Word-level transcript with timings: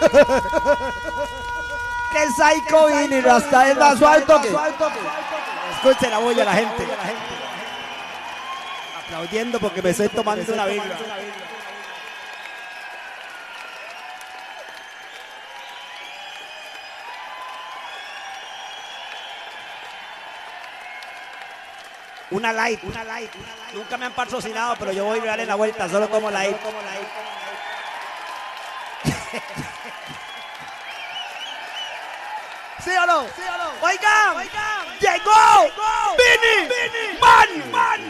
Que 2.10 2.30
psycho 2.30 2.86
vini, 2.86 3.20
Rasta 3.20 3.70
es 3.70 3.76
más 3.76 4.00
alto 4.02 4.40
que. 4.40 4.48
Escuche 4.48 6.08
la 6.08 6.18
bulla 6.18 6.44
la 6.44 6.54
gente. 6.54 6.86
Aplaudiendo 9.04 9.60
porque 9.60 9.82
me 9.82 9.90
estoy 9.90 10.08
tomando 10.08 10.52
una 10.52 10.64
birra. 10.66 10.98
Una 22.30 22.52
light, 22.52 22.84
una 22.84 23.04
light, 23.04 23.30
Nunca 23.72 23.96
me 23.96 24.04
han 24.06 24.12
patrocinado, 24.12 24.76
pero 24.78 24.92
yo 24.92 25.04
voy 25.04 25.18
a 25.18 25.24
darle 25.24 25.46
la 25.46 25.54
vuelta, 25.54 25.88
solo 25.88 26.10
como 26.10 26.30
light. 26.30 26.56
¿Sí 29.04 29.46
o 29.46 29.62
no? 29.62 29.67
¿Sí 32.88 32.94
o 32.94 33.06
no? 33.06 33.18
Oigan, 33.82 34.36
Oigan. 34.36 34.86
llegó, 34.98 35.68
Vini, 36.16 36.56
Man, 37.20 37.70
Man. 37.70 38.00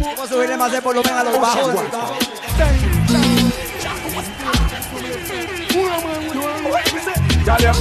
Vamos 0.00 0.20
a 0.20 0.26
subirle 0.26 0.56
más 0.56 0.72
de 0.72 0.80
volumen 0.80 1.14
a 1.14 1.24
los 1.24 1.38
bajos. 1.38 1.74
Girl, 7.44 7.58
your 7.60 7.74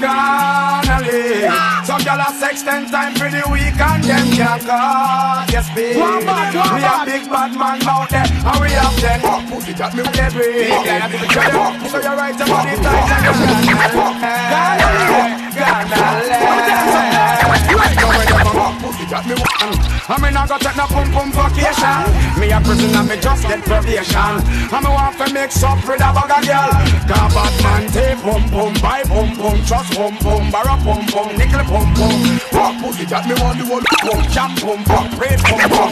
bum 0.00 0.84
gonna 0.86 1.06
leave. 1.06 1.50
Some 1.84 2.02
sex 2.32 2.62
ten 2.62 2.90
times 2.90 3.18
for 3.18 3.30
the 3.30 3.42
week 3.50 3.78
and 3.78 4.04
them 4.04 4.26
can't 4.32 4.62
cut. 4.62 5.50
Yes, 5.52 5.68
babe. 5.74 5.96
We 5.96 6.02
a 6.02 7.04
big 7.04 7.28
bad 7.30 7.52
man 7.56 7.82
out 7.88 8.08
there, 8.10 8.26
and 8.26 8.60
we 8.60 8.70
have 8.76 8.96
ten. 8.98 9.20
Pussy 9.48 9.72
got 9.74 9.94
me 9.94 10.02
with 10.02 10.12
the 10.12 10.30
break. 10.32 10.72
So 11.90 12.00
you're 12.00 12.16
right 12.16 12.34
about 12.34 12.64
the 12.66 12.76
tight 12.82 13.10
and 13.12 13.24
you 13.26 13.76
gonna 13.76 13.96
gonna 13.96 14.36
You 17.66 17.78
ain't 17.82 17.98
going 18.00 18.26
to 18.26 18.34
pussy 18.34 18.35
got 19.10 19.26
me 19.26 19.34
one. 19.34 19.74
I 20.08 20.16
mean 20.22 20.36
I 20.36 20.46
got 20.46 20.60
take 20.60 20.76
no 20.76 20.86
pum 20.86 21.10
pum 21.10 21.28
vacation. 21.30 22.02
Me 22.38 22.50
a 22.50 22.58
prisoner, 22.60 23.02
me 23.06 23.16
just 23.18 23.42
get 23.46 23.62
probation. 23.62 24.34
I 24.70 24.78
me 24.82 24.90
want 24.90 25.18
to 25.18 25.26
mix 25.32 25.62
up 25.62 25.78
with 25.86 26.02
a 26.02 26.10
bag 26.10 26.30
of 26.30 26.42
girl. 26.46 26.70
Cause 27.06 27.34
bad 27.34 27.54
man 27.62 27.82
take 27.90 28.18
pum 28.22 28.42
pum, 28.50 28.72
buy 28.82 29.02
pum 29.06 29.30
pum, 29.36 29.58
trust 29.66 29.94
pum 29.94 30.14
pum, 30.18 30.50
borrow 30.50 30.78
pum 30.82 31.02
pum, 31.06 31.28
nickel 31.38 31.62
pum 31.66 31.88
pum. 31.94 32.18
Fuck 32.50 32.74
pussy 32.82 33.06
got 33.06 33.26
me 33.26 33.34
want 33.38 33.58
the 33.58 33.64
one 33.66 33.86
pum, 34.02 34.22
jam 34.30 34.52
pum 34.58 34.80
pum, 34.84 35.06
praise 35.18 35.42
pum 35.42 35.60
pum. 35.70 35.90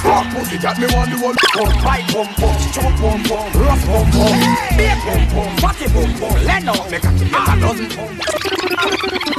Fuck 0.00 0.26
pussy 0.32 0.56
got 0.58 0.76
me 0.80 0.86
want 0.92 1.08
the 1.12 1.16
one 1.20 1.36
pum, 1.56 1.70
buy 1.84 2.00
pum 2.08 2.28
pum, 2.40 2.56
stroke 2.72 2.96
pum 3.00 3.20
pum, 3.24 3.46
rough 3.60 3.84
pum 3.84 4.06
pum, 4.12 4.36
beer 4.76 4.96
pum 5.04 5.22
pum, 5.32 5.50
fatty 5.60 5.86
pum 5.92 6.10
pum, 6.20 6.36
me 6.90 6.98
cocky 6.98 7.26
get 7.28 7.48
a 7.48 7.54
dozen 7.60 7.88
pum. 7.92 8.12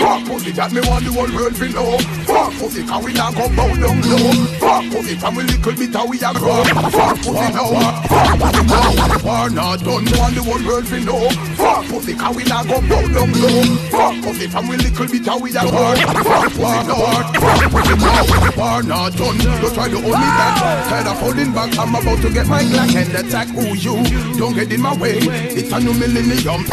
Fuck 0.04 0.26
pussy 0.26 0.52
got 0.52 0.72
me 0.72 0.82
want 0.82 1.06
the 1.06 1.12
whole 1.12 1.32
world 1.34 1.56
to 1.56 1.70
know. 1.70 1.98
Fuck 2.44 2.59
pussy 2.59 2.83
can 2.83 3.02
we 3.05 3.13
not 3.13 3.33
go 3.36 3.47
bow 3.55 3.72
down 3.72 4.02
low. 4.03 4.33
Fuck 4.59 4.83
pussy 4.91 5.16
from 5.16 5.36
we 5.36 5.44
little 5.44 5.75
bit 5.80 5.95
how 5.95 6.05
we 6.05 6.17
a 6.19 6.33
grow. 6.33 6.63
Fuck 6.91 7.16
pussy 7.23 7.47
now. 7.55 7.72
Fuck 8.03 8.36
pussy 8.36 8.63
now. 8.67 9.23
War 9.23 9.49
not 9.49 9.80
done 9.80 10.03
want 10.11 10.36
the 10.36 10.44
whole 10.44 10.67
world 10.67 10.86
to 10.88 10.99
know. 11.08 11.30
Fuck 11.55 11.88
pussy 11.88 12.14
can 12.14 12.36
we 12.36 12.44
not 12.44 12.67
go 12.67 12.81
bow 12.81 12.99
down 13.16 13.31
low. 13.39 13.64
Fuck 13.88 14.16
pussy 14.27 14.47
from 14.47 14.67
we 14.67 14.75
little 14.75 15.08
bit 15.08 15.25
how 15.25 15.39
we 15.39 15.55
a 15.55 15.64
grow. 15.64 15.95
Fuck 15.95 16.52
pussy 16.52 16.83
now. 16.83 17.23
Fuck 17.31 17.71
pussy 17.71 17.95
now. 17.95 18.59
War 18.59 18.83
not 18.83 19.16
done. 19.16 19.38
Don't 19.39 19.73
try 19.73 19.88
to 19.88 19.95
hold 20.03 20.19
me 20.19 20.30
back. 20.36 20.89
Tired 20.91 21.08
of 21.08 21.19
holding 21.23 21.53
back. 21.53 21.80
I'm 21.80 21.95
about 21.95 22.21
to 22.23 22.30
get 22.30 22.47
my 22.47 22.64
Glock 22.64 22.91
and 22.91 23.25
attack. 23.25 23.47
Who 23.55 23.71
you? 23.71 24.03
Don't 24.36 24.53
get 24.53 24.70
in 24.73 24.82
my 24.82 24.93
way. 24.98 25.20
It's 25.55 25.71
a 25.71 25.80
new 25.80 25.93
millennium. 25.93 26.67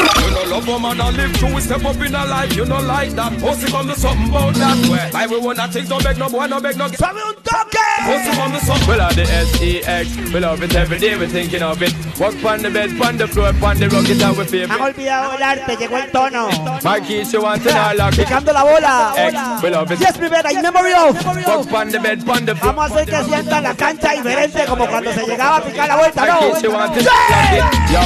You 0.00 0.30
know 0.30 0.44
love 0.56 0.66
woman 0.68 1.00
and 1.00 1.16
live 1.16 1.32
through 1.36 1.60
step 1.60 1.84
up 1.84 1.96
in 1.96 2.14
a 2.14 2.24
life 2.24 2.54
You 2.56 2.64
know 2.64 2.80
like 2.80 3.10
that. 3.10 3.32
Pussy 3.40 3.70
come 3.70 3.88
to 3.88 3.94
something 3.94 4.28
about 4.28 4.54
that 4.54 4.88
way 4.88 5.10
Like 5.12 5.30
we 5.30 5.38
wanna 5.38 5.68
think 5.68 5.88
don't 5.88 6.02
beg 6.02 6.18
no 6.18 6.28
boy 6.28 6.46
no 6.46 6.60
beg 6.60 6.76
no 6.76 6.88
Suave 6.88 7.16
un 7.16 7.34
toque 7.42 7.78
Pussy 8.06 8.30
come 8.36 8.52
to 8.52 8.60
something. 8.64 8.88
Well 8.88 9.14
the 9.14 9.22
S-E-X 9.22 10.32
We 10.32 10.40
love 10.40 10.62
it 10.62 10.74
every 10.74 10.98
day 10.98 11.16
we 11.18 11.26
thinking 11.26 11.62
of 11.62 11.82
it. 11.82 11.94
Walk 12.18 12.34
on 12.44 12.62
the 12.62 12.70
bed, 12.70 12.90
on 13.00 13.16
the 13.16 13.26
floor, 13.26 13.48
on 13.48 13.78
the 13.78 13.88
rock 13.88 14.08
it 14.08 14.22
out 14.22 14.36
we 14.36 14.44
feel. 14.44 14.68
Han 14.68 14.80
olvidado 14.80 15.32
el 15.36 15.42
arte, 15.42 15.76
llegó 15.76 15.96
el 15.96 16.10
tono. 16.10 16.48
My 16.84 17.00
keys 17.00 17.32
you 17.32 17.42
want 17.42 17.62
to 17.62 17.70
know 17.70 17.92
lock 17.96 18.12
it. 18.18 18.26
Picando 18.26 18.52
la 18.52 18.62
bola. 18.62 19.14
X, 19.16 19.62
we 19.62 19.70
love 19.70 19.90
it. 19.90 20.00
Yes, 20.00 20.18
mi 20.18 20.28
beta, 20.28 20.50
in 20.50 20.60
memory 20.62 20.92
of. 20.92 21.16
Walk 21.46 21.72
on 21.72 21.88
the 21.88 21.98
bed, 21.98 22.28
on 22.28 22.44
the 22.44 22.54
floor 22.54 22.74
Vamos 22.74 22.90
a 22.90 22.94
hacer 22.94 23.06
que 23.06 23.24
sientan 23.24 23.62
la 23.62 23.74
cancha 23.74 24.12
diferente 24.12 24.64
Como 24.66 24.86
cuando 24.86 25.12
se 25.12 25.26
llegaba 25.26 25.56
a 25.56 25.64
picar 25.64 25.88
la 25.88 25.96
vuelta, 25.96 26.20
My 26.22 26.28
¿no? 26.28 26.40
keys 26.40 26.62
you 26.62 26.70
want 26.72 26.94
to 26.94 27.00
lock 27.02 27.52
it. 27.52 27.92
Yo, 27.92 28.00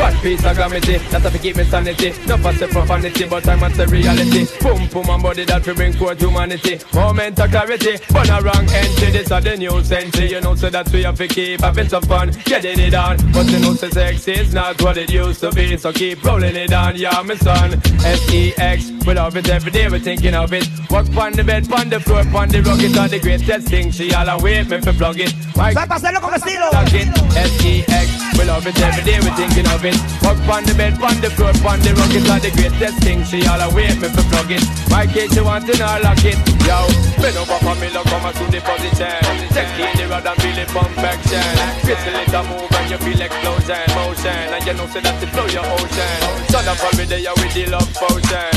fat 0.00 0.22
piece 0.22 0.44
of 0.44 0.56
gravity 0.56 0.96
That's 1.10 1.24
how 1.24 1.30
to 1.30 1.38
keep 1.38 1.56
me 1.56 1.64
sanity. 1.64 2.10
No 2.26 2.36
pass 2.38 2.58
for 2.72 2.82
vanity 2.86 3.24
But 3.28 3.46
I 3.48 3.56
must 3.56 3.76
say 3.76 3.86
reality. 3.86 4.46
Boom, 4.60 4.88
boom, 4.88 5.08
and 5.10 5.22
body 5.22 5.44
that 5.44 5.66
we 5.66 5.74
bring 5.74 5.92
forth 5.92 6.20
humanity. 6.20 6.80
Moment 6.94 7.38
of 7.38 7.50
clarity 7.50 7.94
But 8.10 8.28
a 8.30 8.40
wrong 8.42 8.66
entry 8.72 9.10
This 9.12 9.30
is 9.30 9.44
the 9.44 9.56
new 9.56 9.84
century. 9.84 10.30
You 10.30 10.40
know 10.40 10.54
so 10.54 10.70
that 10.70 10.90
we 10.92 11.02
have 11.02 11.18
to 11.18 11.28
keep 11.28 11.60
having 11.60 11.88
some 11.88 12.02
fun. 12.02 12.30
Getting 12.44 12.80
it 12.80 12.94
on. 12.94 13.16
But 13.32 13.46
you 13.50 13.58
know 13.60 13.74
so 13.74 13.88
sex 13.90 14.26
is 14.28 14.54
not 14.54 14.80
what 14.82 14.96
it 14.96 15.12
used 15.12 15.40
to 15.40 15.52
be. 15.52 15.76
So 15.76 15.92
keep 15.92 16.24
rolling 16.24 16.56
it 16.56 16.72
on 16.72 16.96
Yeah, 16.96 17.22
my 17.22 17.36
son. 17.36 17.74
S-E-X 18.04 19.06
We 19.06 19.14
love 19.14 19.36
it 19.36 19.48
every 19.48 19.70
day. 19.70 19.88
We're 19.88 20.00
thinking 20.00 20.34
of 20.34 20.52
it. 20.52 20.66
Walk 20.90 21.06
on 21.16 21.32
the 21.32 21.44
bed, 21.44 21.70
on 21.72 21.88
the 21.90 22.00
floor, 22.00 22.20
on 22.20 22.48
the 22.48 22.58
It's 22.58 22.98
all 22.98 23.08
the 23.08 23.20
greatest 23.20 23.68
thing 23.68 23.90
She 23.90 24.12
all 24.14 24.28
await 24.28 24.68
me 24.70 24.80
for 24.80 24.92
plug 24.92 25.20
it. 25.20 25.34
Mike, 25.56 25.74
Para 25.74 25.94
hacerlo 25.94 26.20
con 26.20 26.34
estilo 26.34 26.70
Plug 26.70 26.94
it, 26.94 27.08
S-E-X 27.36 28.38
We 28.38 28.44
love 28.44 28.66
it 28.66 28.80
every 28.80 29.04
day, 29.04 29.18
we're 29.20 29.36
thinking 29.36 29.66
of 29.68 29.84
it 29.84 29.89
Walk 30.22 30.40
on 30.50 30.62
the 30.64 30.74
bed, 30.74 30.94
on 31.02 31.16
the 31.20 31.30
floor, 31.32 31.54
on 31.66 31.80
the 31.80 31.90
rug 31.94 32.12
It's 32.12 32.28
all 32.28 32.40
the 32.40 32.50
greatest 32.54 32.98
thing. 33.02 33.24
She 33.24 33.46
all 33.46 33.60
await 33.60 33.96
me 33.98 34.08
for 34.10 34.24
plug 34.30 34.50
it. 34.50 34.64
My 34.90 35.06
case 35.06 35.32
she 35.32 35.40
want 35.40 35.66
to 35.66 35.74
know, 35.78 35.98
lock 36.02 36.24
it. 36.24 36.38
Yo, 36.66 36.78
bend 37.18 37.36
over 37.38 37.58
for 37.62 37.76
me, 37.78 37.88
look 37.90 38.06
come 38.06 38.26
to 38.28 38.44
the 38.50 38.60
position. 38.60 39.20
Take 39.54 39.78
in 39.78 39.92
the 39.98 40.04
rod 40.10 40.26
and 40.26 40.38
feel 40.42 40.58
it 40.58 40.70
action. 40.70 41.54
Crystal 41.84 42.18
it 42.18 42.34
a 42.34 42.40
move 42.46 42.70
and 42.70 42.86
you 42.90 42.98
feel 42.98 43.20
explosion 43.20 43.88
Motion, 43.94 44.46
and 44.54 44.64
you 44.66 44.74
know 44.74 44.86
say 44.86 45.00
that 45.00 45.22
it 45.22 45.30
flow 45.32 45.46
your 45.48 45.66
ocean. 45.66 46.20
Son 46.50 46.66
of 46.66 46.82
a 46.82 47.06
day 47.06 47.22
you 47.22 47.34
with 47.40 47.54
the 47.54 47.64
love 47.70 47.90
potion. 47.94 48.54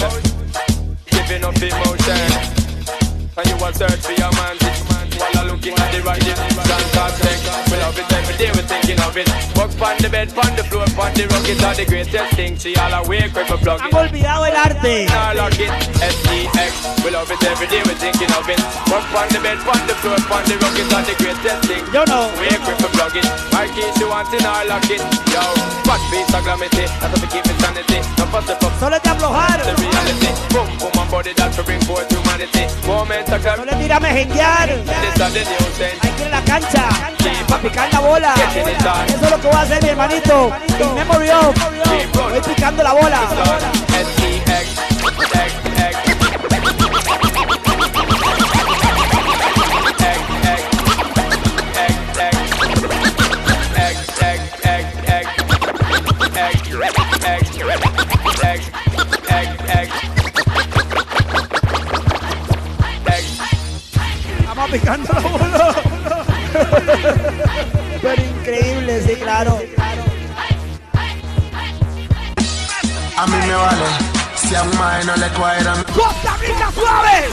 Giving 1.09 1.43
up 1.43 1.57
emotion. 1.57 2.63
And 3.35 3.47
you 3.49 3.57
will 3.57 3.73
search 3.73 4.01
for 4.05 4.13
your 4.13 4.31
man 4.33 4.82
I 5.43 5.51
looking 5.51 5.75
at 5.75 5.91
the 5.91 5.99
right 6.07 6.23
Fantastic 6.23 7.37
We 7.67 7.75
love 7.83 7.99
it 7.99 8.07
every 8.15 8.35
day, 8.39 8.49
we're 8.55 8.63
thinking 8.63 8.99
of 9.03 9.15
it. 9.19 9.27
Walk 9.59 9.75
on 9.83 9.99
the 9.99 10.07
bed, 10.07 10.31
on 10.39 10.55
the 10.55 10.63
floor, 10.63 10.87
on 10.87 11.11
the 11.19 11.27
rug 11.27 11.43
It's 11.43 11.59
all 11.59 11.75
the 11.75 11.83
greatest 11.83 12.31
thing 12.39 12.55
She 12.55 12.71
all 12.79 13.03
awake 13.03 13.35
when 13.35 13.43
we 13.51 13.57
plug 13.59 13.79
Han 13.83 13.91
it 13.91 13.95
olvidado 13.95 14.47
el 14.47 14.55
arte. 14.55 15.05
Now 15.11 15.35
lock 15.35 15.59
it, 15.59 15.71
S-E-X 15.99 17.03
We 17.03 17.11
love 17.11 17.27
it 17.27 17.43
every 17.43 17.67
day, 17.67 17.83
we're 17.83 17.99
thinking 17.99 18.31
of 18.31 18.47
it. 18.47 18.59
Walk 18.87 19.03
on 19.11 19.27
the 19.35 19.39
bed, 19.43 19.59
on 19.67 19.83
the 19.83 19.95
floor, 19.99 20.15
on 20.15 20.43
the 20.47 20.55
rug 20.63 20.75
It's 20.79 20.93
all 20.95 21.03
the 21.03 21.15
greatest 21.19 21.59
thing 21.67 21.83
Yo 21.91 22.07
no. 22.07 22.31
Wake 22.39 22.63
when 22.63 22.77
we 22.79 22.89
plug 22.95 23.15
it. 23.19 23.27
My 23.51 23.67
keys 23.67 23.95
you 23.99 24.07
want 24.07 24.31
in 24.31 24.47
our 24.47 24.63
lock 24.63 24.87
it. 24.87 25.03
Yo, 25.27 25.43
fat 25.83 25.99
piece 26.07 26.31
of 26.31 26.43
glamity. 26.47 26.87
That's 26.87 27.11
how 27.11 27.19
we 27.19 27.27
keep 27.27 27.43
it 27.43 27.57
sanity 27.59 27.99
No 28.15 28.25
fuss 28.31 28.47
the 28.47 28.55
fuck. 28.63 28.73
Solo 28.79 28.95
es 28.95 29.03
de 29.03 29.11
aflojar 29.11 29.59
the 29.59 29.75
reality. 29.75 30.31
Boom, 30.55 30.71
boom, 30.79 30.95
and 30.95 31.09
body 31.11 31.33
that 31.35 31.51
we 31.51 31.63
bring 31.67 31.81
forth 31.83 32.07
humanity. 32.07 32.63
Moment 32.87 33.27
of 33.27 33.43
No 33.43 33.63
le 33.67 33.75
tira 33.75 33.97
a 33.97 33.99
mejenguear. 33.99 34.67
This 34.87 35.32
Hay 35.35 36.11
que 36.11 36.21
ir 36.21 36.27
a 36.27 36.29
la 36.29 36.43
cancha, 36.43 36.87
para 37.47 37.61
picar 37.63 37.91
la 37.91 37.99
bola. 38.01 38.35
Eso 39.07 39.25
es 39.25 39.31
lo 39.31 39.41
que 39.41 39.47
voy 39.47 39.55
a 39.55 39.61
hacer, 39.61 39.81
mi 39.81 39.89
hermanito. 39.89 40.51
Memory 40.93 41.29
of. 41.31 41.55
Voy 42.13 42.41
picando 42.41 42.83
la 42.83 42.93
bola. 42.93 43.19
Picando 64.71 65.13
la 65.13 65.19
bola. 65.19 65.75
Pero 68.01 68.21
increíble, 68.23 69.01
sí, 69.05 69.15
claro. 69.15 69.59
A 73.17 73.27
mí 73.27 73.37
me 73.47 73.53
vale 73.53 73.85
si 74.35 74.55
a 74.55 74.63
un 74.63 74.77
mae 74.77 75.03
no 75.05 75.15
le 75.15 75.29
cuadran. 75.29 75.83
Costa 75.83 76.37
Rica 76.37 76.71
suave 76.73 77.29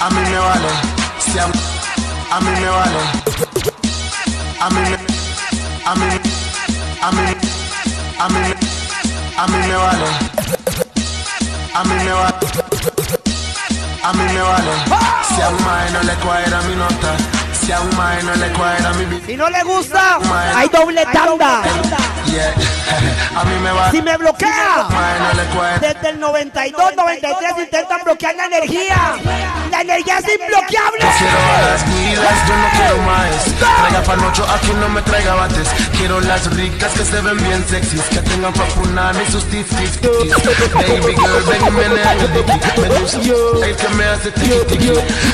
A 0.00 0.10
mí 0.10 0.20
me 0.20 0.38
vale 0.38 0.68
si 1.18 1.38
a, 1.38 1.44
a 2.30 2.40
mí 2.40 2.50
me 2.60 2.68
vale. 2.68 2.98
A 4.60 4.70
mí 4.70 4.80
me, 4.80 4.96
a 5.84 5.94
mí, 5.94 6.35
a 7.06 7.12
mí, 7.12 7.22
a 8.18 8.28
mí, 8.28 8.54
a 9.38 9.46
mí 9.46 9.58
me 9.58 9.76
vale. 9.76 10.06
A 11.72 11.84
mí 11.84 11.94
me 11.94 12.12
vale. 12.12 12.34
A 14.02 14.12
mí 14.12 14.24
me 14.24 14.40
vale. 14.40 14.72
Si 15.28 15.40
a 15.40 15.48
un 15.50 15.92
no 15.92 16.02
le 16.02 16.14
cuadra 16.14 16.62
mi 16.62 16.74
nota. 16.74 17.45
Si 17.66 17.72
a 17.72 17.80
un 17.80 17.96
mae 17.96 18.22
no 18.22 18.32
le 18.36 18.52
cuadra 18.52 18.92
mi 18.92 19.20
Si 19.26 19.36
no 19.36 19.50
le 19.50 19.60
gusta, 19.64 20.20
hay 20.54 20.68
doble 20.68 21.04
tanda. 21.06 21.62
Yeah. 22.26 22.54
a 23.36 23.44
mí 23.44 23.54
me 23.62 23.72
vale. 23.72 23.90
Si 23.90 24.02
me 24.02 24.16
bloquea, 24.16 24.86
desde 25.80 26.10
el 26.10 26.20
92, 26.20 26.96
93 26.96 27.50
intentan 27.58 28.00
bloquear 28.04 28.34
la 28.36 28.46
energía. 28.46 29.16
La 29.70 29.80
energía 29.80 30.18
es 30.18 30.28
imbloqueable. 30.28 31.00
Yo 31.00 31.08
quiero 31.18 31.38
a 31.38 31.62
las 31.62 31.84
guilas, 31.86 32.48
yo 32.48 32.56
no 32.56 32.68
quiero 32.76 32.98
más. 33.02 33.26
Traiga 33.58 34.02
panocho, 34.02 34.46
aquí 34.48 34.72
no 34.80 34.88
me 34.88 35.02
traiga 35.02 35.34
bates. 35.34 35.68
Quiero 35.96 36.20
las 36.20 36.54
ricas 36.54 36.92
que 36.92 37.04
se 37.04 37.20
ven 37.20 37.36
bien 37.38 37.64
sexys, 37.68 38.02
que 38.02 38.20
tengan 38.20 38.52
papunar 38.52 39.14
y 39.16 39.32
sus 39.32 39.44
tifis. 39.46 40.00
Baby 40.02 41.14
girl, 41.16 41.42
ven 41.48 41.66
y 41.66 41.70
menea. 41.70 42.14
Me 42.76 42.88
gusta 43.00 43.18
el 43.66 43.76
que 43.76 43.88
me 43.88 44.04
hace 44.04 44.30
tiki 44.32 44.64
tiki. 44.68 44.92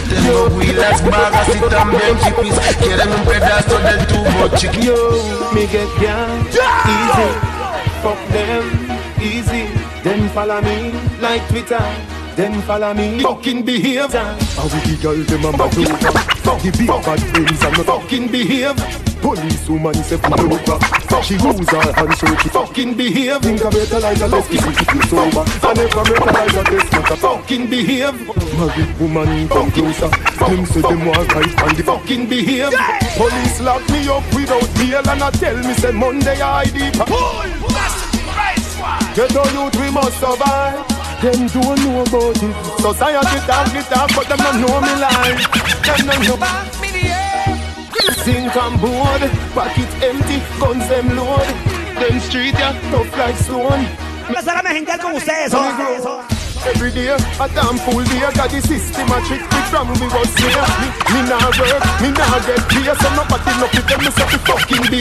Tengo 0.08 0.44
huilas, 0.56 1.04
vagas 1.04 1.48
y 1.48 1.70
también 1.70 2.18
hippies. 2.24 2.54
Quieren 2.80 3.12
un 3.12 3.24
pedazo 3.24 3.78
del 3.78 4.06
tubo 4.06 4.48
chiqui. 4.56 4.90
Me 5.52 5.66
get 5.66 5.88
down 6.00 6.46
easy. 6.86 7.30
Fuck 8.02 8.18
them 8.32 8.64
easy. 9.20 9.66
Then 10.02 10.28
follow 10.30 10.60
me 10.62 10.92
like 11.20 11.46
Twitter. 11.48 12.11
Then 12.36 12.62
follow 12.62 12.94
me. 12.94 13.20
Fucking 13.20 13.62
behave. 13.62 14.12
How 14.12 14.64
we 14.64 14.80
the 14.88 14.98
girl 15.02 15.16
them 15.24 15.44
a 15.44 15.52
mad 15.52 15.76
over. 15.76 16.18
Fuck 16.40 16.62
the 16.62 16.70
big 16.72 16.88
bad 16.88 17.20
friends 17.20 17.62
and 17.62 17.76
fucking 17.84 18.28
behave. 18.28 18.76
Police 19.20 19.68
woman 19.68 19.94
say 19.94 20.16
pull 20.16 20.52
over. 20.52 20.78
She 21.22 21.34
use 21.34 21.68
her 21.68 21.92
hand 21.92 22.14
so 22.16 22.26
she 22.40 22.48
fucking 22.48 22.94
behave. 22.94 23.42
Think 23.42 23.64
I 23.64 23.70
better 23.70 24.00
like 24.00 24.20
a 24.20 24.26
less 24.26 24.48
kiss 24.48 24.64
if 24.64 24.94
you 24.94 25.02
sober. 25.02 25.44
I 25.44 25.72
never 25.74 26.04
better 26.08 26.32
like 26.32 26.56
a 26.56 26.64
test 26.64 26.92
not 26.92 27.10
a 27.10 27.16
fucking 27.16 27.70
behave. 27.70 28.16
Married 28.56 28.98
woman 28.98 29.48
come 29.48 29.70
closer. 29.70 30.08
Them 30.08 30.64
say 30.66 30.80
them 30.80 31.04
want 31.04 31.34
right 31.34 31.62
and 31.62 31.76
the 31.76 31.84
fucking 31.84 32.28
behave. 32.28 32.72
Police 33.16 33.60
lock 33.60 33.86
me 33.90 34.08
up 34.08 34.24
without 34.34 34.66
bail 34.74 35.04
and 35.06 35.22
I 35.22 35.30
tell 35.32 35.56
me 35.56 35.74
say 35.74 35.92
Monday 35.92 36.40
I 36.40 36.62
ID. 36.62 36.92
Get 39.14 39.36
on 39.36 39.52
youth 39.52 39.76
we 39.76 39.90
must 39.90 40.18
survive. 40.18 40.91
Them 41.22 41.46
don't 41.46 41.78
know 41.78 42.02
about 42.02 42.34
it. 42.34 42.54
Society 42.82 43.38
talk 43.46 43.70
it 43.78 43.86
talk, 43.86 44.10
but 44.10 44.26
them 44.26 44.38
don't 44.42 44.58
know 44.58 44.80
me 44.82 44.90
life. 44.98 45.38
Them 45.86 46.10
don't 46.10 46.18
know. 46.26 46.82
Sink 48.26 48.56
on 48.56 48.74
board, 48.82 49.22
pocket 49.54 49.86
empty, 50.02 50.42
guns 50.58 50.88
them 50.88 51.14
load. 51.14 51.46
Them 51.94 52.18
street 52.18 52.58
ya 52.58 52.74
tough 52.90 53.16
like 53.16 53.38
stone. 53.38 53.86
Empezar 54.26 54.58
a 54.58 54.62
mejenguear 54.66 54.98
con 54.98 55.14
ustedes. 55.14 55.54
Every 56.66 56.90
day, 56.90 57.14
a 57.14 57.48
damn 57.54 57.78
fool 57.78 58.02
day, 58.02 58.18
got 58.34 58.50
the 58.50 58.60
system 58.60 59.06
a 59.06 59.22
trick 59.22 59.42
me 59.46 59.60
from 59.70 59.94
me 59.94 60.06
was 60.10 60.34
here. 60.42 60.58
Me, 60.82 60.90
me 61.14 61.20
nah 61.30 61.38
work, 61.54 61.82
me 62.02 62.10
nah 62.18 62.38
get 62.42 62.66
clear, 62.66 62.94
so 62.98 63.08
nobody 63.14 63.54
no 63.62 63.66
fit 63.70 63.86
them, 63.86 63.98
me 64.02 64.10
say 64.10 64.26
fi 64.26 64.38
fucking 64.42 64.90
be. 64.90 64.98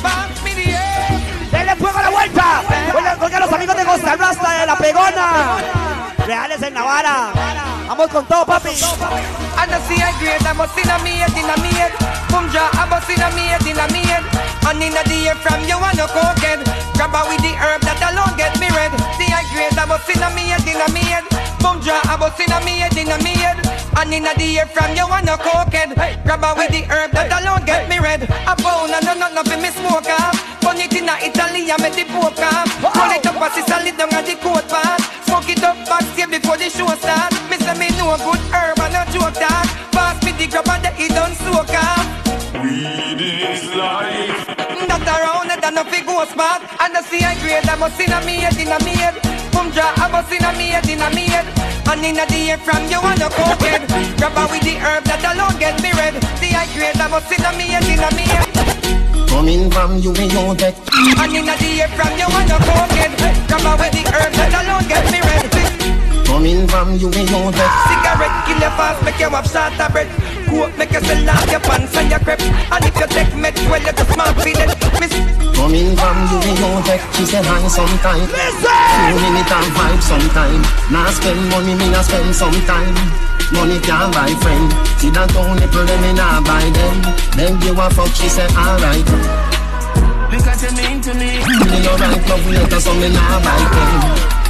Denle 1.49 1.75
fuego 1.77 1.97
a 1.97 2.01
la 2.03 2.09
vuelta. 2.09 2.61
Oigan, 3.25 3.39
los 3.41 3.53
amigos 3.53 3.75
de 3.75 3.85
Costa 3.85 4.15
Rasta 4.15 4.59
de 4.59 4.65
la 4.67 4.77
Pegona. 4.77 5.90
Reales 6.25 6.61
en 6.61 6.73
Navarra. 6.73 7.31
Vamos 7.87 8.07
con 8.09 8.25
todo, 8.25 8.45
papi. 8.45 8.69
I 8.69 9.67
see 9.87 10.01
I 10.01 10.11
grade, 10.19 10.45
I 10.45 10.53
must 10.53 10.77
in 10.77 10.89
a 10.89 10.97
me 10.99 11.21
in 11.37 11.49
a 11.49 11.57
a 13.77 13.87
a. 13.87 14.50
And 14.67 14.81
in 14.83 14.93
the 14.93 15.17
air 15.27 15.35
from 15.41 15.61
you 15.65 15.77
and 15.77 15.97
no 15.97 16.05
cokehead. 16.07 16.63
Grab 16.93 17.11
her 17.17 17.23
with 17.27 17.41
the 17.41 17.53
herb 17.57 17.81
that 17.81 18.01
alone 18.13 18.37
get 18.37 18.53
me 18.61 18.69
red. 18.69 18.93
See 19.17 19.29
I 19.33 19.43
grade, 19.49 19.73
I 19.77 19.85
must 19.85 20.09
in 20.09 20.21
a 20.21 20.29
me 20.37 20.53
head, 20.53 20.63
in 20.63 20.79
a 20.79 20.87
me 20.93 21.01
head. 21.09 21.25
Boom 21.59 21.81
jaw, 21.81 21.99
I 22.05 22.15
must 22.15 22.39
in 22.39 22.51
a 22.53 22.59
me 22.61 22.79
head, 22.79 22.95
in 22.95 23.09
a 23.09 23.17
me 23.25 23.33
head. 23.35 23.57
And 23.97 24.13
in 24.13 24.23
the 24.23 24.47
air 24.57 24.69
from 24.69 24.93
you 24.95 25.05
and 25.09 25.25
no 25.25 25.35
cokehead. 25.35 25.97
Grab 26.23 26.45
her 26.45 26.53
with 26.55 26.71
the 26.71 26.85
herb 26.87 27.11
that 27.11 27.33
alone 27.41 27.65
get 27.65 27.89
me 27.89 27.99
red. 27.99 28.23
A 28.23 28.53
pound 28.55 28.93
and 28.93 29.05
no 29.05 29.13
not 29.17 29.33
nothing 29.33 29.61
me 29.61 29.73
smoke 29.73 30.07
off. 30.07 30.37
Burn 30.61 30.77
it 30.77 30.93
in 30.93 31.09
a 31.09 31.15
Italy 31.19 31.65
and 31.67 31.81
make 31.81 31.97
the 31.97 32.05
poke 32.13 32.39
off. 32.39 32.69
Roll 32.79 33.11
it 33.11 33.25
up 33.25 33.41
as 33.41 33.57
it's 33.57 33.71
a 33.71 33.77
lit 33.81 33.97
down 33.97 34.13
at 34.13 34.25
the 34.29 34.37
coat 34.39 34.65
part. 34.69 35.01
Smoke 35.25 35.49
it 35.49 35.63
up 35.65 35.77
backstage 35.89 36.29
before 36.29 36.57
the 36.57 36.69
show 36.69 36.87
start. 37.01 37.33
Me 37.49 37.57
say 37.57 37.75
me 37.75 37.89
know 37.97 38.13
a 38.13 38.17
good 38.21 38.41
herb 38.53 38.79
and 38.79 38.95
a 38.95 39.03
joke 39.09 39.35
that. 39.41 39.65
Pass 39.91 40.21
me 40.23 40.31
the 40.37 40.47
grab 40.47 40.69
and 40.69 40.85
the 40.85 40.91
it 41.01 41.11
done 41.11 41.33
soak 41.35 41.73
off. 41.73 42.20
Weed 42.51 43.21
is 43.23 43.63
life. 43.75 44.43
That 44.91 45.07
around 45.07 45.47
it 45.47 45.63
and 45.63 45.75
nothing 45.75 46.03
go 46.03 46.19
smart. 46.27 46.61
And 46.83 46.91
I 46.91 47.01
see 47.07 47.23
I 47.23 47.39
grade, 47.39 47.63
I 47.63 47.79
must 47.79 47.95
in 47.95 48.11
a 48.11 48.19
me 48.27 48.43
head, 48.43 48.59
in 48.59 48.67
a 48.67 48.77
me 48.83 48.91
head. 48.91 49.15
Boom 49.55 49.71
jaw, 49.71 49.87
I 49.95 50.11
must 50.11 50.31
in 50.35 50.43
a 50.43 50.51
me 50.59 50.75
head, 50.75 50.83
in 50.89 50.99
a 50.99 51.07
me 51.15 51.31
head. 51.31 51.47
And 51.87 52.03
in 52.03 52.19
a 52.19 52.25
the 52.27 52.51
air 52.51 52.59
from 52.59 52.83
you 52.91 52.99
and 52.99 53.23
a 53.23 53.31
cokehead. 53.31 53.87
Grab 54.19 54.35
her 54.35 54.47
with 54.51 54.67
the 54.67 54.75
herb 54.83 55.03
that 55.07 55.23
alone 55.23 55.55
get 55.63 55.79
me 55.79 55.95
red. 55.95 56.19
See 56.43 56.51
I 56.51 56.67
grade, 56.75 56.99
I 56.99 57.07
must 57.07 57.31
in 57.31 57.39
a 57.39 57.51
me 57.55 57.71
head, 57.71 57.87
in 57.87 58.03
a 58.03 58.09
me 58.19 58.27
head. 58.27 58.51
Coming 59.31 59.71
from 59.71 60.03
you, 60.03 60.11
we 60.11 60.27
know 60.35 60.51
that 60.59 60.75
And 60.91 61.31
in 61.31 61.47
a 61.47 61.55
the 61.55 61.71
air 61.79 61.91
from 61.95 62.11
you 62.19 62.27
and 62.27 62.51
a 62.51 62.59
cokehead. 62.67 63.11
Grab 63.47 63.63
her 63.63 63.75
with 63.79 63.95
the 63.95 64.03
herb 64.11 64.31
that 64.35 64.53
alone 64.59 64.85
get 64.91 65.07
me 65.07 65.19
red. 65.23 66.00
Coming 66.31 66.63
from 66.63 66.95
you, 66.95 67.11
we 67.11 67.27
know 67.27 67.51
that. 67.51 67.71
Cigarette 67.91 68.37
kill 68.47 68.55
you 68.63 68.71
fast, 68.79 69.03
make 69.03 69.19
you 69.19 69.27
have 69.27 69.43
short 69.51 69.75
of 69.75 69.91
breath. 69.91 70.07
Coke 70.47 70.71
make 70.79 70.95
you 70.95 71.03
sell 71.03 71.27
off 71.27 71.43
your 71.51 71.59
pants 71.59 71.91
and 71.99 72.07
your 72.07 72.23
crepe. 72.23 72.39
And 72.71 72.87
if 72.87 72.95
you 72.95 73.07
take 73.11 73.35
med, 73.35 73.51
well 73.67 73.83
you 73.83 73.91
just 73.91 74.07
smart 74.15 74.39
feel 74.39 74.55
it. 74.63 74.71
Miss 74.95 75.11
Coming 75.59 75.91
from 75.91 76.17
you, 76.31 76.39
we 76.39 76.51
know 76.55 76.79
that. 76.87 77.03
She 77.19 77.27
say 77.27 77.43
hang 77.43 77.67
sometime. 77.67 78.23
Few 78.31 79.15
minute 79.19 79.51
and 79.51 79.71
vibe 79.75 79.99
sometime. 79.99 80.63
Nah 80.87 81.11
spend 81.11 81.43
money, 81.51 81.75
me 81.75 81.91
nah 81.91 81.99
spend 81.99 82.31
sometime 82.31 82.95
Money 83.51 83.83
can't 83.83 84.15
buy 84.15 84.31
friend. 84.39 84.71
See 85.03 85.11
that 85.11 85.27
don't 85.35 85.59
nipple, 85.59 85.83
them 85.83 85.99
me 85.99 86.15
nah 86.15 86.39
buy 86.47 86.63
them. 86.63 86.95
Then 87.35 87.59
you 87.59 87.75
a 87.75 87.91
fuck, 87.91 88.07
she 88.15 88.31
say 88.31 88.47
alright. 88.55 89.03
Look 90.31 90.47
at 90.47 90.63
you 90.63 90.71
mean 90.79 91.03
to 91.03 91.11
me. 91.11 91.43
Me 91.43 91.77
no 91.83 91.91
write 91.99 92.23
love 92.31 92.47
letter, 92.47 92.79
so 92.79 92.95
me 92.95 93.11
nah 93.11 93.43
buy 93.43 93.59
them 93.59 94.40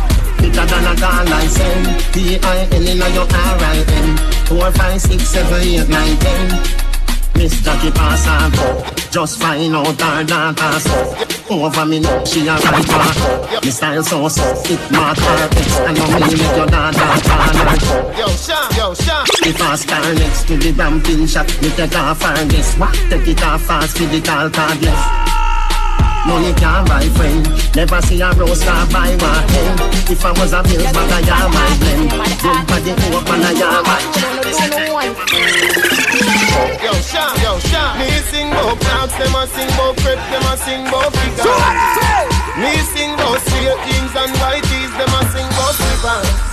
Fitter 0.41 0.65
than 0.65 0.85
a 0.89 0.99
car 0.99 1.23
license. 1.25 2.11
P-I-N 2.11 2.88
in 2.88 2.97
your 3.13 3.27
R-I-N 3.29 4.17
Four, 4.47 4.71
five, 4.71 4.99
six, 4.99 5.29
seven, 5.29 5.61
eight, 5.61 5.88
nine, 5.88 6.17
ten. 6.17 6.81
Miss 7.41 7.61
Jackie 7.61 7.89
pass 7.91 8.27
and 8.27 8.53
go 8.53 8.85
Just 9.09 9.39
find 9.39 9.73
out 9.73 9.99
her 9.99 10.23
daughter 10.23 10.79
so 10.79 11.50
Over 11.50 11.86
me 11.88 12.00
now, 12.00 12.24
she 12.24 12.48
a 12.48 12.53
right 12.53 12.86
back 12.86 13.63
Me 13.63 13.71
style 13.71 14.03
so 14.03 14.27
so 14.27 14.43
It 14.65 14.91
mark 14.91 15.17
her 15.17 15.50
ex 15.50 15.79
And 15.79 15.98
now 15.98 16.19
me 16.19 16.38
make 16.38 16.55
your 16.55 16.67
daughter 16.67 17.12
call 17.25 17.55
her 17.57 18.19
Yo, 18.19 18.27
Sean, 18.27 18.75
yo, 18.77 18.93
Sean. 18.93 19.25
The 19.41 19.55
fast 19.57 19.88
car 19.88 20.13
next 20.13 20.48
to 20.48 20.57
the 20.57 20.71
ramping 20.74 21.25
shot 21.25 21.48
Me 21.63 21.69
take 21.71 21.95
off 21.95 22.21
her 22.21 22.45
guess. 22.48 22.77
What? 22.77 22.93
Take 23.10 23.27
it 23.27 23.41
off 23.43 23.63
fast 23.63 23.98
for 23.98 24.05
the 24.05 24.21
call 24.21 24.50
cardless 24.50 25.40
Money 26.25 26.53
can't 26.53 26.87
buy 26.87 27.07
friend 27.17 27.41
Never 27.75 28.01
see 28.03 28.21
a 28.21 28.31
rose 28.33 28.63
car 28.63 28.85
buy 28.93 29.09
one 29.17 29.47
hen 29.49 29.77
If 30.05 30.23
I 30.23 30.31
was 30.37 30.53
a 30.53 30.61
bill 30.61 30.83
bag 30.93 31.11
I 31.11 31.45
am 31.45 31.49
my 31.49 31.65
blend 31.81 32.11
Good 32.41 32.61
body 32.69 32.93
open 33.09 33.41
I 33.41 33.57
am 33.57 33.83
my 33.83 33.97
Yo, 36.81 36.93
Sean, 37.01 37.33
yo, 37.41 37.57
Sean. 37.59 37.97
Me 37.99 38.09
sing 38.29 38.51
about 38.51 38.79
clouds, 38.79 39.17
them 39.17 39.35
a 39.35 39.47
sing 39.47 39.69
about 39.69 39.97
prep, 39.97 40.17
them 40.29 40.43
a 40.43 40.57
sing 40.57 40.87
about 40.87 41.13
figures. 41.15 41.45
Me 42.57 42.77
sing 42.93 43.13
about 43.13 43.39
straight 43.41 43.79
jeans 43.87 44.13
and 44.15 44.31
white 44.37 44.63
tees, 44.63 44.91
them 44.97 45.09
a 45.09 45.21
sing 45.31 45.47
about 45.47 45.73
slippers. 45.73 46.50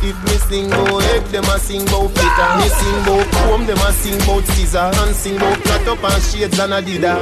If 0.00 0.14
me 0.24 0.36
sing 0.46 0.70
about 0.70 1.02
egg, 1.10 1.24
them 1.34 1.44
a 1.44 1.58
sing 1.58 1.82
about 1.82 2.14
flicker. 2.14 2.48
Me 2.58 2.68
sing 2.70 2.98
about 3.02 3.26
comb, 3.34 3.66
them 3.66 3.78
a 3.78 3.90
sing 3.92 4.20
about 4.22 4.46
scissor. 4.46 4.90
And 4.94 5.14
sing 5.14 5.36
about 5.36 5.58
cut 5.64 5.88
up 5.88 6.04
and 6.04 6.22
shades 6.22 6.58
and 6.58 6.72
Adidas. 6.72 7.18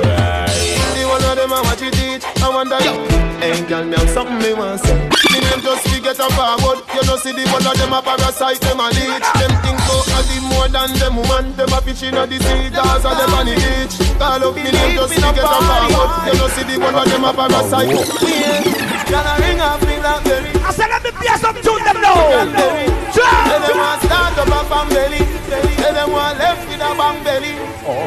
The 0.93 1.03
one 1.09 1.25
of 1.25 1.37
them 1.37 1.53
a 1.53 1.63
watch 1.65 1.81
it 1.81 1.95
teach. 1.97 2.25
I 2.43 2.49
wonder, 2.53 2.77
yo, 2.85 2.93
hey 3.41 3.65
girl, 3.65 3.85
me 3.85 3.97
have 3.97 4.11
something 4.11 4.39
me 4.39 4.53
want 4.53 4.81
say. 4.81 5.09
Me 5.33 5.41
name 5.41 5.63
just 5.65 5.89
forget 5.89 6.21
a 6.21 6.29
forward. 6.37 6.85
You 6.93 7.03
know 7.09 7.17
see 7.17 7.33
the 7.33 7.49
one 7.49 7.65
of 7.65 7.77
them 7.81 7.97
a 7.97 8.03
parasite, 8.05 8.61
them 8.61 8.81
a 8.81 8.93
leech. 8.93 9.29
Them 9.41 9.53
think 9.65 9.79
so 10.07 10.23
a 10.23 10.41
more 10.47 10.69
than 10.71 10.95
them 10.95 11.17
woman. 11.19 11.57
Them 11.57 11.75
a 11.75 11.79
fish 11.83 12.03
inna 12.07 12.27
the 12.27 12.39
sea, 12.39 12.71
cause 12.71 13.05
of 13.05 13.15
them 13.19 13.35
on 13.35 13.47
the 13.47 13.55
beach. 13.59 13.97
Call 14.19 14.43
up 14.47 14.55
me 14.55 14.71
name 14.71 14.95
just 14.95 15.15
forget 15.15 15.43
a 15.43 15.59
forward. 15.67 16.11
You 16.27 16.35
know 16.39 16.49
see 16.55 16.65
the 16.65 16.75
one 16.79 16.95
of 16.95 17.05
them 17.11 17.27
a 17.27 17.31
parasite. 17.35 17.91
Yeah, 18.23 18.63
can 19.11 19.27
I 19.27 19.35
ring 19.43 19.61
off 19.61 19.83
me 19.83 19.99
blackberry? 19.99 20.51
I 20.63 20.71
said, 20.73 20.89
let 20.89 21.03
me 21.03 21.11
play 21.11 21.37
some 21.37 21.59
tune 21.59 21.83
them 21.85 21.99
now. 22.01 22.15
Blackberry. 22.15 22.87
Tell 23.17 23.61
them 23.61 23.77
want 23.77 24.03
start 24.03 24.39
up 24.39 24.49
a 24.49 24.61
bang 24.71 24.89
belly. 24.95 25.23
Tell 25.51 25.95
them 25.95 26.11
want 26.13 26.39
left 26.39 26.63
with 26.69 26.81
a 26.81 26.91
bang 26.95 27.19
belly. 27.25 27.55
Oh. 27.87 28.07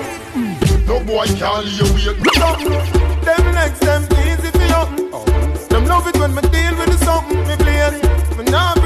No 0.88 1.00
boy 1.04 1.28
can't 1.38 1.66
leave 1.66 2.00
you 2.02 2.14
wait. 2.18 2.40
Them 3.24 3.46
legs, 3.54 3.80
them 3.80 4.04
easy 4.26 4.50
for 4.50 4.66
you. 4.66 4.84
Oh. 5.14 5.26
Them 5.70 5.86
love 5.86 6.08
it 6.08 6.18
when 6.18 6.34
me 6.34 6.42
deal 6.50 6.74
with 6.78 6.90
the 6.90 6.98
something 7.06 7.46
me 7.48 7.56
play. 7.58 8.02
Me 8.38 8.44
not 8.52 8.78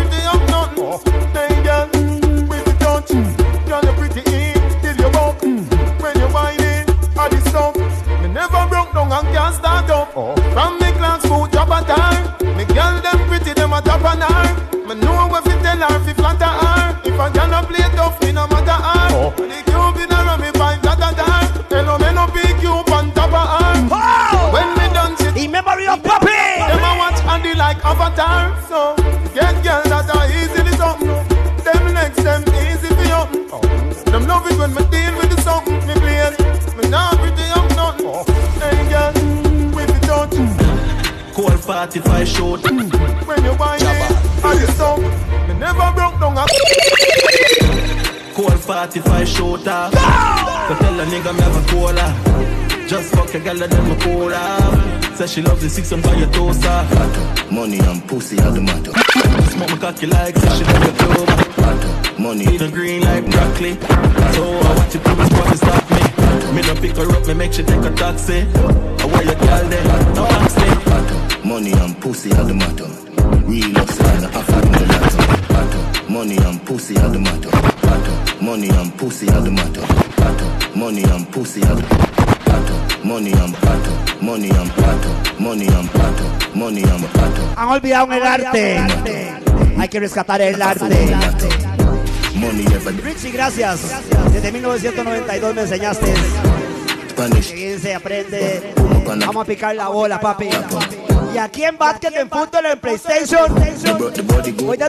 Oh. 10.16 10.36
From 10.54 10.78
me 10.80 10.92
clocks 10.92 11.26
foot 11.26 11.52
drop 11.52 11.70
a 11.70 11.84
tar. 11.88 12.14
Me 12.56 12.66
girl 12.66 13.02
them 13.02 13.28
pretty, 13.28 13.54
them 13.54 13.74
a 13.74 13.82
top 13.82 14.06
on 14.06 14.22
her. 14.22 14.86
Me 14.86 14.94
know 14.94 15.28
what 15.28 15.44
fi 15.44 15.60
tell 15.64 15.78
her 15.78 16.00
fi 16.06 16.14
flatter 16.14 16.46
her. 16.46 16.73
45 41.92 42.28
short. 42.30 42.62
Mm. 42.62 43.28
When 43.28 43.44
you 43.44 43.52
whine 43.56 43.82
it, 43.82 44.46
I 44.46 44.56
just 44.56 44.78
so 44.78 44.96
Me 45.48 45.54
never 45.60 45.92
broke 45.92 46.18
down 46.18 46.38
a 46.38 46.46
Cold 48.34 48.60
45 48.60 49.28
shorter. 49.28 49.64
So 49.64 50.00
ah! 50.00 50.78
tell 50.80 51.00
a 51.00 51.06
nigga 51.06 51.36
me 51.36 51.42
have 51.42 51.58
a 51.60 51.72
cola. 51.72 52.88
Just 52.88 53.14
fuck 53.14 53.34
a 53.36 53.40
gal 53.40 53.62
and 53.62 53.70
then 53.70 53.90
me 53.90 53.96
cola. 54.00 54.42
Say 55.16 55.28
she 55.28 55.42
loves 55.42 55.62
the 55.62 55.70
six 55.70 55.92
and 55.92 56.02
buy 56.02 56.16
your 56.16 56.32
toaster. 56.32 56.88
Money 57.52 57.80
and 57.80 58.08
pussy 58.08 58.40
are 58.40 58.52
the 58.52 58.62
matter. 58.62 58.94
Smoke 59.52 59.70
my 59.72 59.78
cocky 59.78 60.08
like 60.08 60.38
say 60.38 60.58
she 60.58 60.64
love 60.64 60.84
your 60.86 60.96
clover. 60.96 61.44
Money, 62.18 62.46
Eat 62.46 62.60
the 62.60 62.72
green 62.72 63.02
like 63.02 63.30
broccoli. 63.30 63.74
So 64.36 64.44
I 64.58 64.76
want 64.78 64.94
you 64.94 65.02
to 65.02 65.16
respond 65.16 65.52
to 65.52 65.58
stop 65.58 65.93
me. 66.54 66.62
Me 66.62 66.68
no 66.68 66.74
pick 66.82 66.96
her 66.98 67.10
up, 67.12 67.28
me 67.28 67.34
make 67.34 67.54
she 67.54 67.64
take 67.64 67.84
a 67.84 67.92
taxi. 67.96 68.42
I 68.42 69.06
wear 69.06 69.24
your 69.24 69.36
girl 69.36 69.70
there, 69.70 69.84
no 70.16 70.26
taxi. 70.28 71.48
money 71.48 71.72
and 71.74 72.00
pussy 72.02 72.32
are 72.32 72.44
the 72.44 72.54
matter. 72.54 72.88
Real 73.46 73.70
love 73.74 73.90
sign 73.90 74.26
off 74.26 74.50
at 74.50 74.64
the 74.64 74.86
latter. 74.92 76.12
Money 76.12 76.38
and 76.38 76.66
pussy 76.66 76.98
are 76.98 77.10
the 77.10 77.20
matter. 77.20 77.50
Money 78.44 78.70
and 78.70 78.98
pussy 78.98 79.30
are 79.30 79.42
the 79.42 79.52
matter. 79.52 79.82
Money 80.76 81.04
and 81.04 81.32
pussy 81.32 81.62
are 81.64 81.76
the 81.76 81.84
matter. 81.84 83.08
Money 83.08 83.32
and 83.34 83.54
plato. 83.54 84.24
Money 84.24 84.50
and 84.50 84.72
plato. 84.72 85.10
Money 85.40 85.68
and 85.68 85.90
plato. 85.90 86.56
Money 86.56 86.84
and 86.84 87.06
plato. 87.12 87.44
Han 87.58 87.70
olvidado 87.70 88.12
el 88.14 88.24
arte. 88.24 88.80
Hay 89.78 89.90
que 89.90 90.00
rescatar 90.00 90.42
el 90.42 90.62
arte. 90.62 91.73
Richie, 93.04 93.32
gracias. 93.32 93.82
Desde 94.32 94.52
1992 94.52 95.56
me 95.56 95.62
enseñaste. 95.62 96.14
Spanish. 97.10 97.50
que 97.50 97.56
bien 97.56 97.80
se 97.80 97.94
aprende. 97.94 98.74
Vamos 99.06 99.38
a 99.38 99.46
picar 99.46 99.76
la 99.76 99.88
bola, 99.88 100.20
papi. 100.20 100.50
Y 101.34 101.38
aquí 101.38 101.64
en 101.64 101.78
básquet, 101.78 102.16
en 102.16 102.30
fútbol, 102.30 102.66
en 102.66 102.80
PlayStation, 102.80 103.54
voy 104.66 104.78
the 104.78 104.86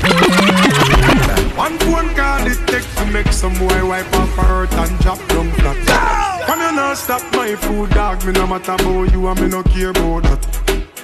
One 1.55 1.77
phone 1.79 2.09
call 2.15 2.47
it 2.47 2.59
take 2.67 2.87
to 2.95 3.05
make 3.11 3.31
some 3.31 3.53
boy 3.59 3.85
wipe 3.85 4.13
off 4.13 4.35
her 4.35 4.43
hurt 4.43 4.73
and 4.73 4.99
drop 4.99 5.19
down 5.27 5.51
flat. 5.53 5.77
Come 6.45 6.61
you 6.61 6.71
not 6.75 6.97
stop 6.97 7.21
my 7.33 7.55
food 7.55 7.89
dog, 7.91 8.25
me 8.25 8.31
no 8.31 8.47
matter 8.47 8.73
about 8.73 9.11
you 9.11 9.27
and 9.27 9.39
me 9.41 9.47
no 9.47 9.63
care 9.63 9.89
about 9.89 10.23
that. 10.23 10.41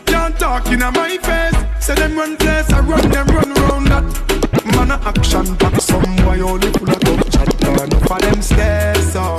Can't 0.06 0.38
talk 0.40 0.68
in 0.68 0.80
my 0.80 1.18
face, 1.18 1.56
say 1.86 1.96
them 1.96 2.16
run 2.18 2.38
place, 2.38 2.70
I 2.72 2.80
run 2.82 3.10
them 3.10 3.28
run 3.28 3.54
round 3.54 3.88
that. 3.88 4.04
Man 4.66 4.92
a 4.92 4.96
action 5.04 5.56
back, 5.56 5.80
some 5.82 6.16
boy 6.18 6.40
only 6.42 6.72
full 6.72 6.90
of 6.90 7.00
tough 7.00 7.30
chat. 7.32 7.62
Enough 7.62 8.12
of 8.12 8.22
them 8.22 8.42
stairs, 8.42 9.12
so 9.12 9.36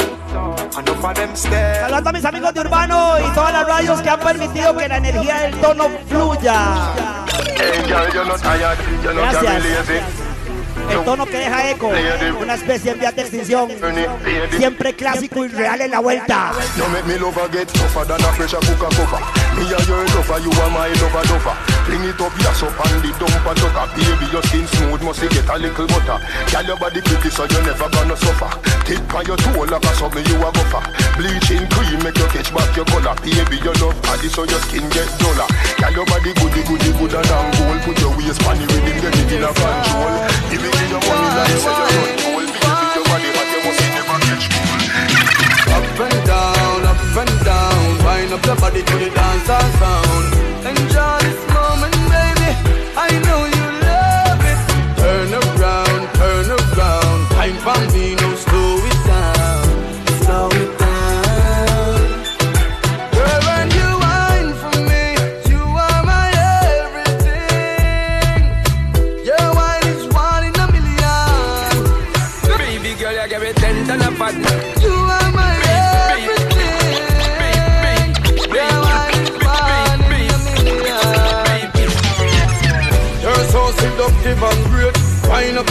Saludando 1.80 2.10
a 2.10 2.12
mis 2.12 2.24
amigos 2.24 2.54
de 2.54 2.60
Urbano 2.60 3.14
y 3.18 3.34
todas 3.34 3.52
las 3.52 3.66
radios 3.66 4.00
que 4.00 4.10
han 4.10 4.20
permitido 4.20 4.76
que 4.76 4.88
la 4.88 4.96
energía 4.96 5.40
del 5.40 5.60
tono 5.60 5.88
fluya. 6.08 6.92
Not 8.26 8.42
Gracias. 9.14 9.64
El 10.90 11.04
tono 11.04 11.24
que 11.24 11.38
deja 11.38 11.70
eco, 11.70 11.90
una 12.40 12.54
especie 12.54 12.92
en 12.92 12.98
vías 12.98 13.16
de 13.16 13.22
extinción. 13.22 13.70
Siempre 14.56 14.94
clásico 14.94 15.44
y 15.44 15.48
real 15.48 15.80
en 15.80 15.90
la 15.90 16.00
vuelta. 16.00 16.52
Bring 21.94 22.10
it 22.10 22.18
up, 22.18 22.34
yes 22.42 22.58
up 22.58 22.74
and 22.74 23.06
the 23.06 23.10
dumper 23.22 23.54
tucker. 23.54 23.86
Baby, 23.94 24.26
your 24.34 24.42
skin 24.50 24.66
smooth, 24.66 24.98
must 25.06 25.22
you 25.22 25.30
get 25.30 25.46
a 25.46 25.54
little 25.62 25.86
butter. 25.86 26.18
Girl, 26.50 26.66
your 26.66 26.74
body 26.74 26.98
pretty, 26.98 27.30
so 27.30 27.46
you 27.46 27.62
never 27.62 27.86
gonna 27.86 28.18
suffer. 28.18 28.50
Tip 28.82 29.14
on 29.14 29.22
your 29.22 29.38
toe 29.38 29.62
like 29.62 29.78
a 29.78 29.90
something 29.94 30.26
you 30.26 30.34
a 30.42 30.50
buffer. 30.50 30.82
Bleaching 31.14 31.62
cream 31.70 32.02
make 32.02 32.18
you 32.18 32.26
catch 32.34 32.50
back 32.50 32.74
your 32.74 32.82
color. 32.90 33.14
Baby, 33.22 33.62
your 33.62 33.78
love 33.78 33.94
body, 34.02 34.26
so 34.26 34.42
your 34.42 34.58
skin 34.66 34.82
get 34.90 35.06
duller. 35.22 35.46
Girl, 35.78 36.02
your 36.02 36.06
body 36.10 36.34
goody 36.34 36.66
goody 36.66 36.90
good 36.98 37.14
and 37.14 37.28
down 37.30 37.46
gold. 37.62 37.78
Put 37.86 37.94
your 38.02 38.10
waist 38.18 38.42
on 38.42 38.58
the 38.58 38.66
rhythm, 38.74 38.98
get 38.98 39.14
it 39.14 39.30
in 39.30 39.46
a 39.46 39.50
control. 39.54 40.14
Give 40.50 40.66
me 40.66 40.74
your 40.90 40.98
money 40.98 41.30
like 41.30 41.54
say 41.62 41.78
you 41.78 41.94
run 41.94 42.10
cold. 42.26 42.50
Baby, 42.58 42.90
your 42.90 43.04
body 43.06 43.28
hot, 43.38 43.48
you 43.54 43.60
must 43.70 43.82
never 43.94 44.18
catch 44.18 44.46
cold. 44.50 44.82
Up 45.78 45.98
and 46.10 46.18
down, 46.26 46.90
up 46.90 47.16
and 47.22 47.34
down. 47.46 47.86
Wind 48.02 48.34
up 48.34 48.42
your 48.42 48.58
body 48.58 48.82
to 48.82 48.94
the 48.98 49.08
dance 49.14 49.46
and 49.46 49.70
sound. 49.78 50.26
Enjoy 50.74 51.22
this. 51.22 51.53
I 52.96 53.08
know 53.24 53.53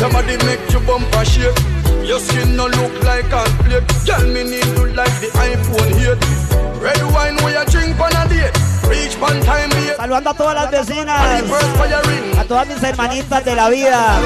Wine 0.04 0.12
up 0.12 0.26
your 0.28 0.38
body, 0.38 0.46
make 0.46 0.72
your 0.72 0.82
bumper 0.82 1.24
shake. 1.24 1.56
Your 2.04 2.20
skin 2.20 2.58
no 2.58 2.68
look 2.68 2.92
like 3.04 3.32
a 3.32 3.44
plate. 3.64 3.88
Girl, 4.06 4.28
me 4.28 4.44
need 4.44 4.66
you 4.76 4.88
like 4.92 5.16
the 5.22 5.32
iPhone 5.40 5.96
8. 5.96 6.84
Red 6.84 7.04
wine 7.14 7.38
where 7.38 7.58
you 7.58 7.66
drink 7.72 7.98
on 7.98 8.12
a 8.12 8.28
date. 8.28 8.52
Reach 8.90 9.16
one 9.18 9.40
time, 9.44 9.70
be 9.70 9.96
Saludando 9.96 10.30
a 10.32 10.34
todas 10.34 10.56
las 10.56 10.72
vecinas, 10.72 11.42
a 12.38 12.44
todas 12.46 12.68
mis 12.68 12.84
hermanitas 12.84 13.46
de 13.46 13.56
la 13.56 13.70
vida. 13.70 14.20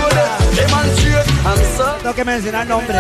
Tengo 2.02 2.16
que 2.16 2.26
mencionar 2.26 2.66
nombres. 2.66 2.98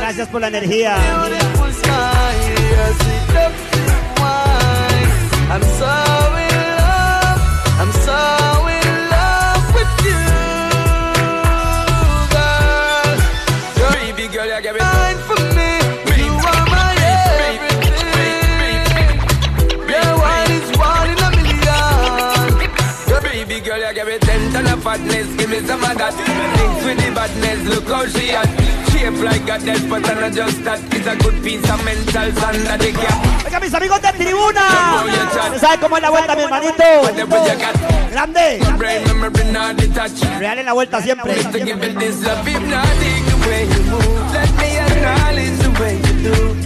Gracias 0.00 0.28
por 0.28 0.40
la 0.42 0.48
energía. 0.48 0.96
I'm 5.52 6.41
Baby 14.52 14.68
you 14.68 14.72
give 14.72 14.76
me 14.76 14.80
mine 14.84 15.16
for 15.24 15.40
me. 15.56 15.80
You 16.20 16.34
are 16.36 16.66
my 16.68 16.92
everything. 17.08 18.28
Your 19.88 20.12
wine 20.20 20.52
is 20.52 20.68
one 20.76 21.08
in 21.08 21.16
a 21.16 21.28
million. 21.32 22.52
Baby 23.22 23.64
girl, 23.64 23.80
you 23.80 23.94
give 23.94 24.06
me 24.06 24.18
ten 24.18 24.52
ton 24.52 24.66
of 24.66 24.82
fatness. 24.82 25.28
Give 25.36 25.48
me 25.48 25.60
some 25.60 25.82
of 25.82 25.96
that. 25.96 26.12
Things 26.12 26.84
with 26.84 26.98
the 27.00 27.10
badness. 27.14 27.64
Look 27.64 27.88
how 27.88 28.04
she 28.04 28.32
at. 28.32 28.48
Shape 28.92 29.22
like 29.24 29.48
a 29.48 29.58
dead, 29.64 29.88
but 29.88 30.04
I'm 30.06 30.20
not 30.20 30.32
just 30.34 30.62
that. 30.64 30.80
It's 30.92 31.06
a 31.06 31.16
good 31.16 31.42
piece 31.42 31.64
of 31.70 31.82
mental 31.84 32.32
sand 32.36 32.66
that 32.66 32.78
they 32.78 32.92
cap. 32.92 33.46
Oiga, 33.46 33.58
mis 33.58 33.72
amigos 33.72 34.02
de 34.02 34.12
tribuna. 34.12 34.60
¿Saben 35.60 35.80
cómo 35.80 35.96
es 35.96 36.02
la 36.02 36.10
vuelta, 36.10 36.36
mi 36.36 36.42
hermanito? 36.42 36.84
Whatever. 37.00 37.40
Grande. 38.10 38.60
Brain 38.76 39.04
memory 39.04 39.44
not 39.50 39.76
detached. 39.76 40.22
Real 40.38 40.58
en 40.58 40.66
la 40.66 40.74
vuelta 40.74 41.00
siempre. 41.00 41.32
Way 45.78 45.96
you 45.96 46.22
do. 46.22 46.61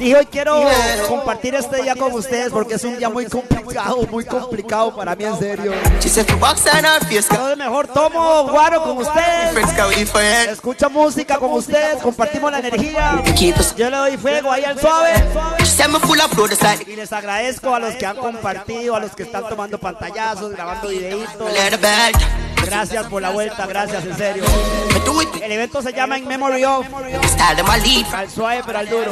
Y 0.00 0.12
hoy 0.14 0.26
quiero 0.26 0.64
compartir 1.08 1.54
este 1.54 1.80
día 1.82 1.94
con 1.94 2.12
ustedes 2.12 2.50
porque 2.50 2.74
es 2.74 2.82
un 2.82 2.98
día 2.98 3.08
muy 3.08 3.24
complicado, 3.26 4.04
muy 4.10 4.24
complicado 4.24 4.94
para 4.96 5.14
mí 5.14 5.24
en 5.24 5.38
serio. 5.38 5.72
Yo 7.36 7.56
mejor 7.56 7.86
tomo 7.86 8.48
guaro 8.50 8.82
con 8.82 8.98
ustedes. 8.98 9.54
Escucho 10.50 10.90
música 10.90 11.38
con 11.38 11.52
ustedes, 11.52 12.02
compartimos 12.02 12.50
la 12.50 12.58
energía. 12.58 13.22
Yo 13.76 13.90
le 13.90 13.96
doy 13.96 14.16
fuego 14.16 14.50
ahí 14.50 14.64
al 14.64 14.80
suave. 14.80 15.12
Y 16.88 16.96
les 16.96 17.12
agradezco 17.12 17.72
a 17.72 17.78
los 17.78 17.94
que 17.94 18.04
han 18.04 18.16
compartido, 18.16 18.96
a 18.96 19.00
los 19.00 19.14
que 19.14 19.22
están 19.22 19.48
tomando 19.48 19.78
pantallazos, 19.78 20.50
grabando 20.50 20.88
videitos. 20.88 21.38
Gracias 22.64 23.06
por 23.06 23.22
la 23.22 23.30
vuelta, 23.30 23.66
gracias 23.66 24.04
en 24.04 24.16
serio. 24.16 24.44
El 25.42 25.52
evento 25.52 25.82
se 25.82 25.92
llama 25.92 26.18
In 26.18 26.26
Memory 26.26 26.64
of. 26.64 26.86
Al 28.12 28.30
suave 28.30 28.62
pero 28.64 28.78
al 28.78 28.88
duro. 28.88 29.10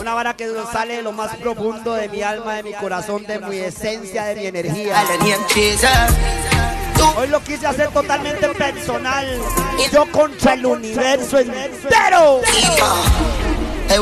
Una 0.00 0.14
vara 0.14 0.34
que 0.34 0.48
sale 0.72 0.96
de 0.96 1.02
lo 1.02 1.12
más 1.12 1.36
profundo 1.36 1.94
de 1.94 2.08
mi 2.08 2.22
alma, 2.22 2.54
de 2.54 2.62
mi 2.62 2.72
corazón, 2.72 3.24
de 3.26 3.38
mi 3.38 3.58
esencia, 3.58 4.24
de 4.24 4.36
mi 4.36 4.46
energía. 4.46 5.04
Hoy 7.16 7.28
lo 7.28 7.40
quise 7.42 7.66
hacer 7.66 7.88
totalmente 7.88 8.48
personal. 8.48 9.26
Yo 9.92 10.10
contra 10.10 10.54
el 10.54 10.64
universo 10.66 11.38
entero. 11.38 12.40
Hey, 13.88 13.98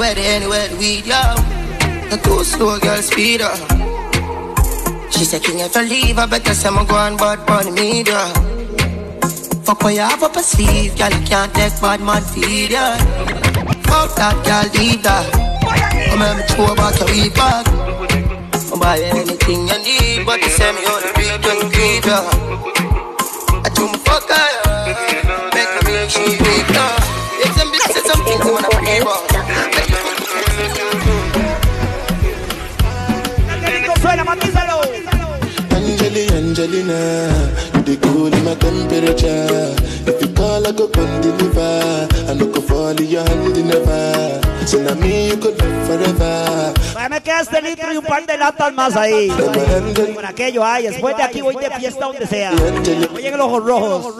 She 5.18 5.24
said, 5.24 5.42
King, 5.42 5.58
if 5.58 5.76
I 5.76 5.82
leave, 5.82 6.16
I 6.16 6.26
better 6.26 6.54
say 6.54 6.68
I'm 6.68 6.86
going 6.86 7.16
bad 7.16 7.42
the 7.66 7.72
media. 7.72 8.22
Fuck 9.66 9.82
what 9.82 9.92
you 9.92 9.98
have 9.98 10.22
up 10.22 10.36
a 10.36 10.42
sleeve, 10.44 10.96
girl, 10.96 11.10
you 11.10 11.26
can't 11.26 11.52
take 11.54 11.74
bad 11.82 12.00
man 12.00 12.22
feed, 12.22 12.70
yeah. 12.70 12.96
Fuck 13.82 14.14
that, 14.14 14.38
girl, 14.46 14.62
leave 14.78 15.02
that. 15.02 15.26
I'm 16.14 16.22
a 16.22 16.38
mature 16.38 16.70
back, 16.78 16.94
your 17.00 17.10
weed 17.10 17.34
back. 17.34 17.66
I'll 18.70 18.78
buy 18.78 19.00
anything 19.02 19.66
you 19.66 19.78
need, 19.82 20.24
but 20.24 20.38
you 20.38 20.50
send 20.54 20.78
me 20.78 20.86
on 20.86 21.02
the 21.02 21.10
beat 21.18 21.42
when 21.42 21.66
you 21.66 21.68
creep, 21.74 22.06
yeah. 22.06 23.66
I 23.66 23.68
do 23.74 23.90
my 23.90 23.98
fuck, 24.06 24.22
yeah. 24.30 25.50
Make 25.50 25.82
me 25.82 25.98
make 25.98 26.10
she 26.14 26.22
weak, 26.30 26.70
yeah. 26.70 27.42
It's 27.42 27.58
some 27.58 27.74
bitches, 27.74 28.06
some 28.06 28.22
things 28.22 28.46
I 28.46 28.50
wanna 28.54 28.70
pray 28.70 29.37
Angelina, 36.88 37.52
you 37.74 37.82
the 37.82 37.96
cool 38.00 38.32
in 38.32 38.44
my 38.44 38.54
temperature. 38.54 39.74
If 40.06 40.20
you 40.22 40.28
call, 40.34 40.66
I 40.66 40.72
go 40.72 40.88
come 40.88 41.20
deliver. 41.20 42.08
I 42.28 42.34
no 42.34 42.46
go 42.46 42.60
fall 42.60 42.90
in 42.90 43.06
your 43.06 43.22
hand 43.22 43.66
never. 43.66 44.40
So 44.66 44.82
now 44.82 44.94
me 44.94 45.28
you 45.28 45.36
could 45.36 45.60
live 45.60 45.86
forever. 45.86 46.72
Me 47.10 47.20
queda 47.20 47.40
este 47.40 47.62
litro 47.62 47.92
y 47.92 47.96
un 47.96 48.04
par 48.04 48.26
de 48.26 48.36
latas 48.38 48.72
más 48.72 48.96
ahí. 48.96 49.28
Con 49.28 50.24
aquello 50.24 50.64
hay. 50.64 50.84
Después 50.84 51.16
de 51.16 51.22
aquí 51.22 51.40
voy 51.40 51.56
de 51.56 51.70
fiesta 51.70 52.06
donde 52.06 52.26
sea. 52.26 52.52
Voy 53.12 53.26
en 53.26 53.36
los 53.36 53.46
ojos 53.46 53.64
rojos. 53.64 54.14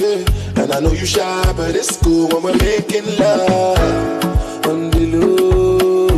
Yeah. 0.00 0.62
And 0.62 0.72
I 0.72 0.80
know 0.80 0.92
you 0.92 1.06
shy, 1.06 1.52
but 1.56 1.74
it's 1.74 1.96
cool 2.02 2.28
when 2.28 2.42
we're 2.42 2.56
making 2.56 3.06
love. 3.18 3.78
On 4.66 4.90
the 4.90 5.06
low, 5.06 6.08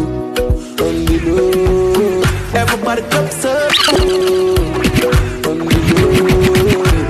on 0.84 1.04
the 1.06 1.18
low. 1.24 2.22
Everybody 2.54 3.02
cups 3.02 3.44
up. 3.44 3.72
On 3.88 4.06
the 4.06 4.16
low. 4.16 4.54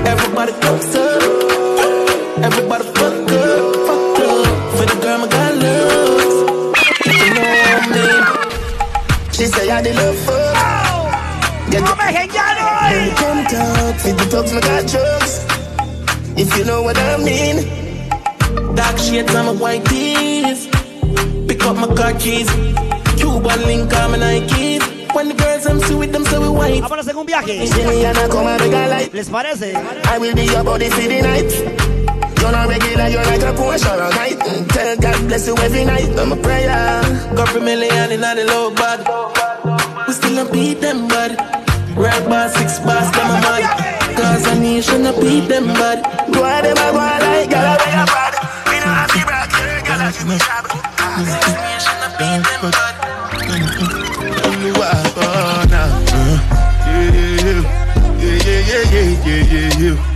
Everybody 0.07 0.52
cups 0.52 0.94
up. 0.94 1.22
Everybody 2.42 2.85
fuck 2.85 3.33
up, 3.33 3.76
fuck 3.87 4.18
up. 4.20 4.46
For 4.76 4.87
the 4.87 4.96
girl 5.02 5.18
my 5.18 5.26
God 5.28 5.54
loves. 5.62 6.37
You 7.07 7.35
know 7.35 7.80
me. 7.92 8.04
She 9.33 9.46
say 9.46 9.70
I 9.70 9.83
did 9.83 9.96
love. 9.96 10.34
Get 11.74 11.82
¡No 11.82 11.96
me 11.96 12.04
Baby, 12.04 13.16
come 13.16 13.44
talk, 13.50 13.96
feed 13.98 14.14
the 14.14 14.26
dogs, 14.30 14.52
my 14.52 14.60
got 14.60 14.87
drugs. 14.87 15.44
If 16.38 16.56
you 16.56 16.64
know 16.64 16.82
what 16.82 16.96
I 16.96 17.16
mean. 17.16 18.76
Dark 18.76 18.96
shades 18.96 19.34
on 19.34 19.46
my 19.46 19.52
white 19.60 19.84
tees. 19.87 20.68
Pick 21.48 21.64
up 21.64 21.74
my 21.74 21.92
car 21.96 22.12
keys. 22.14 22.48
Cuban 23.18 23.60
link 23.66 23.92
on 23.92 24.12
my 24.12 24.18
Nike. 24.18 24.78
When 25.14 25.26
the 25.30 25.34
girls 25.34 25.66
I'm 25.66 25.80
see 25.80 25.96
with 25.96 26.12
them, 26.12 26.24
so 26.26 26.40
we 26.42 26.48
white. 26.48 26.80
Vámonos 26.80 27.08
en 27.08 27.16
un 27.16 27.26
viaje. 27.26 27.66
Juliana, 27.66 28.28
come 28.28 28.46
and 28.46 28.62
make 28.62 28.72
a 28.72 28.87
light. 28.87 29.12
¿Les 29.12 29.28
parece? 29.28 29.74
I 29.74 30.18
will 30.18 30.34
be 30.37 30.44
your 30.44 30.62
body 30.62 30.88
for 30.90 31.08
the 31.08 31.22
night. 31.22 31.50
You're 32.38 32.52
not 32.52 32.68
regular, 32.68 33.08
you're 33.08 33.24
like 33.24 33.42
a 33.42 33.52
Porsche 33.52 33.90
or 33.90 34.00
a 34.00 34.10
night. 34.14 34.38
Tell 34.68 34.96
God 34.96 35.26
bless 35.26 35.48
you 35.48 35.56
every 35.56 35.84
night. 35.84 36.16
I'm 36.20 36.30
a 36.30 36.37
prayer. 36.37 37.02
Couple 37.34 37.62
million 37.62 38.12
in 38.12 38.20
the 38.20 38.44
low 38.46 38.70
bad. 38.70 39.00
We 40.06 40.12
still 40.12 40.37
don't 40.37 40.52
beat 40.52 40.80
them 40.80 41.08
bad. 41.08 41.63
Red 41.96 42.28
my 42.28 42.48
six 42.48 42.80
bars, 42.80 43.09
come 43.12 43.30
on, 43.30 43.40
man. 43.42 43.62
Cause 44.16 44.46
a 44.48 44.59
nation, 44.59 45.04
to 45.04 45.12
beat 45.20 45.46
them 45.48 45.66
bad. 45.66 46.02
Go 46.33 46.42
on, 46.42 46.62
them, 46.64 46.76
I 46.76 46.90
go 46.90 46.98
on 46.98 47.20
like 47.22 47.50
Gala, 47.50 47.78
where 47.78 47.94
you 47.94 48.07
bad. 48.11 48.35
Me 48.66 48.76
no 48.83 48.90
happy 48.90 49.22
rock, 49.22 49.50
girl, 49.54 49.78
Gala, 49.87 50.11
give 50.11 50.26
me 50.26 50.37
job. 50.38 50.66
Cause 50.98 51.30
a 51.30 51.54
nation, 51.62 51.94
I 52.02 52.09
beat 52.18 52.42
them 52.42 52.62
bad. 52.72 52.94
Yeah, 58.35 58.64
yeah, 58.64 58.90
yeah, 58.90 59.20
yeah, 59.54 59.78
yeah. 59.78 60.14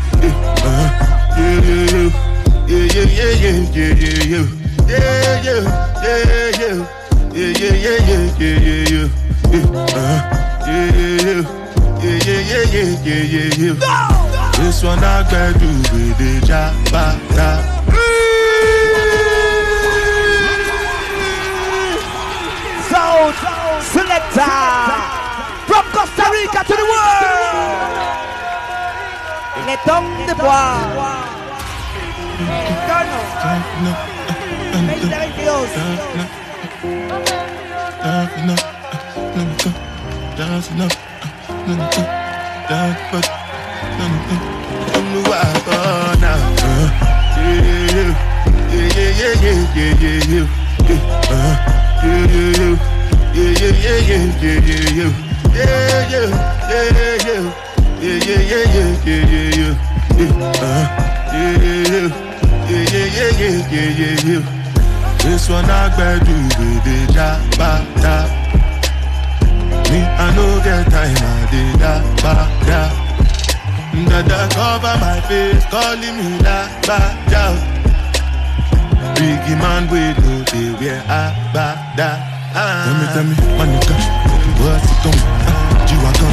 yeah, 12.03 12.19
yeah, 12.25 12.65
yeah, 12.73 12.95
yeah, 13.03 13.23
yeah, 13.23 13.51
yeah. 13.59 13.73
No! 13.75 14.29
This 14.59 14.83
one 14.83 14.99
I 14.99 15.23
got 15.31 15.59
do 15.59 15.67
with 15.67 16.19
the 16.19 16.47
job, 16.47 16.75
Sound 22.91 23.35
selector 23.83 24.57
from 25.67 25.85
Costa 25.93 26.27
Rica 26.33 26.61
to 26.65 26.75
the 26.75 26.87
world. 26.93 27.69
Les 29.67 29.79
hommes 29.87 30.27
de 30.27 30.35
bois. 30.35 31.19
Dancing 40.37 41.08
This 65.23 65.49
one 65.51 65.65
I 65.67 65.95
graduated, 65.95 67.15
da 67.15 67.39
ba 67.59 67.85
da 68.01 68.48
me, 69.91 70.01
I 70.05 70.35
no 70.37 70.47
get 70.63 70.85
time, 70.93 71.17
I 71.17 71.49
did 71.51 71.81
da 71.81 71.93
ba 72.23 72.35
da. 72.69 72.81
Dada 74.09 74.41
cover 74.55 74.95
my 75.01 75.21
face, 75.29 75.65
calling 75.73 76.17
me 76.19 76.39
da 76.45 76.69
ba 76.87 76.99
da. 77.33 77.45
Biggie 79.17 79.57
man, 79.59 79.89
we 79.91 80.01
know 80.21 80.39
they 80.53 80.69
wear 80.79 81.01
a 81.09 81.33
ba 81.55 81.67
da. 81.97 82.11
Tell 82.55 82.95
me, 82.99 83.07
tell 83.15 83.25
me, 83.25 83.35
my 83.59 83.65
nigga, 83.67 83.97
what's 84.61 84.91
it 84.93 84.99
coming? 85.03 85.25
Uh, 85.49 85.87
G-Wagon, 85.87 86.28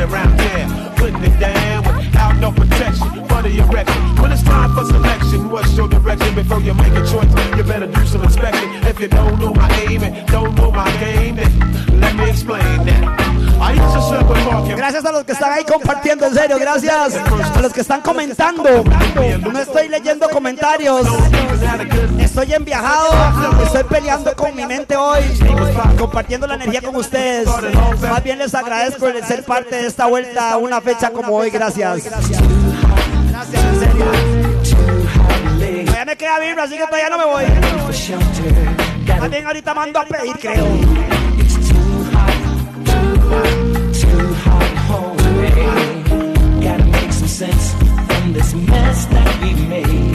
it 0.00 0.10
around 0.10 0.36
town, 0.38 0.94
putting 0.96 1.22
it 1.22 1.38
down 1.38 1.84
without 1.96 2.36
no 2.38 2.50
protection 2.52 3.08
for 3.28 3.42
the 3.42 3.58
erection. 3.58 4.02
When 4.16 4.32
it's 4.32 4.42
time 4.42 4.74
for 4.74 4.84
selection, 4.84 5.50
what's 5.50 5.76
your 5.76 5.88
direction? 5.88 6.34
Before 6.34 6.60
you 6.60 6.74
make 6.74 6.92
a 6.92 7.06
choice, 7.06 7.30
you 7.56 7.62
better 7.64 7.86
do 7.86 8.06
some 8.06 8.22
inspection. 8.22 8.68
If 8.86 9.00
you 9.00 9.08
don't 9.08 9.38
know 9.38 9.52
my 9.52 9.70
aim 9.88 10.02
and 10.02 10.26
don't 10.28 10.54
know 10.54 10.69
están 17.80 18.00
comentando. 18.02 18.84
No 19.52 19.58
estoy 19.58 19.88
leyendo 19.88 20.28
comentarios. 20.28 21.06
Estoy 22.18 22.52
en 22.52 22.64
viajado. 22.64 23.10
Estoy 23.64 23.84
peleando 23.84 24.34
con 24.36 24.54
mi 24.54 24.66
mente 24.66 24.96
hoy. 24.96 25.20
Compartiendo 25.98 26.46
la 26.46 26.54
energía 26.54 26.82
con 26.82 26.96
ustedes. 26.96 27.48
Más 28.00 28.22
bien 28.22 28.38
les 28.38 28.54
agradezco 28.54 29.08
el 29.08 29.24
ser 29.24 29.44
parte 29.44 29.76
de 29.76 29.86
esta 29.86 30.06
vuelta. 30.06 30.56
Una 30.56 30.80
fecha 30.80 31.10
como 31.10 31.34
hoy. 31.36 31.50
Gracias. 31.50 32.04
Gracias, 32.04 33.64
en 33.64 33.80
serio. 33.80 34.04
Todavía 35.84 36.04
me 36.04 36.16
queda 36.16 36.38
vibra, 36.38 36.62
así 36.64 36.76
que 36.76 36.86
todavía 36.86 37.10
no 37.10 37.18
me 37.18 37.24
voy. 37.24 37.44
También 39.06 39.46
ahorita 39.46 39.74
mando 39.74 40.00
a 40.00 40.04
pedir, 40.04 40.38
creo. 40.38 40.66
This 48.32 48.54
mess 48.54 49.06
that 49.06 49.42
we 49.42 49.54
made. 49.66 50.14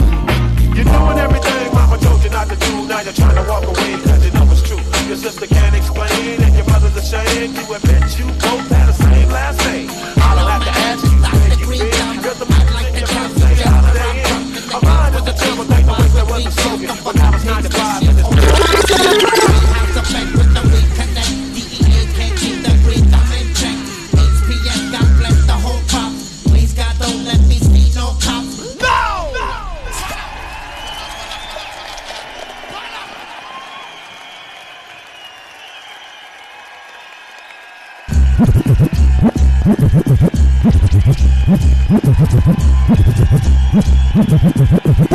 You're 0.74 0.84
doing 0.84 1.18
everything 1.18 1.72
mama 1.74 1.98
told 1.98 2.22
you 2.24 2.30
not 2.30 2.48
to 2.48 2.56
do. 2.56 2.86
Now 2.88 3.00
you're 3.00 3.12
trying 3.12 3.36
to 3.36 3.44
walk 3.48 3.64
away 3.64 3.92
cause 4.04 4.24
you 4.24 4.32
know 4.32 4.46
it's 4.50 4.62
true. 4.62 4.80
Your 5.08 5.16
sister 5.16 5.46
can't 5.46 5.74
explain 5.76 6.40
and 6.42 6.54
your 6.54 6.64
brother's 6.64 6.96
ashamed. 6.96 7.56
You 7.56 7.74
admit 7.74 8.18
you 8.18 8.26
both 8.40 8.68
had 8.68 8.86
the 8.88 8.92
same 8.92 9.28
last 9.28 9.58
name. 9.66 9.90
All 10.24 10.38
I 10.38 10.44
have 10.52 10.64
to 10.64 10.74
ask 10.88 11.02
you 11.60 11.66
where 11.66 11.76
you 11.76 11.88
been. 11.90 12.22
Cause 12.22 12.38
the 12.38 12.46
music 12.46 12.86
in 12.88 12.94
your 13.00 13.12
mouth 13.16 13.34
say 13.38 13.54
holiday 13.64 14.14
in. 14.28 14.40
A 14.72 14.78
mind 14.84 15.14
is 15.16 15.26
a 15.26 15.34
terrible 15.36 15.64
thing, 15.64 15.86
the 15.86 15.92
way 15.92 16.08
there 16.16 16.26
was 16.26 16.46
a 16.46 16.52
slogan. 16.52 16.96
But 17.04 17.14
now 17.16 17.34
it's 17.34 17.44
9 17.44 17.62
to 17.62 17.70
5 17.70 18.02
and 18.08 18.18
it's... 19.50 19.55
Hup, 43.36 43.42
hup, 43.44 43.84
hup, 44.14 44.28
hup, 44.28 44.28
hup, 44.28 44.56
hup, 44.56 44.56
hup, 44.56 44.70
hup, 44.70 44.84
hup, 44.86 44.96
hup. 44.96 45.05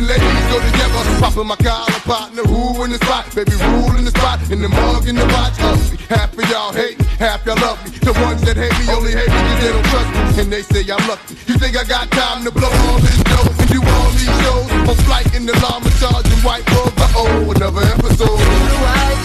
and 0.00 0.08
ladies 0.08 0.46
go 0.48 0.56
together. 0.56 1.20
Popping 1.20 1.46
my 1.46 1.56
collar, 1.56 2.00
partner, 2.08 2.42
who 2.48 2.82
in 2.84 2.90
the 2.90 2.98
spot? 3.04 3.28
Baby, 3.36 3.52
rule 3.68 3.96
in 4.00 4.04
the 4.04 4.10
spot, 4.10 4.40
in 4.50 4.62
the 4.62 4.68
mug, 4.68 5.06
in 5.06 5.14
the 5.14 5.26
watch. 5.36 5.60
Us, 5.60 5.92
half 6.08 6.32
of 6.32 6.48
y'all 6.48 6.72
hate 6.72 6.98
me, 6.98 7.04
half 7.20 7.44
y'all 7.44 7.60
love 7.60 7.76
me. 7.84 7.98
The 8.00 8.12
ones 8.24 8.40
that 8.48 8.56
hate 8.56 8.72
me 8.80 8.88
only 8.88 9.12
hate 9.12 9.28
me 9.28 9.40
cause 9.44 9.60
they 9.60 9.72
don't 9.76 9.88
trust 9.92 10.08
me. 10.08 10.40
And 10.40 10.48
they 10.52 10.62
say 10.62 10.80
I'm 10.88 11.04
lucky. 11.06 11.36
You 11.46 11.54
think 11.60 11.76
I 11.76 11.84
got 11.84 12.10
time 12.10 12.44
to 12.44 12.50
blow 12.50 12.72
all 12.88 12.98
this 12.98 13.20
dough 13.28 13.52
and 13.60 13.68
do 13.68 13.80
all 13.84 14.10
these 14.16 14.36
shows? 14.40 14.68
On 14.88 14.96
flight 15.04 15.28
in 15.36 15.44
the 15.44 15.54
llama, 15.60 15.90
charging 16.00 16.40
white 16.40 16.64
rubber. 16.72 17.08
Oh, 17.20 17.52
another 17.54 17.84
episode. 17.84 19.19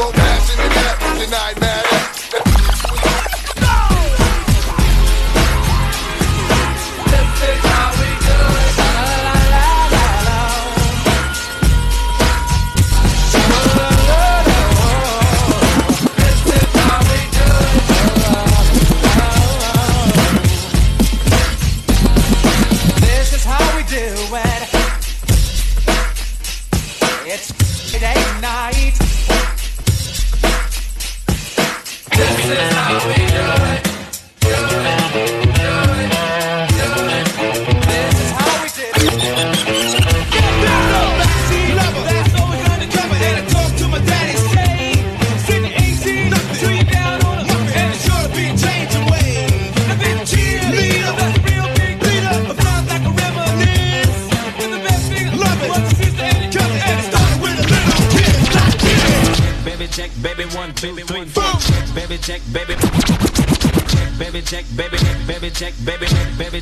more 0.00 0.12
passion 0.12 0.56
than 0.56 0.86
I 0.86 0.89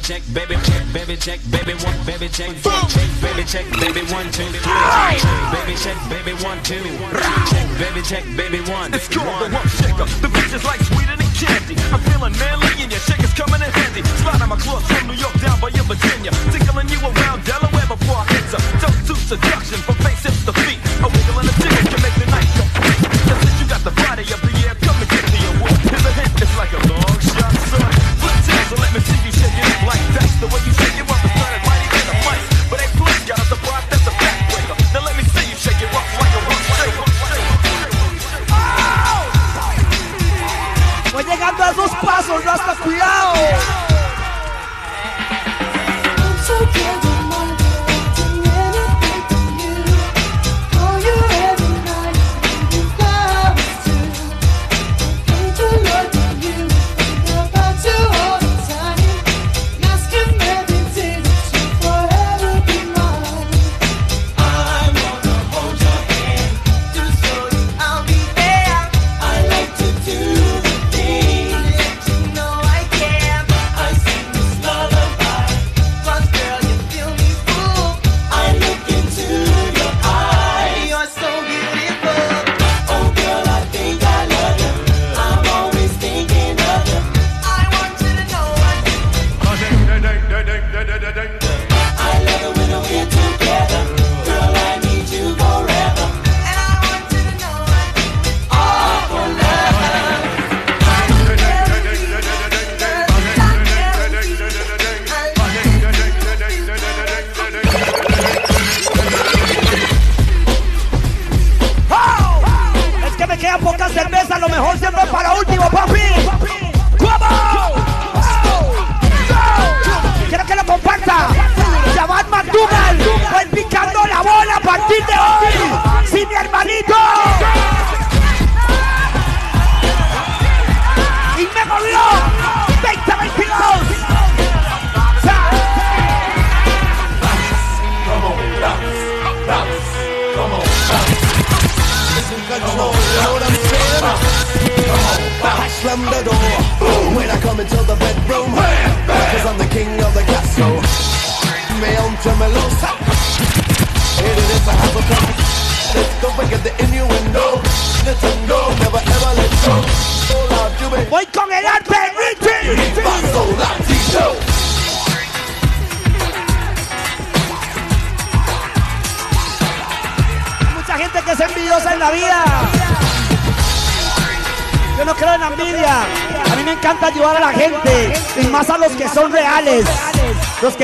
check, 0.09 0.23
baby 0.33 0.57
check, 0.65 0.93
baby 0.95 1.17
check, 1.17 1.39
baby 1.51 1.75
one, 1.85 2.07
baby 2.07 2.29
check, 2.29 2.49
check, 2.89 3.09
baby 3.21 3.45
check, 3.45 3.67
baby 3.79 4.01
one, 4.11 4.25
two, 4.33 4.49
three, 4.49 5.21
baby 5.53 5.75
check, 5.77 5.99
baby 6.09 6.33
one, 6.43 6.63
two, 6.63 6.81
check, 7.45 7.69
baby 7.79 8.01
check, 8.01 8.25
baby. 8.35 8.48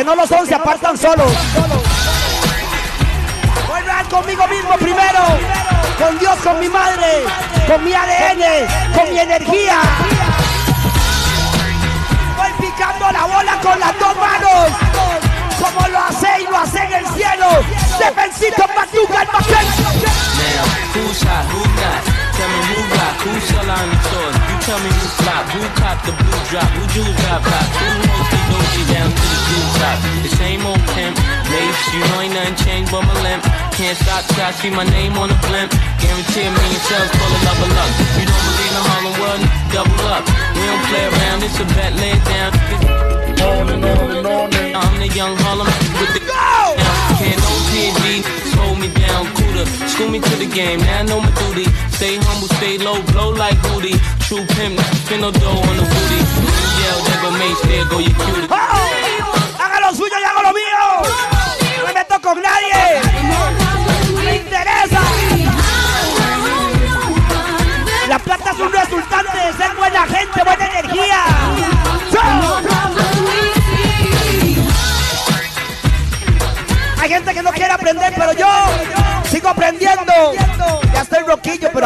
No 0.05 0.15
lo 0.15 0.27
son 0.27 0.47
se 0.47 0.55
apartan 0.55 0.97
solos. 0.97 1.34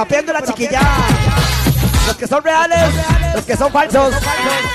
Aprendo 0.01 0.33
la 0.33 0.43
chiquilla. 0.43 0.81
Los 2.07 2.17
que 2.17 2.27
son 2.27 2.43
reales, 2.43 2.95
los 3.35 3.45
que 3.45 3.57
son 3.57 3.71
falsos, 3.71 4.15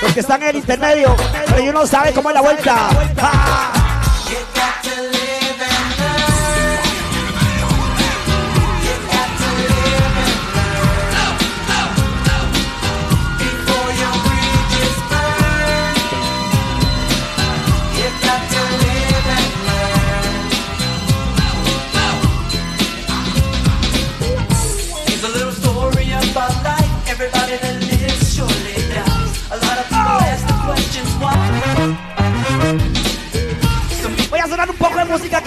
los 0.02 0.12
que 0.12 0.20
están 0.20 0.42
en 0.42 0.50
el 0.50 0.56
intermedio, 0.56 1.16
pero 1.48 1.70
uno 1.70 1.86
sabe 1.86 2.12
cómo 2.12 2.30
es 2.30 2.34
la 2.34 2.42
vuelta. 2.42 2.88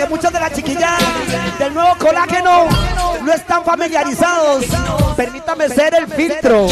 Muchas 0.10 0.32
de 0.32 0.39
las 0.39 0.54
chiquillas 0.54 1.00
del 1.60 1.74
nuevo 1.74 1.96
colágeno 1.98 2.67
no 3.22 3.34
están 3.34 3.63
familiarizados. 3.63 4.65
Permítame 5.15 5.70
ser 5.70 5.96
el 5.96 6.08
filtro. 6.08 6.67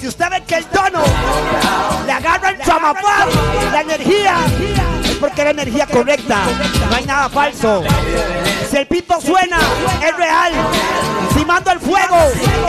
Si 0.00 0.06
usted 0.06 0.30
ve 0.30 0.42
que 0.46 0.56
el 0.56 0.64
tono 0.66 1.02
le 2.06 2.12
agarra 2.12 2.50
el 2.50 2.58
chamapán, 2.60 3.28
la 3.72 3.80
energía, 3.80 4.36
es 5.04 5.16
porque 5.16 5.44
la 5.44 5.50
energía 5.50 5.86
correcta. 5.86 6.42
No 6.88 6.96
hay 6.96 7.04
nada 7.04 7.28
falso. 7.28 7.82
Si 8.70 8.76
el 8.76 8.86
pito 8.86 9.20
suena, 9.20 9.58
es 10.06 10.16
real. 10.16 10.52
Si 11.34 11.44
mando 11.44 11.70
el 11.72 11.80
fuego, 11.80 12.16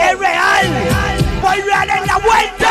es 0.00 0.18
real. 0.18 0.66
Voy 1.42 1.60
real 1.60 1.90
en 1.90 2.06
la 2.06 2.18
vuelta. 2.18 2.70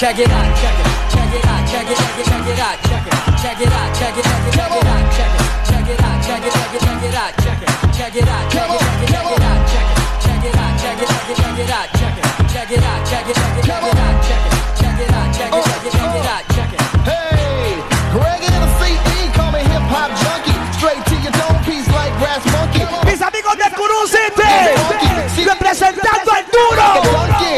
Check 0.00 0.18
it 0.18 0.30
out, 0.30 0.56
check 0.56 0.74
it, 0.74 0.86
check 1.12 1.34
it 1.34 1.44
out, 1.46 1.68
check 1.68 1.86
it, 1.86 1.94
check 1.94 2.18
it, 2.18 2.24
check 2.24 2.46
it 2.48 2.58
out, 2.58 2.82
check 2.82 3.06
it, 3.06 3.14
check 3.38 3.60
it 3.60 3.70
out, 3.70 3.94
check 3.94 4.16
it, 4.16 4.24
check 4.24 4.46
it, 4.46 4.54
check 4.56 4.72
it 4.72 4.86
out, 4.88 5.06
check 5.12 5.30
it, 5.30 5.44
check 5.68 5.86
it 5.86 6.00
out, 6.00 6.18
check 6.24 6.42
it, 6.42 6.50
check 6.50 6.74
it, 6.74 6.80
check 6.80 7.04
it 7.04 7.14
out, 7.14 7.36
check 7.38 7.60
it, 7.60 7.70
check 7.94 8.16
it 8.16 8.26
out, 8.26 8.50
check 8.50 8.66
it, 8.66 8.80
check 8.80 8.96
it, 8.96 9.06
check 9.06 9.26
it 9.28 9.42
out, 9.44 9.68
check 9.68 9.86
it, 9.86 10.00
check 10.24 10.44
it 10.44 10.56
out, 10.56 10.74
check 10.80 10.98
it, 10.98 11.06
check 11.06 11.30
it, 11.30 11.36
check 11.36 11.58
it 11.58 11.70
out, 11.70 11.88
check 12.00 12.18
it, 12.18 12.29
check 12.60 12.72
it 12.72 12.84
out, 12.84 13.06
check 13.08 13.26
it, 13.26 13.34
check 13.34 13.56
it, 13.56 13.64
check 13.64 13.82
it 13.82 13.96
out, 13.96 14.20
check 14.20 14.44
it, 14.44 14.52
check 14.76 15.00
it 15.00 15.10
out, 15.16 15.32
check 15.32 15.48
it, 15.48 15.64
check 15.64 15.80
it, 15.80 15.92
check 15.96 16.12
it 16.12 16.26
out, 16.28 16.44
check 16.52 16.72
it. 16.76 16.80
Hey, 17.08 17.80
Greg 18.12 18.42
and 18.44 18.60
the 18.60 18.68
CE 18.76 19.32
call 19.32 19.50
me 19.52 19.60
hip 19.64 19.80
hop 19.88 20.12
junkie, 20.20 20.52
straight 20.76 21.00
to 21.08 21.16
your 21.24 21.32
dome 21.40 21.56
piece 21.64 21.88
like 21.88 22.12
grass 22.20 22.44
monkey. 22.52 22.84
Mis 23.08 23.22
amigos 23.22 23.56
de 23.56 23.64
Curun 23.72 24.06
City, 24.06 25.44
representando 25.48 26.32
al 26.32 26.44
duro. 26.52 26.84
Aquí 27.32 27.56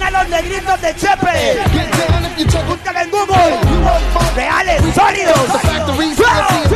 a 0.00 0.10
los 0.10 0.28
negritos 0.30 0.80
de 0.80 0.94
Chepe. 0.96 1.60
Búscala 2.66 3.02
en 3.02 3.10
Google. 3.10 3.58
Reales, 4.34 4.82
sólidos. 4.94 6.67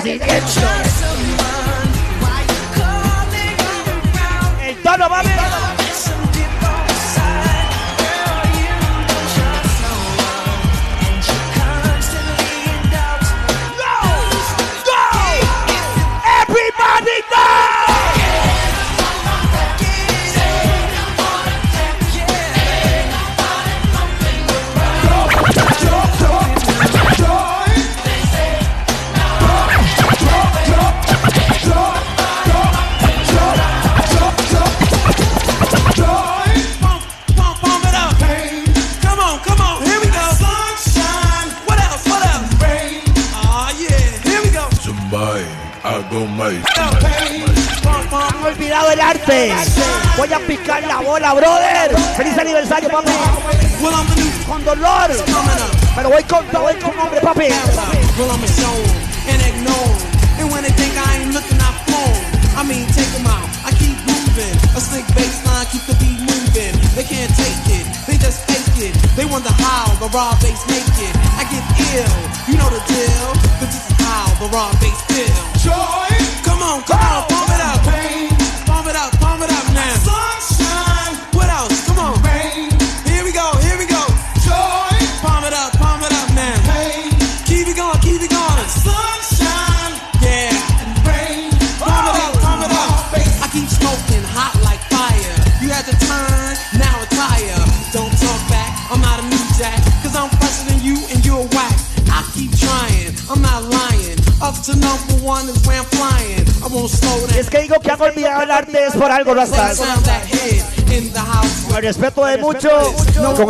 Por 0.00 0.67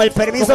el 0.09 0.13
permiso 0.15 0.48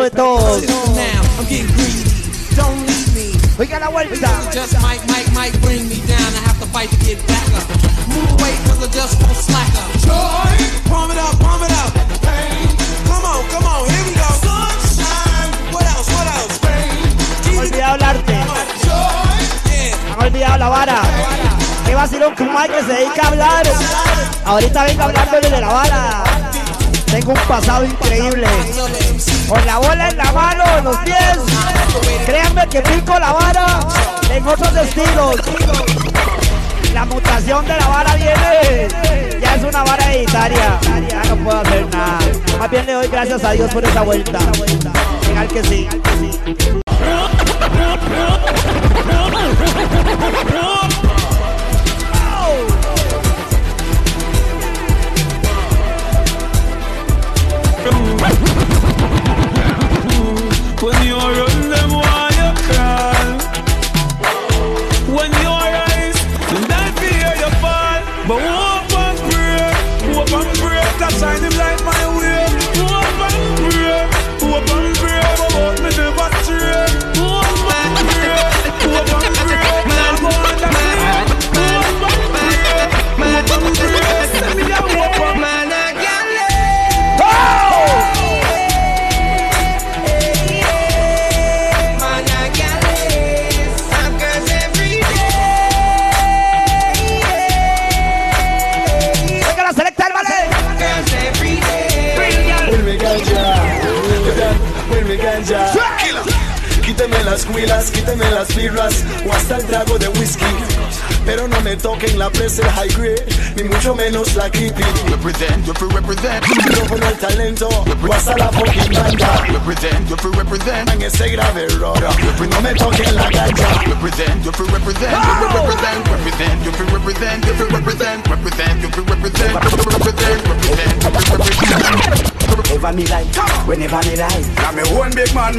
When 50.46 50.73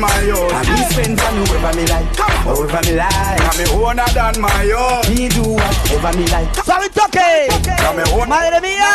my 0.04 0.30
own. 0.30 0.50
I 0.52 0.60
be 0.68 0.76
spend 0.92 1.20
on 1.20 1.34
whoever 1.46 1.72
me 1.76 1.84
like, 1.86 2.08
whoever 2.44 2.80
me 2.86 2.92
like. 2.96 3.40
I'm 3.40 3.56
me 3.56 3.64
owner 3.72 4.08
than 4.12 4.40
my 4.40 4.66
own. 4.76 5.02
Me 5.08 5.28
do 5.28 5.42
whatever 5.56 6.12
me 6.18 6.26
like. 6.28 6.50
¡Suave 6.64 6.88
toque! 6.90 7.48
¡Madre 8.28 8.60
mía! 8.60 8.92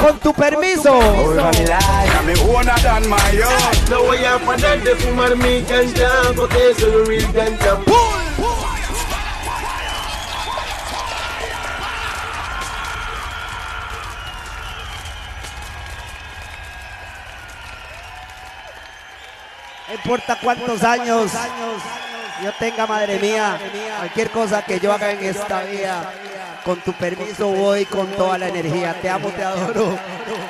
Con 0.00 0.18
tu 0.20 0.32
permiso. 0.32 0.92
Whoever 0.92 1.52
me 1.52 1.66
like. 1.66 2.10
I'm 2.16 2.26
me 2.26 2.34
owner 2.50 2.78
than 2.82 3.08
my 3.08 3.42
own. 3.50 3.72
No 3.90 4.02
voy 4.04 4.24
a 4.24 4.38
parar 4.38 4.82
de 4.82 4.94
fumar 4.96 5.36
mi 5.36 5.62
ganja 5.62 6.10
porque 6.36 6.74
soy 6.78 7.04
real 7.06 7.32
ganja. 7.32 7.78
Importa 20.14 20.38
cuántos 20.40 20.84
años 20.84 21.32
yo 22.40 22.52
tenga, 22.52 22.86
madre 22.86 23.18
mía, 23.18 23.58
cualquier 23.98 24.30
cosa 24.30 24.62
que 24.62 24.78
yo 24.78 24.92
haga 24.92 25.10
en 25.10 25.24
esta 25.24 25.62
vida, 25.62 26.12
con 26.64 26.80
tu 26.80 26.92
permiso 26.92 27.48
voy 27.48 27.84
con 27.84 28.06
toda 28.12 28.38
la 28.38 28.48
energía. 28.48 28.94
Te 29.00 29.10
amo, 29.10 29.30
te 29.30 29.42
adoro. 29.42 29.98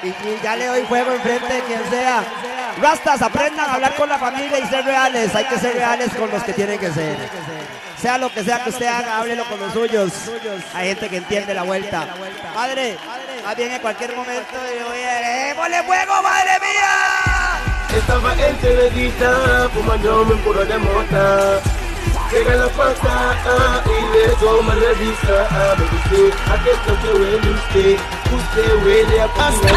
Y, 0.03 0.12
ya 0.43 0.55
le 0.57 0.67
doy 0.67 0.85
juego 0.87 1.12
enfrente 1.12 1.55
de 1.55 1.62
quien 1.62 1.81
sea. 1.89 2.25
Rastas, 2.81 3.23
aprendan 3.23 3.71
a 3.71 3.75
hablar 3.75 3.95
con 3.95 4.09
la 4.09 4.19
familia 4.19 4.59
y 4.59 4.67
ser 4.67 4.85
reales. 4.85 5.35
Hay 5.35 5.45
que 5.47 5.59
ser 5.59 5.75
reales 5.77 6.11
con 6.15 6.31
los 6.31 6.43
que 6.43 6.53
tienen 6.53 6.79
que 6.79 6.93
ser. 6.93 7.17
Sea 8.01 8.19
lo 8.19 8.31
que 8.31 8.45
sea 8.45 8.62
que 8.62 8.69
usted 8.69 8.87
haga, 8.87 9.19
háblelo 9.19 9.45
con 9.47 9.61
los 9.61 9.73
suyos. 9.73 10.12
Hay 10.75 10.89
gente 10.89 11.09
que 11.09 11.17
entiende 11.17 11.55
la 11.55 11.62
vuelta. 11.62 12.07
Madre, 12.55 12.99
más 13.43 13.57
bien 13.57 13.73
en 13.73 13.81
cualquier 13.81 14.15
momento 14.15 14.53
yo 14.79 14.89
voy 14.89 15.03
a... 15.03 15.47
¡Démosle 15.47 15.83
fuego, 15.85 16.23
madre! 16.23 16.64
Estaba 17.97 18.35
en 18.35 18.57
Teledita, 18.57 19.69
fumándome 19.73 20.35
un 20.35 20.39
puro 20.41 20.65
de 20.65 20.79
mota. 20.79 21.61
Llega 22.33 22.57
la 22.57 22.69
pata 22.69 23.37
ah, 23.47 23.83
y 23.87 24.19
de 24.19 24.25
eso 24.33 24.63
me 24.63 24.75
revisa. 24.75 25.47
Ah, 25.51 25.75
me 25.79 25.85
dice, 25.85 26.37
¿a 26.51 26.63
qué 26.65 26.71
es 26.71 26.79
lo 26.87 27.01
que 27.01 27.19
huele 27.19 27.51
usted? 27.51 27.97
Usted 28.35 28.85
huele 28.85 29.21
a 29.21 29.29
puta. 29.29 29.69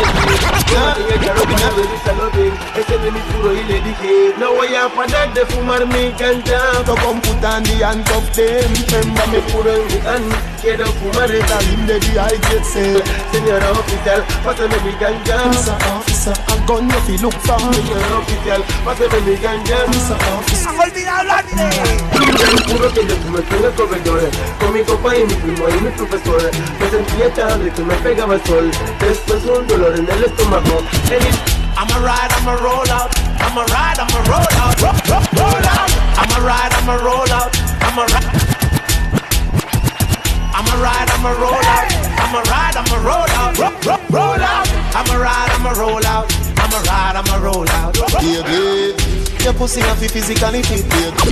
Yo 0.67 0.93
tenía 0.95 1.33
que 1.33 1.41
una 1.41 1.69
revisa 1.69 2.13
lo 2.17 2.31
ve. 2.31 2.51
Ese 2.75 2.97
de 2.97 3.11
mi 3.11 3.19
puro 3.19 3.53
y 3.53 3.63
le 3.63 3.81
dije, 3.81 4.33
no 4.39 4.53
voy 4.53 4.75
a 4.75 4.89
parar 4.89 5.33
de 5.33 5.45
fumar 5.45 5.85
mi 5.85 6.11
ganja. 6.17 6.83
To 6.85 6.95
computando 6.95 7.69
y 7.71 7.83
on 7.83 8.03
top 8.05 8.23
them. 8.31 8.73
Remember 8.89 9.27
me 9.27 9.39
puro 9.51 9.71
en 9.73 10.27
mi 10.27 10.35
hand. 10.67 10.77
Quiero 10.77 10.85
fumar 10.93 11.31
esta 11.31 11.61
linde 11.61 11.99
de 11.99 12.07
I 12.07 12.37
get 12.49 12.63
sale. 12.63 13.03
Señora 13.31 13.71
oficial, 13.71 14.23
pásame 14.43 14.75
mi 14.83 14.91
ganja. 14.99 15.35
Officer, 15.45 15.75
officer, 15.95 16.33
I'm 16.49 16.65
gonna 16.65 16.93
feel 17.01 17.21
look 17.21 17.33
for. 17.33 17.59
Señora 17.59 18.17
oficial, 18.19 18.63
pásame 18.83 19.21
mi 19.21 19.35
ganja. 19.37 19.83
Officer, 19.87 20.17
officer. 20.37 20.67
¡Han 20.67 20.79
olvidado 20.79 21.19
hablarte! 21.19 21.55
Juro 22.67 22.93
que 22.93 23.07
yo 23.07 23.15
fume 23.15 23.39
en 23.39 23.65
el 23.65 23.73
corredor 23.73 24.29
Con 24.59 24.73
mi 24.73 24.83
papá 24.83 25.15
y 25.15 25.23
mi 25.23 25.33
primo 25.33 25.69
y 25.69 25.81
mi 25.81 25.89
profesor 25.91 26.51
Me 26.79 26.89
sentía 26.89 27.33
tan 27.33 27.63
rico 27.63 27.81
me 27.83 27.95
pegaba 27.95 28.35
el 28.35 28.43
sol 28.45 28.71
Después 28.99 29.43
un 29.45 29.65
dolor 29.67 29.95
en 29.97 30.09
el 30.09 30.23
estómago 30.23 30.83
I'ma 31.77 31.99
ride, 31.99 32.31
I'ma 32.33 32.55
roll 32.55 32.89
out. 32.89 33.15
I'ma 33.39 33.63
ride, 33.65 33.99
I'ma 33.99 34.19
roll 34.25 34.47
out. 34.57 34.81
Roll, 34.81 34.97
roll, 35.07 35.23
roll 35.37 35.67
out. 35.69 35.91
I'ma 36.17 36.45
ride, 36.45 36.73
I'ma 36.73 36.95
roll 36.95 37.31
out. 37.31 37.55
I'ma 37.81 38.05
ride. 38.05 38.56
I'ma 40.67 40.83
ride, 40.83 41.09
I'ma 41.09 41.31
roll 41.31 41.53
out. 41.55 41.87
I'ma 42.19 42.39
ride, 42.51 42.75
I'ma 42.75 42.97
roll 43.07 43.31
out. 43.39 43.57
Roll, 43.57 43.71
roll, 43.87 43.99
roll 44.11 44.43
out. 44.43 44.67
I'ma 44.93 45.15
ride, 45.15 45.49
I'ma 45.55 45.71
roll 45.79 46.05
out. 46.05 46.27
I'ma 46.59 46.79
ride, 46.83 47.15
I'ma 47.15 47.37
roll 47.43 47.69
out. 47.69 47.95
Baby, 48.19 48.93
your 49.43 49.53
pussy 49.53 49.81
have 49.81 49.99
to 49.99 50.09
physically 50.09 50.61
fit. 50.63 50.83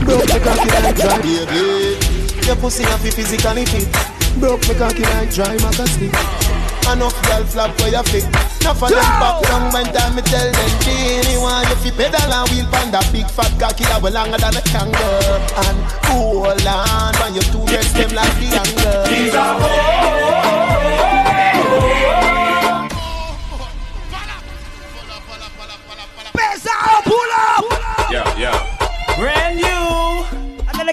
Broke 0.06 0.26
me 0.26 0.40
cocky 0.40 0.70
like 0.72 0.96
dry 0.96 1.22
Baby, 1.22 1.98
your 2.46 2.56
pussy 2.56 2.84
have 2.84 3.04
to 3.04 3.12
physically 3.12 3.66
fit 3.66 3.92
Broke 4.40 4.68
me 4.68 4.76
cocky 4.76 5.04
like 5.04 5.34
dry 5.34 5.58
stick 5.58 6.45
Enough 6.92 7.18
girl 7.28 7.44
flap 7.46 7.72
for 7.80 7.90
your 7.90 8.04
feet. 8.04 8.26
Enough 8.62 8.84
of 8.84 8.90
them 8.90 9.12
back 9.20 9.42
down 9.44 9.74
when 9.74 9.86
time 9.94 10.16
me 10.16 10.22
tell 10.22 10.52
them 10.52 10.72
Genie 10.82 11.38
want 11.38 11.70
you 11.70 11.76
fi 11.76 11.92
pedal 11.92 12.34
and 12.34 12.50
wheel 12.50 12.66
pan 12.72 12.92
that 12.92 13.10
big 13.12 13.30
fat 13.30 13.52
cocky 13.60 13.84
that 13.86 14.02
way 14.02 14.12
longer 14.12 14.38
than 14.38 14.56
a 14.56 14.62
kangaroo? 14.62 15.38
And 15.66 15.78
hold 16.06 16.66
on 16.66 17.14
when 17.22 17.36
you 17.36 17.42
two 17.54 17.66
breasts 17.66 17.94
them 17.94 18.14
like 18.14 18.34
the 18.38 18.54
angle 18.58 19.06
She's 19.10 19.34
a 19.34 20.25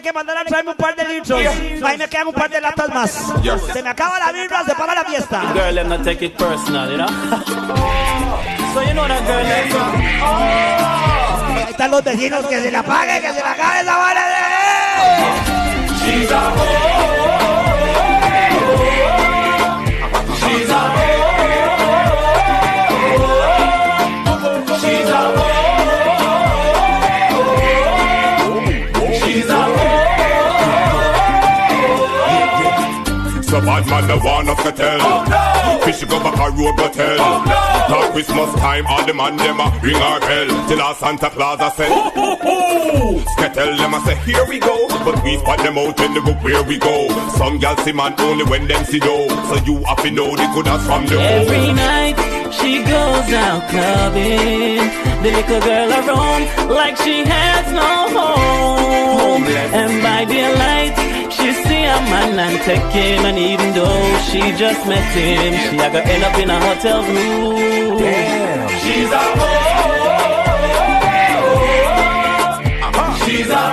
que 0.03 0.13
mandar 0.13 0.37
a 0.37 0.45
traerme 0.45 0.73
un 0.73 0.77
par 0.77 0.95
de 0.95 1.05
litros. 1.05 1.41
Ahí 1.85 1.97
me 1.97 2.09
quedan 2.09 2.29
un 2.29 2.35
par 2.35 2.51
de 2.51 2.61
latas 2.61 2.89
más. 2.91 3.11
Se 3.73 3.83
me 3.83 3.89
acaba 3.89 4.19
la 4.19 4.33
birra, 4.33 4.65
se 4.65 4.75
para 4.75 4.95
la 4.95 5.05
fiesta. 5.05 5.41
Girl, 5.55 5.75
them 5.75 5.89
not 5.89 6.05
take 6.05 6.25
it 6.27 6.37
personal, 6.37 6.91
you 6.91 6.99
know. 6.99 7.07
so 8.75 8.83
you 8.83 8.95
know 8.95 9.07
that 9.07 9.25
girl, 9.27 9.45
them. 9.45 9.69
Ahí 11.57 11.71
están 11.71 11.91
los 11.91 12.05
vecinos 12.05 12.47
que 12.47 12.61
se 12.61 12.71
la 12.71 12.83
paguen, 12.83 13.23
que 13.23 13.33
se 13.33 13.41
la 13.41 13.53
acabe 13.53 13.81
esa 13.81 13.97
vara 13.97 14.29
de. 14.29 14.43
She's 16.05 16.31
a 16.33 17.22
man, 33.93 34.09
the 34.09 34.17
one 34.25 34.49
of 34.49 34.57
Sketel. 34.59 34.99
Oh, 35.01 35.25
no. 35.29 35.85
Fish 35.85 36.05
go 36.05 36.19
back 36.25 36.39
a 36.41 36.51
road 36.57 36.77
go 36.77 36.89
tell. 36.91 37.17
Oh, 37.21 37.45
no. 37.45 37.61
Now 37.93 38.13
Christmas 38.13 38.51
time, 38.57 38.87
all 38.87 39.05
the 39.07 39.13
man 39.15 39.37
them 39.37 39.61
a 39.61 39.67
ring 39.83 39.97
our 39.97 40.21
bell. 40.21 40.49
Till 40.69 40.81
our 40.81 40.95
Santa 40.95 41.29
Claus 41.31 41.61
a 41.61 41.71
send. 41.77 41.93
Sketel 43.37 43.77
them 43.77 43.95
a 43.95 44.01
say, 44.07 44.17
here 44.27 44.45
we 44.49 44.59
go. 44.59 44.89
But 45.05 45.23
we 45.25 45.37
spot 45.39 45.59
them 45.59 45.77
out 45.79 45.99
when 45.99 46.15
they 46.15 46.21
go 46.21 46.33
where 46.45 46.63
we 46.63 46.79
go. 46.79 46.97
Some 47.37 47.59
gal 47.59 47.77
see 47.79 47.93
man 47.93 48.15
only 48.21 48.45
when 48.45 48.67
them 48.69 48.85
see 48.85 49.01
do. 49.01 49.29
So 49.49 49.57
you 49.67 49.83
have 49.85 50.01
to 50.03 50.11
know 50.11 50.31
the 50.37 50.47
good 50.55 50.69
as 50.69 50.87
from 50.87 51.07
the 51.07 51.19
Every 51.21 51.67
home. 51.67 51.77
night 51.77 52.17
she 52.59 52.79
goes 52.85 53.29
out 53.45 53.63
clubbing. 53.69 54.89
The 55.23 55.31
little 55.37 55.61
girl 55.61 55.91
around 55.93 56.71
like 56.71 56.97
she 56.99 57.25
has 57.25 57.65
no 57.73 57.91
home. 58.17 59.45
And 59.81 60.03
by 60.03 60.25
daylight, 60.25 60.95
she 61.33 61.53
a 61.85 62.01
man 62.11 62.39
and 62.39 62.63
take 62.63 62.91
him. 62.93 63.25
And 63.25 63.39
even 63.39 63.73
though 63.75 64.19
she 64.29 64.41
just 64.57 64.87
met 64.87 65.05
him, 65.15 65.55
she 65.71 65.77
a 65.79 65.91
go 65.91 65.99
end 65.99 66.25
up 66.25 66.39
in 66.39 66.51
a 66.51 66.59
hotel 66.61 67.03
room. 67.03 67.99
Damn. 67.99 68.69
She's 68.81 69.11
a 69.11 69.19
home. 69.19 69.73
Uh-huh. 72.85 73.27
She's 73.27 73.49
a 73.49 73.72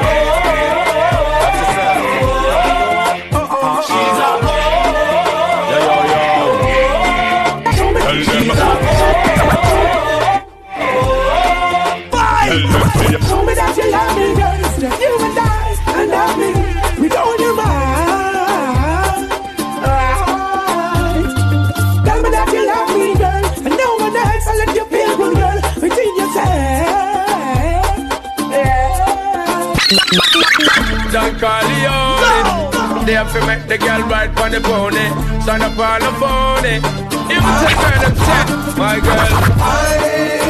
Don 31.11 31.31
Corleone. 31.39 33.05
They 33.05 33.13
have 33.13 33.31
to 33.33 33.45
make 33.45 33.67
the 33.67 33.77
girl 33.77 34.01
ride 34.09 34.37
on 34.39 34.51
the 34.51 34.61
pony. 34.61 35.07
Sign 35.45 35.61
up 35.61 35.77
on 35.77 36.01
the 36.01 36.11
phone. 36.19 36.65
Even 36.65 37.53
take 37.61 37.77
her 37.77 37.99
them 38.01 38.15
check, 38.25 38.47
my 38.77 38.99
girl. 38.99 39.29
I 39.61 40.49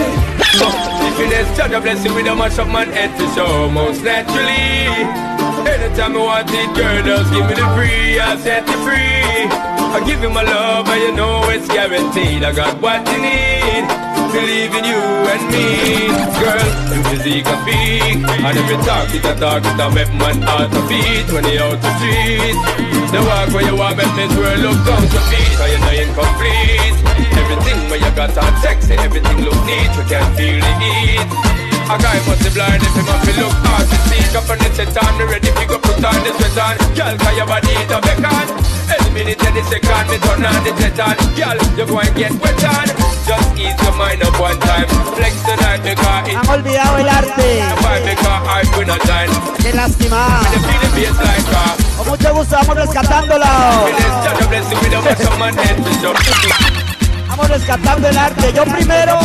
happiness. 1.20 1.58
Judge 1.58 1.72
a 1.72 1.82
blessing 1.82 2.14
with 2.14 2.28
a 2.28 2.36
mash 2.36 2.58
up 2.58 2.68
man 2.68 2.90
head 2.92 3.18
to 3.20 3.28
show 3.36 3.70
most 3.70 4.04
naturally. 4.04 4.88
Anytime 5.68 6.16
I 6.16 6.24
want 6.24 6.50
it, 6.52 6.76
girl, 6.76 7.04
just 7.04 7.32
give 7.34 7.46
me 7.48 7.56
the 7.56 7.68
free. 7.76 8.20
I'll 8.20 8.38
set 8.38 8.68
you 8.68 8.78
free. 8.84 9.50
I 9.92 10.02
give 10.06 10.22
you 10.22 10.30
my 10.30 10.44
love, 10.44 10.88
and 10.88 11.02
you 11.02 11.12
know 11.16 11.50
it's 11.50 11.68
guaranteed. 11.68 12.44
I 12.44 12.54
got 12.54 12.82
what 12.82 13.06
you 13.12 13.22
need 13.22 14.09
believe 14.32 14.74
in 14.74 14.86
you 14.86 15.02
and 15.30 15.44
me. 15.52 16.10
Girl, 16.40 16.70
your 16.94 17.04
physique 17.10 17.46
can 17.46 17.60
speak 17.66 18.22
And 18.24 18.56
every 18.56 18.78
talk 18.88 19.10
it 19.12 19.26
a 19.26 19.34
talk 19.36 19.66
it 19.66 19.80
a 19.80 19.86
make 19.92 20.14
man 20.16 20.40
heart 20.46 20.72
a 20.72 20.82
beat 20.88 21.28
When 21.34 21.44
you 21.50 21.60
out 21.60 21.76
the 21.82 21.92
street. 22.00 22.56
The 23.12 23.20
walk 23.26 23.50
where 23.52 23.66
you 23.66 23.76
want 23.76 23.98
make 23.98 24.14
this 24.16 24.32
world 24.38 24.62
look 24.64 24.80
down 24.86 25.04
to 25.04 25.22
feet 25.28 25.52
Cause 25.58 25.70
you 25.74 25.80
not 25.82 25.96
incomplete 25.98 26.98
Everything 27.36 27.80
where 27.90 28.00
you 28.00 28.12
got 28.16 28.32
all 28.38 28.54
sexy 28.62 28.96
Everything 28.96 29.42
look 29.44 29.58
neat, 29.66 29.92
we 29.98 30.04
can 30.08 30.26
feel 30.38 30.58
the 30.62 30.74
heat. 30.80 31.30
A 31.90 31.98
guy 31.98 32.22
must 32.30 32.46
be 32.46 32.54
blind 32.54 32.86
if 32.86 32.94
he 32.94 33.02
must 33.02 33.26
be 33.26 33.34
look 33.42 33.56
hard 33.66 33.86
to 33.90 33.98
see. 34.08 34.22
Up 34.38 34.46
on 34.46 34.62
the 34.62 34.70
set 34.78 34.94
on, 34.94 35.18
ready 35.26 35.50
to 35.50 35.64
go 35.66 35.82
put 35.82 35.98
on 36.06 36.22
the 36.22 36.30
sweat 36.38 36.58
on. 36.62 36.76
Girl, 36.94 37.18
cause 37.18 37.36
your 37.36 37.48
body 37.50 37.74
is 37.74 37.90
a 37.90 37.98
beacon. 37.98 38.46
Any 38.94 39.10
minute, 39.10 39.42
any 39.42 39.64
second, 39.66 40.06
me 40.14 40.22
turn 40.22 40.46
on 40.46 40.62
the 40.62 40.72
jet 40.78 41.02
on. 41.02 41.18
Girl, 41.34 41.58
you 41.74 41.86
go 41.90 41.98
and 41.98 42.14
get 42.14 42.34
wet 42.38 42.64
on 42.64 43.09
Just 43.30 43.60
ease 43.60 43.78
your 43.84 43.94
mind 43.94 44.24
up 44.24 44.34
one 44.40 44.60
time. 44.60 44.88
Flex 45.14 45.36
tonight 45.44 45.84
because 45.84 46.26
it's 46.26 46.36
Han 46.36 46.50
olvidado 46.50 46.98
el 46.98 47.08
arte. 47.08 47.62
Qué 49.62 49.72
lástima. 49.72 50.42
Con 51.96 52.08
mucho 52.08 52.34
gusto 52.34 52.56
vamos 52.56 52.76
rescatándolo. 52.76 53.46
Vamos 57.28 57.50
rescatando 57.50 58.08
el 58.08 58.18
arte. 58.18 58.52
Yo 58.52 58.66
primero. 58.66 59.20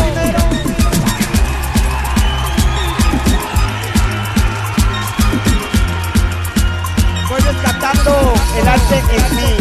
Rescatando 7.38 8.34
el 8.58 8.68
arte 8.68 8.98
en 8.98 9.36
mí. 9.36 9.56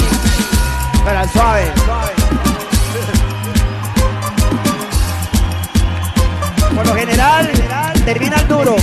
Pero 1.05 1.29
suave. 1.31 2.22
Por 6.75 6.87
lo 6.87 6.95
general, 6.95 7.49
termina 8.05 8.37
el 8.37 8.47
duro. 8.47 8.75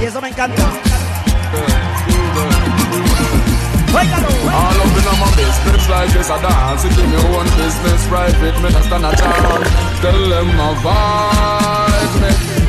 Y 0.00 0.04
eso 0.04 0.20
me 0.20 0.28
encanta. 0.28 0.62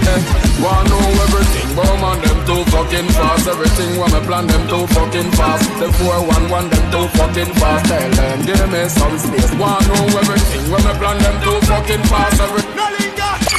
Me 0.07 0.37
Want 0.63 0.89
know 0.89 1.05
everything, 1.21 1.69
but 1.75 1.93
man, 2.01 2.17
them 2.23 2.39
too 2.47 2.63
fucking 2.71 3.09
fast. 3.13 3.47
Everything 3.47 3.99
when 3.99 4.09
me 4.11 4.21
plan, 4.25 4.47
them 4.47 4.63
too 4.67 4.87
fucking 4.87 5.31
fast. 5.37 5.69
The 5.79 5.91
411, 6.01 6.69
them 6.73 6.85
too 6.91 7.05
fucking 7.13 7.51
fast. 7.59 7.85
Tell 7.85 8.09
them, 8.09 8.37
give 8.45 8.69
me 8.71 8.81
some 8.89 9.17
space. 9.19 9.53
Want 9.61 9.85
know 9.87 10.17
everything 10.17 10.65
when 10.71 10.81
me 10.81 10.93
plan, 10.97 11.17
them 11.21 11.35
too 11.43 11.57
fucking 11.69 12.03
fast. 12.09 12.41
Everything 12.41 12.77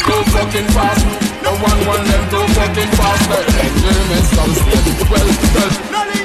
too 0.08 0.22
fucking 0.34 0.68
fast. 0.74 1.04
The 1.44 1.50
one 1.54 1.80
one 1.86 2.04
them 2.04 2.24
too 2.32 2.44
fucking 2.56 2.92
fast. 2.98 3.22
Tell 3.30 3.46
them, 3.46 3.72
give 3.78 4.04
me 4.10 4.18
some 4.34 4.52
space. 4.58 5.10
Well, 5.10 5.28
well. 5.54 6.17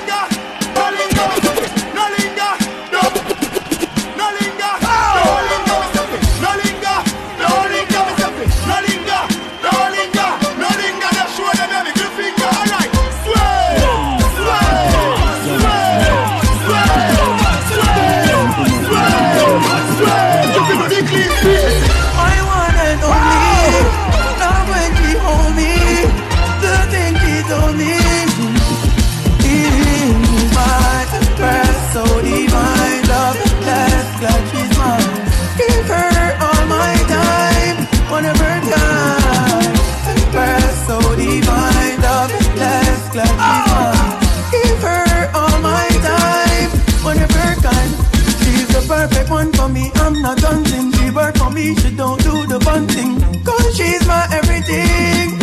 For 49.52 49.68
me, 49.68 49.92
I'm 49.96 50.22
not 50.22 50.40
hunting. 50.40 50.92
she 50.94 51.10
work 51.10 51.36
for 51.36 51.50
me, 51.50 51.76
she 51.76 51.90
don't 51.96 52.22
do 52.22 52.46
the 52.48 52.60
fun 52.62 52.88
thing. 52.88 53.20
Cause 53.44 53.76
she's 53.76 54.06
my 54.08 54.24
everything. 54.32 55.40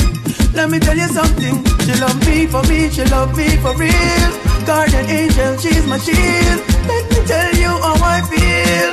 Let 0.55 0.71
me 0.71 0.79
tell 0.79 0.97
you 0.97 1.09
something. 1.09 1.57
She 1.85 1.93
love 2.01 2.19
me 2.27 2.47
for 2.47 2.63
me, 2.71 2.89
she 2.91 3.05
love 3.05 3.37
me 3.37 3.49
for 3.63 3.75
real. 3.77 4.31
Guardian 4.67 5.07
angel, 5.07 5.57
she's 5.59 5.87
my 5.87 5.99
shield. 5.99 6.61
Let 6.91 7.05
me 7.11 7.19
tell 7.27 7.53
you 7.63 7.71
how 7.85 7.97
I 8.17 8.19
feel. 8.31 8.91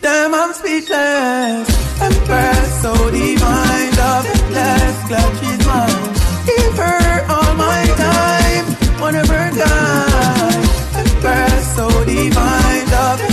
Damn, 0.00 0.34
I'm 0.34 0.52
speechless. 0.52 1.68
Empress, 2.02 2.82
so 2.82 2.92
divine, 3.10 3.90
loveless, 4.00 4.96
glad 5.08 5.30
she's 5.38 5.62
mine. 5.66 6.08
Give 6.48 6.74
her 6.76 7.24
all 7.30 7.54
my 7.54 7.82
time, 8.06 8.66
one 9.00 9.14
of 9.14 9.28
her 9.28 9.50
kind. 9.54 10.64
Empress, 10.98 11.76
so 11.76 11.86
divine, 12.04 12.84
loveless, 12.90 13.31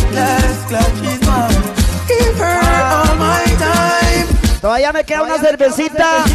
glad 0.67 0.89
she's 0.99 1.21
mine. 1.27 1.63
Give 2.07 2.37
her 2.37 2.59
all 2.93 3.15
my 3.17 3.45
time. 3.57 4.27
Todavía 4.61 4.91
me 4.91 5.03
queda 5.03 5.23
una 5.23 5.37
cervecita 5.37 6.25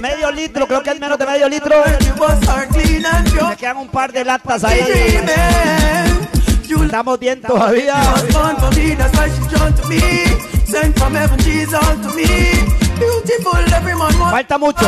medio 0.00 0.30
litro, 0.30 0.66
creo 0.66 0.82
que 0.82 0.90
es 0.90 1.00
menos 1.00 1.18
de 1.18 1.26
medio 1.26 1.48
litro. 1.48 1.76
Me 3.48 3.56
quedan 3.56 3.76
un 3.76 3.88
par 3.88 4.12
de 4.12 4.24
latas 4.24 4.64
ahí. 4.64 4.80
Estamos 6.88 7.18
bien 7.18 7.42
todavía. 7.42 7.94
Falta 14.30 14.58
mucho. 14.58 14.86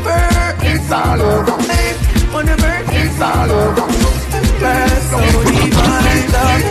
river, 0.00 0.56
it's 0.62 0.90
all 0.90 1.20
over 1.20 1.56
me. 1.68 1.82
On 2.34 2.46
the 2.46 2.56
bird, 2.56 2.84
it's 2.88 3.20
all 3.20 3.50
over. 3.50 3.86
Girl, 4.60 4.88
so 5.08 5.18
divine, 5.44 6.26
love, 6.32 6.64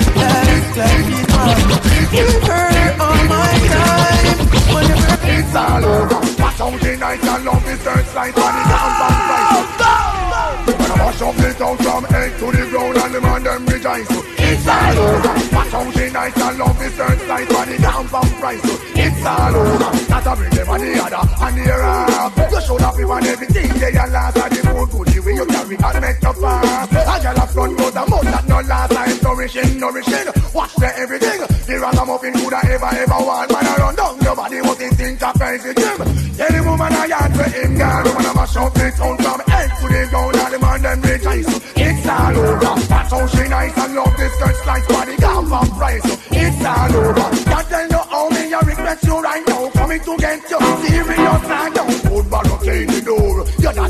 it's 0.49 0.77
last, 0.77 1.09
love. 1.35 2.11
Give 2.11 2.43
her 2.43 2.95
all 2.99 3.23
my 3.29 3.53
time. 3.69 4.37
On 4.75 4.83
the 4.89 4.95
bird, 5.01 5.21
it's 5.23 5.55
all 5.55 5.85
over. 5.85 6.19
Watch 6.41 6.61
out 6.61 6.79
the 6.81 6.97
night, 6.97 7.23
I 7.23 7.37
love 7.43 7.65
me, 7.65 7.75
searchlight, 7.75 8.37
on 8.37 8.53
the 8.55 8.63
down, 8.69 8.91
down, 8.99 9.65
down. 9.77 10.09
When 10.65 10.91
I 10.91 11.05
wash 11.05 11.21
up 11.21 11.35
the 11.35 11.53
town 11.53 11.77
from 11.77 12.03
head 12.05 12.39
to 12.39 12.45
the 12.51 12.69
ground, 12.69 12.97
and 12.97 13.13
the 13.13 13.21
man 13.21 13.43
them 13.43 13.65
rejoice. 13.65 14.38
All. 14.69 15.39
Watch 15.49 15.71
how 15.73 15.91
she 15.91 16.09
nice 16.09 16.37
and 16.37 16.57
love 16.59 16.77
the 16.77 16.89
third 16.89 17.19
slice 17.21 17.47
for 17.47 17.65
the 17.65 17.77
down 17.81 18.07
price. 18.07 18.61
It's 18.95 19.25
all 19.25 19.55
over. 19.55 19.91
Not 20.09 20.27
a 20.29 20.49
them 20.55 20.69
on 20.69 20.81
the 20.81 20.91
other 21.03 21.23
and 21.45 21.55
the 21.57 21.73
other. 21.73 22.55
You 22.55 22.61
should 22.61 22.81
have 22.81 22.99
even 22.99 23.23
everything 23.25 23.69
they 23.79 23.97
are 23.97 24.09
last 24.09 24.37
and 24.37 24.51
the 24.55 24.61
mood 24.73 24.89
good 24.89 25.07
the 25.07 25.19
way 25.25 25.33
you 25.33 25.45
carry 25.45 25.77
and 25.77 26.01
make 26.01 26.21
you 26.21 26.33
fast. 26.33 26.91
A 26.91 27.15
girl 27.23 27.43
a 27.43 27.47
front 27.47 27.79
row 27.79 27.89
the 27.89 28.03
mouth 28.05 28.29
that 28.29 28.45
no 28.47 28.59
last 28.61 28.91
time 28.91 29.17
nourishing, 29.23 29.79
nourishing. 29.79 30.27
Watch 30.53 30.75
the 30.75 30.89
everything. 30.97 31.39
The 31.65 31.79
ragamuffin 31.79 32.33
could 32.33 32.53
have 32.53 32.69
ever 32.69 32.91
ever 32.93 33.19
want 33.25 33.51
man 33.51 33.65
around 33.65 33.95
down. 33.95 34.19
Nobody 34.19 34.61
was 34.61 34.79
in 34.81 34.91
think 34.95 35.21
of 35.23 35.33
crazy 35.35 35.73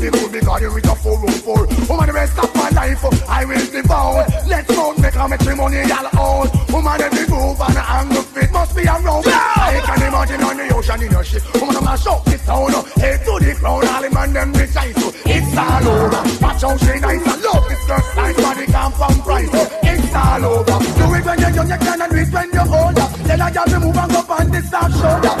Your 0.00 0.10
daddy 0.10 0.24
could 0.24 0.32
be 0.32 0.40
got 0.40 0.62
you 0.62 0.72
with 0.72 0.88
a 0.88 0.94
404. 0.96 1.66
Woman 1.88 2.06
the 2.06 2.12
rest 2.12 2.38
of 2.38 2.54
my 2.54 2.70
life 2.70 3.00
oh, 3.04 3.12
I 3.28 3.44
will 3.44 3.60
be 3.68 3.82
bound. 3.86 4.32
Let's 4.48 4.74
go 4.74 4.94
make 4.96 5.14
a 5.14 5.28
matrimony 5.28 5.84
all 5.92 6.08
own. 6.16 6.46
Woman 6.72 7.00
every 7.00 7.28
move 7.28 7.60
and 7.60 7.76
angle 7.76 8.22
fit 8.22 8.50
must 8.50 8.74
be 8.74 8.82
a 8.88 8.96
around. 8.96 9.28
I 9.28 9.76
can 9.84 10.00
imagine 10.08 10.40
on 10.40 10.56
the 10.56 10.74
ocean 10.74 11.02
in 11.02 11.10
your 11.12 11.24
ship. 11.24 11.44
Woman 11.60 11.76
I'm 11.76 11.84
mash 11.84 12.06
up 12.06 12.24
this 12.24 12.44
town. 12.46 12.72
Head 12.96 13.20
to 13.28 13.32
the 13.44 13.52
ground. 13.60 13.84
All 13.84 14.00
the 14.00 14.10
man 14.10 14.32
them 14.32 14.52
rejoice. 14.54 14.96
It's 15.28 15.56
all 15.56 15.84
over. 15.84 16.22
Watch 16.40 16.62
how 16.64 16.76
she 16.80 16.96
nice 16.96 17.26
and 17.26 17.42
love 17.44 17.68
this 17.68 17.84
girl 17.84 18.00
nice 18.16 18.36
body 18.40 18.66
come 18.72 18.92
from 18.92 19.14
price. 19.20 19.50
Oh. 19.52 19.68
It's 19.84 20.14
all 20.16 20.44
over. 20.48 20.78
Do 20.80 21.04
it 21.12 21.24
when 21.28 21.38
you're 21.44 21.50
young, 21.60 21.68
you 21.68 21.76
can 21.76 22.00
and 22.00 22.08
do 22.08 22.16
it 22.16 22.32
when 22.32 22.48
you're 22.56 22.72
older. 22.72 23.08
Tell 23.28 23.42
a 23.44 23.48
girl 23.52 23.68
to 23.68 23.80
move 23.84 23.96
and 24.00 24.12
go 24.12 24.20
on 24.32 24.50
this 24.50 24.70
soft 24.70 24.96
shoulder. 24.96 25.39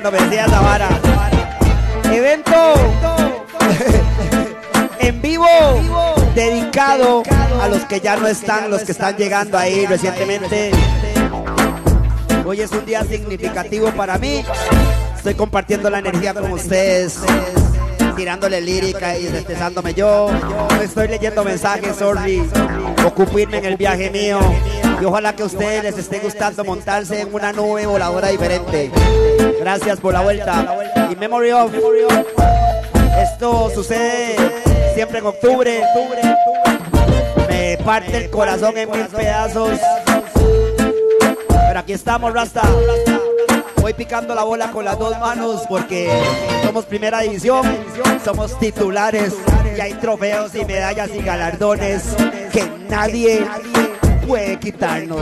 Cuando 0.00 0.10
me 0.10 0.18
vara. 0.48 0.88
Evento 2.12 2.52
en 4.98 5.22
vivo 5.22 5.46
dedicado 6.34 7.22
a 7.62 7.68
los 7.68 7.84
que 7.84 8.00
ya 8.00 8.16
no 8.16 8.26
están, 8.26 8.72
los 8.72 8.82
que 8.82 8.90
están 8.90 9.16
llegando 9.16 9.56
ahí 9.56 9.86
recientemente. 9.86 10.72
Hoy 12.44 12.62
es 12.62 12.72
un 12.72 12.84
día 12.84 13.04
significativo 13.04 13.92
para 13.92 14.18
mí. 14.18 14.44
Estoy 15.16 15.34
compartiendo 15.34 15.88
la 15.90 16.00
energía 16.00 16.34
con 16.34 16.50
ustedes, 16.50 17.20
tirándole 18.16 18.60
lírica 18.60 19.16
y 19.16 19.26
destezándome 19.26 19.94
yo. 19.94 20.28
Estoy 20.82 21.06
leyendo 21.06 21.44
mensajes, 21.44 21.94
sorry. 21.94 22.42
Ocuparme 23.06 23.58
en 23.58 23.66
el 23.66 23.76
viaje 23.76 24.10
mío. 24.10 24.40
Y 25.04 25.06
ojalá 25.06 25.36
que 25.36 25.42
a 25.42 25.44
ustedes 25.44 25.82
les 25.82 25.98
esté 25.98 26.18
gustando 26.18 26.64
montarse 26.64 27.20
en 27.20 27.34
una 27.34 27.52
nube 27.52 27.84
voladora 27.84 28.28
diferente. 28.28 28.90
Gracias 29.60 30.00
por 30.00 30.14
la 30.14 30.22
vuelta. 30.22 30.78
Y 31.12 31.14
Memory 31.14 31.50
of. 31.50 31.74
Esto 33.18 33.68
sucede 33.74 34.34
siempre 34.94 35.18
en 35.18 35.26
octubre. 35.26 35.82
Me 37.50 37.76
parte 37.84 38.16
el 38.16 38.30
corazón 38.30 38.78
en 38.78 38.90
mil 38.90 39.04
pedazos. 39.08 39.78
Pero 41.48 41.78
aquí 41.78 41.92
estamos, 41.92 42.32
Rasta. 42.32 42.62
Voy 43.82 43.92
picando 43.92 44.34
la 44.34 44.44
bola 44.44 44.70
con 44.70 44.86
las 44.86 44.98
dos 44.98 45.18
manos 45.18 45.64
porque 45.68 46.08
somos 46.64 46.86
primera 46.86 47.20
división, 47.20 47.60
somos 48.24 48.58
titulares 48.58 49.34
y 49.76 49.80
hay 49.82 49.92
trofeos 49.92 50.54
y 50.54 50.64
medallas 50.64 51.10
y 51.14 51.20
galardones 51.20 52.04
que 52.50 52.66
nadie 52.88 53.44
quitarnos. 54.64 55.20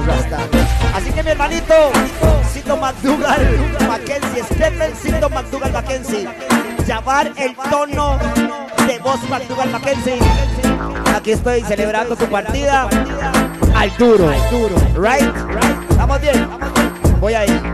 Así 0.95 1.11
que 1.11 1.23
mi 1.23 1.31
hermanito, 1.31 1.75
Cito 2.53 2.77
McDougal, 2.77 3.41
Mackenzie, 3.89 4.45
Stephen 4.45 4.95
Cito 4.95 5.29
McDougal 5.29 5.73
Mackenzie, 5.73 6.29
llamar 6.87 7.33
el 7.37 7.55
tono 7.69 8.19
de 8.87 8.99
voz 9.01 9.21
McDougal 9.29 9.71
Mackenzie. 9.71 10.19
Aquí 11.17 11.33
estoy 11.33 11.63
celebrando 11.63 12.15
tu 12.15 12.27
partida 12.27 12.89
al 13.75 13.97
duro, 13.97 14.31
right? 14.97 15.35
¿Estamos 15.91 16.21
bien? 16.21 16.49
Voy 17.21 17.35
ahí. 17.35 17.72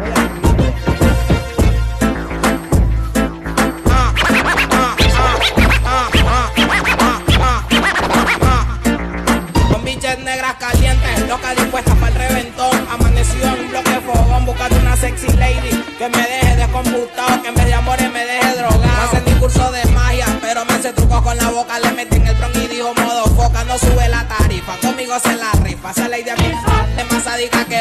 Boca. 21.59 21.81
Le 21.81 21.93
metí 21.93 22.17
en 22.17 22.27
el 22.27 22.35
bron 22.37 22.53
y 22.55 22.67
dijo 22.69 22.95
modo 22.95 23.25
foca, 23.35 23.65
no 23.65 23.79
sube 23.79 24.09
la 24.09 24.27
tarifa. 24.29 24.77
Conmigo 24.79 25.19
se 25.19 25.35
la 25.35 25.53
rifa, 25.65 25.91
esa 25.91 26.09
lady 26.09 26.29
a 26.29 26.37
mí 26.37 26.53
es 26.97 27.13
más 27.13 27.25
sádica 27.25 27.65
que 27.65 27.81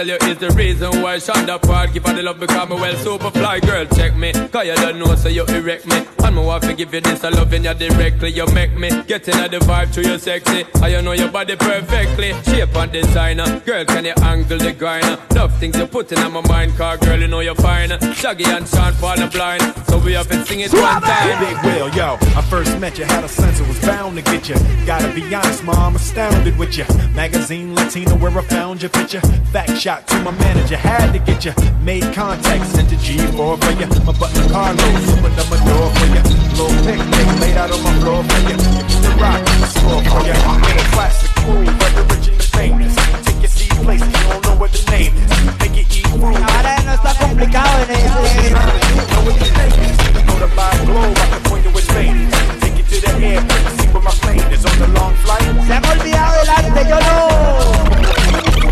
tell 0.00 0.08
you 0.08 0.30
is 0.30 0.38
the 0.38 0.50
reason 0.50 1.02
why 1.02 1.16
Shonda 1.16 1.60
part. 1.60 1.92
Give 1.92 2.04
her 2.06 2.14
the 2.14 2.22
love 2.22 2.40
because 2.40 2.68
me 2.68 2.76
well 2.76 2.96
super 2.96 3.30
fly, 3.30 3.60
girl, 3.60 3.84
check 3.86 4.16
me. 4.16 4.32
Cause 4.60 4.68
you 4.68 4.74
don't 4.74 4.98
know, 4.98 5.14
so 5.14 5.30
you 5.30 5.46
erect 5.46 5.86
me. 5.86 6.06
And 6.22 6.36
want 6.36 6.62
to 6.64 6.74
give 6.74 6.92
you 6.92 7.00
this, 7.00 7.24
I 7.24 7.30
loving 7.30 7.64
you 7.64 7.72
directly. 7.72 8.30
You 8.30 8.46
make 8.52 8.76
me 8.76 8.90
get 9.04 9.26
in 9.26 9.50
the 9.50 9.58
vibe 9.58 9.90
to 9.94 10.02
your 10.02 10.18
sexy. 10.18 10.66
I 10.82 10.88
you 10.88 11.00
know 11.00 11.12
your 11.12 11.30
body 11.30 11.56
perfectly. 11.56 12.34
Shape 12.44 12.76
and 12.76 12.92
designer. 12.92 13.60
Girl, 13.60 13.84
can 13.86 14.04
you 14.04 14.12
angle 14.22 14.58
the 14.58 14.72
grinder? 14.72 15.18
Love 15.34 15.58
things 15.58 15.78
you 15.78 15.86
put 15.86 16.12
in 16.12 16.32
my 16.32 16.42
mind, 16.42 16.76
car 16.76 16.98
girl, 16.98 17.18
you 17.18 17.26
know 17.26 17.40
you're 17.40 17.54
fine. 17.54 17.88
Shaggy 18.12 18.44
and 18.44 18.68
Sean 18.68 18.92
falling 18.92 19.30
blind. 19.30 19.62
So 19.86 19.98
we 19.98 20.12
have 20.12 20.28
to 20.28 20.44
sing 20.44 20.60
it 20.60 20.72
one 20.72 21.00
time. 21.00 21.38
Big 21.40 21.64
Will, 21.64 21.88
yo, 21.94 22.18
I 22.36 22.42
first 22.42 22.78
met 22.78 22.98
you, 22.98 23.06
had 23.06 23.24
a 23.24 23.28
sense 23.28 23.60
it 23.60 23.66
was 23.66 23.80
bound 23.80 24.16
to 24.16 24.22
get 24.22 24.48
you. 24.48 24.56
Gotta 24.84 25.12
be 25.14 25.34
honest, 25.34 25.64
mom, 25.64 25.96
astounded 25.96 26.58
with 26.58 26.76
you. 26.76 26.84
Magazine 27.14 27.74
Latina, 27.74 28.14
where 28.16 28.36
I 28.36 28.42
found 28.42 28.82
your 28.82 28.90
picture. 28.90 29.20
Fact 29.52 29.76
shot 29.78 30.06
to 30.08 30.20
my 30.20 30.30
manager, 30.32 30.76
had 30.76 31.12
to 31.12 31.18
get 31.18 31.44
you. 31.44 31.54
Made 31.82 32.04
contact, 32.14 32.66
sent 32.66 32.92
a 32.92 32.96
G4 32.96 33.58
for 33.58 33.70
you. 33.80 34.04
My 34.04 34.12
butler 34.18 34.49
Carlos, 34.50 35.06
opened 35.14 35.38
up 35.38 35.48
my 35.48 35.56
door 35.64 35.86
for 35.94 36.06
you. 36.10 36.22
Little 36.58 36.74
picnic 36.84 37.26
laid 37.40 37.56
out 37.56 37.70
on 37.70 37.80
my 37.82 37.92
floor 38.00 38.22
for 38.24 38.40
you. 38.50 38.56
The 39.00 39.10
rock, 39.22 39.46
score 39.70 40.02
for 40.10 40.20
you. 40.26 40.34
In 40.34 40.76
a 40.76 40.86
classic 40.90 41.30
cool, 41.46 41.64
but 41.64 41.92
originally 42.02 42.48
famous. 42.58 42.94
Take 43.24 43.40
your 43.40 43.50
seat 43.50 43.70
places, 43.86 44.08
you 44.08 44.24
don't 44.28 44.42
know 44.44 44.56
what 44.56 44.72
the 44.72 44.82
name 44.90 45.14
is. 45.14 45.30
Make 45.60 45.76
it 45.78 45.96
eat 45.96 46.06
fruit. 46.08 46.36
Ahora 46.36 46.82
no 46.84 46.92
está 46.94 47.14
complicado 47.14 47.78
en 47.84 47.90
ese. 47.94 48.50
Know 48.50 49.22
what 49.24 49.38
the 49.38 49.46
name 49.54 49.78
is. 49.86 49.96
Go 50.26 50.34
to 50.42 50.48
buy 50.56 50.70
a 50.74 50.84
globe, 50.84 51.16
I 51.16 51.26
can 51.30 51.42
point 51.46 51.64
you 51.64 51.70
where 51.70 51.84
Spain. 51.86 52.28
Take 52.60 52.78
it 52.80 52.86
to 52.90 52.96
the 53.00 53.12
airport, 53.24 53.62
see 53.78 53.88
where 53.88 54.02
my 54.02 54.10
plane 54.18 54.46
is 54.52 54.64
on 54.66 54.76
the 54.78 54.88
long 54.98 55.14
flight. 55.22 55.46
Se 55.66 55.78
olvidado 55.78 56.34
del 56.36 56.50
arte, 56.50 56.82
yo 56.90 56.98
no. 56.98 57.18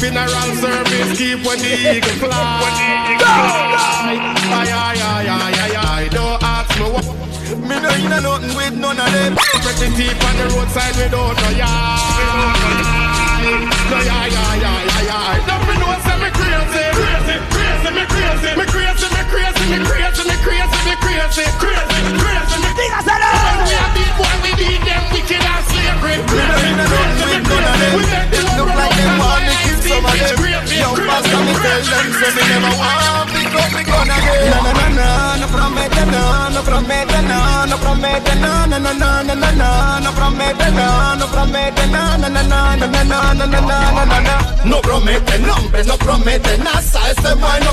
Funeral 0.00 0.50
service 0.56 1.12
keep 1.18 1.44
when 1.44 1.58
the 1.60 1.76
eagle 1.76 2.16
fly. 2.16 2.64
Ay, 4.48 4.72
ay, 4.72 4.96
ay, 4.96 5.28
ay, 5.28 5.52
ay, 5.60 5.76
ay. 5.76 6.08
Don't 6.08 6.42
ask 6.42 6.72
me 6.80 6.88
why. 6.88 7.04
Me 7.68 7.76
no 7.84 7.90
in 7.92 8.08
nothing 8.24 8.56
with 8.56 8.76
none 8.80 8.98
of 8.98 9.12
them. 9.12 9.36
Pretty 9.60 9.88
teeth 9.92 10.24
on 10.24 10.34
the 10.40 10.46
roadside 10.56 10.96
without 10.96 11.36
no 11.36 11.50
yard. 11.60 12.80
No 13.90 13.98
yah 14.00 14.24
yah 14.32 14.54
yah 14.64 14.80
yah 14.88 15.02
yah. 15.10 15.36
Don't 15.44 15.76
know 15.80 15.92
say 16.00 16.16
me 16.16 16.28
crazy, 16.32 16.80
crazy, 16.96 17.36
crazy, 17.52 17.59
me 17.92 18.04
crazy, 18.06 18.50
me 18.56 18.64
crazy, 18.66 19.06
me 19.14 19.22
crazy, 19.30 19.64
me 19.70 19.78
crazy, 19.84 20.22
me 20.28 20.36
crazy, 20.44 20.78
me 20.86 20.94
crazy, 21.02 21.44
crazy, 21.58 22.02
crazy. 22.18 22.56
Me 22.62 22.70
Dígaselo. 22.78 23.28
When 23.44 23.58
we 23.66 23.74
a 23.74 23.86
beat 23.94 24.12
boy, 24.18 24.34
we 24.42 24.50
beat 24.58 24.80
them 24.84 25.02
wicked 25.12 25.42
and 25.42 25.64
slavery. 25.68 26.16
Me 26.20 26.42
no 26.48 26.56
in 26.68 26.74
nothing 26.78 27.10
with 27.30 27.44
none 27.50 27.66
of 27.66 27.76
them. 27.80 27.92
It 28.30 28.44
look 28.56 28.70
like 28.74 28.94
them 28.96 29.18
want 29.18 29.42
me 29.46 29.54
kill 29.64 29.78
some 29.82 30.06
of 30.06 30.14
them. 30.14 30.38
Yo, 30.70 30.88
pastor, 31.06 31.40
me 31.44 31.52
tell 31.60 31.82
them 31.90 32.06
say 32.18 32.30
me 32.36 32.42
never 32.50 32.72
want 32.78 33.26
pick 33.34 33.54
up 33.58 33.68
me 33.74 33.82
gun 33.84 34.08
again. 34.10 34.50
Na 34.50 34.58
na 34.64 34.72
na 34.72 34.86
na, 34.96 35.06
no 35.40 35.46
promete 35.50 36.02
no, 36.08 36.22
no 36.54 36.60
promete 36.62 37.20
no, 37.26 37.38
no 37.66 37.76
promete 37.76 38.34
no, 38.40 38.52
no 38.70 38.78
no 38.78 38.92
no 38.92 39.10
no 39.22 39.34
no 39.34 39.50
no, 39.60 39.98
no 40.00 40.10
promete 40.12 40.68
no, 40.72 40.86
no 41.18 41.26
promete 41.26 41.84
no, 41.90 42.02
no 42.16 42.28
no 42.28 42.42
no 42.42 42.60
no 42.76 42.86
no 42.86 43.02
no 43.02 43.34
no 43.34 43.46
no 43.46 43.60
no 43.60 44.04
no 44.04 44.20
no. 44.20 44.36
No 44.64 44.80
promete 44.82 45.38
nombres, 45.40 45.86
no 45.86 45.96
promete 45.96 46.58
NASA, 46.58 47.00
este 47.10 47.34
man 47.36 47.64
no 47.64 47.72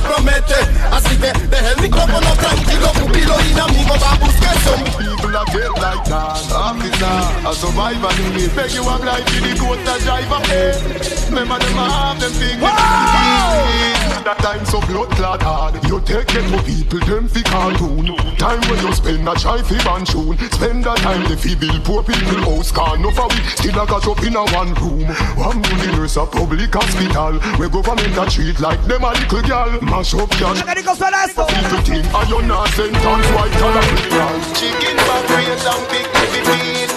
a 7.87 7.93
survivor 7.93 8.37
need 8.37 8.55
Beg 8.55 8.71
you 8.73 8.81
a 8.81 8.97
blind 8.99 9.27
to 9.27 9.37
the 9.41 9.53
goat 9.59 9.79
that 9.85 9.99
drive 10.01 10.31
eh, 10.51 10.75
Remember 11.29 11.59
them 11.59 11.77
have 11.77 12.19
them 12.19 12.31
things 12.31 12.61
That 14.23 14.37
time 14.39 14.65
so 14.65 14.81
blood 14.81 15.09
clot 15.15 15.41
hard. 15.41 15.75
You 15.87 16.01
take 16.01 16.27
them 16.27 16.51
to 16.51 16.59
people, 16.63 16.99
them 16.99 17.27
fi 17.27 17.41
cartoon. 17.43 18.11
Time 18.35 18.59
when 18.67 18.79
you 18.83 18.91
spend 18.93 19.27
a 19.27 19.33
try 19.35 19.61
fi 19.63 19.77
ban 19.83 20.03
tune 20.03 20.37
Spend 20.51 20.83
that 20.83 20.97
time 20.99 21.23
they 21.29 21.35
fi 21.35 21.55
build 21.55 21.83
poor 21.85 22.03
people 22.03 22.43
house. 22.43 22.71
Car 22.71 22.97
no 22.97 23.11
for 23.11 23.27
we 23.29 23.39
still 23.55 23.79
a 23.79 23.87
got 23.87 24.07
up 24.07 24.19
in 24.23 24.35
a 24.35 24.43
one 24.51 24.73
room. 24.83 25.07
One 25.39 25.61
do 25.61 25.75
nurse 25.95 26.17
a 26.17 26.25
public 26.25 26.73
hospital. 26.73 27.39
Where 27.55 27.69
government 27.69 28.17
a 28.17 28.25
treat 28.27 28.59
like 28.59 28.83
them 28.83 29.03
a 29.03 29.11
little 29.15 29.41
girl 29.43 29.71
Mash 29.81 30.13
up 30.13 30.29
cash 30.31 30.59
People 30.59 31.81
think 31.87 32.05
I 32.13 32.23
you 32.27 32.41
not 32.43 32.67
sentence 32.69 33.27
white 33.31 33.55
collar 33.59 33.85
Chicken 34.55 34.97
back 34.97 35.29
raise 35.29 35.65
and 35.65 35.83
big 35.87 36.07
heavy 36.11 36.41
feed 36.43 36.96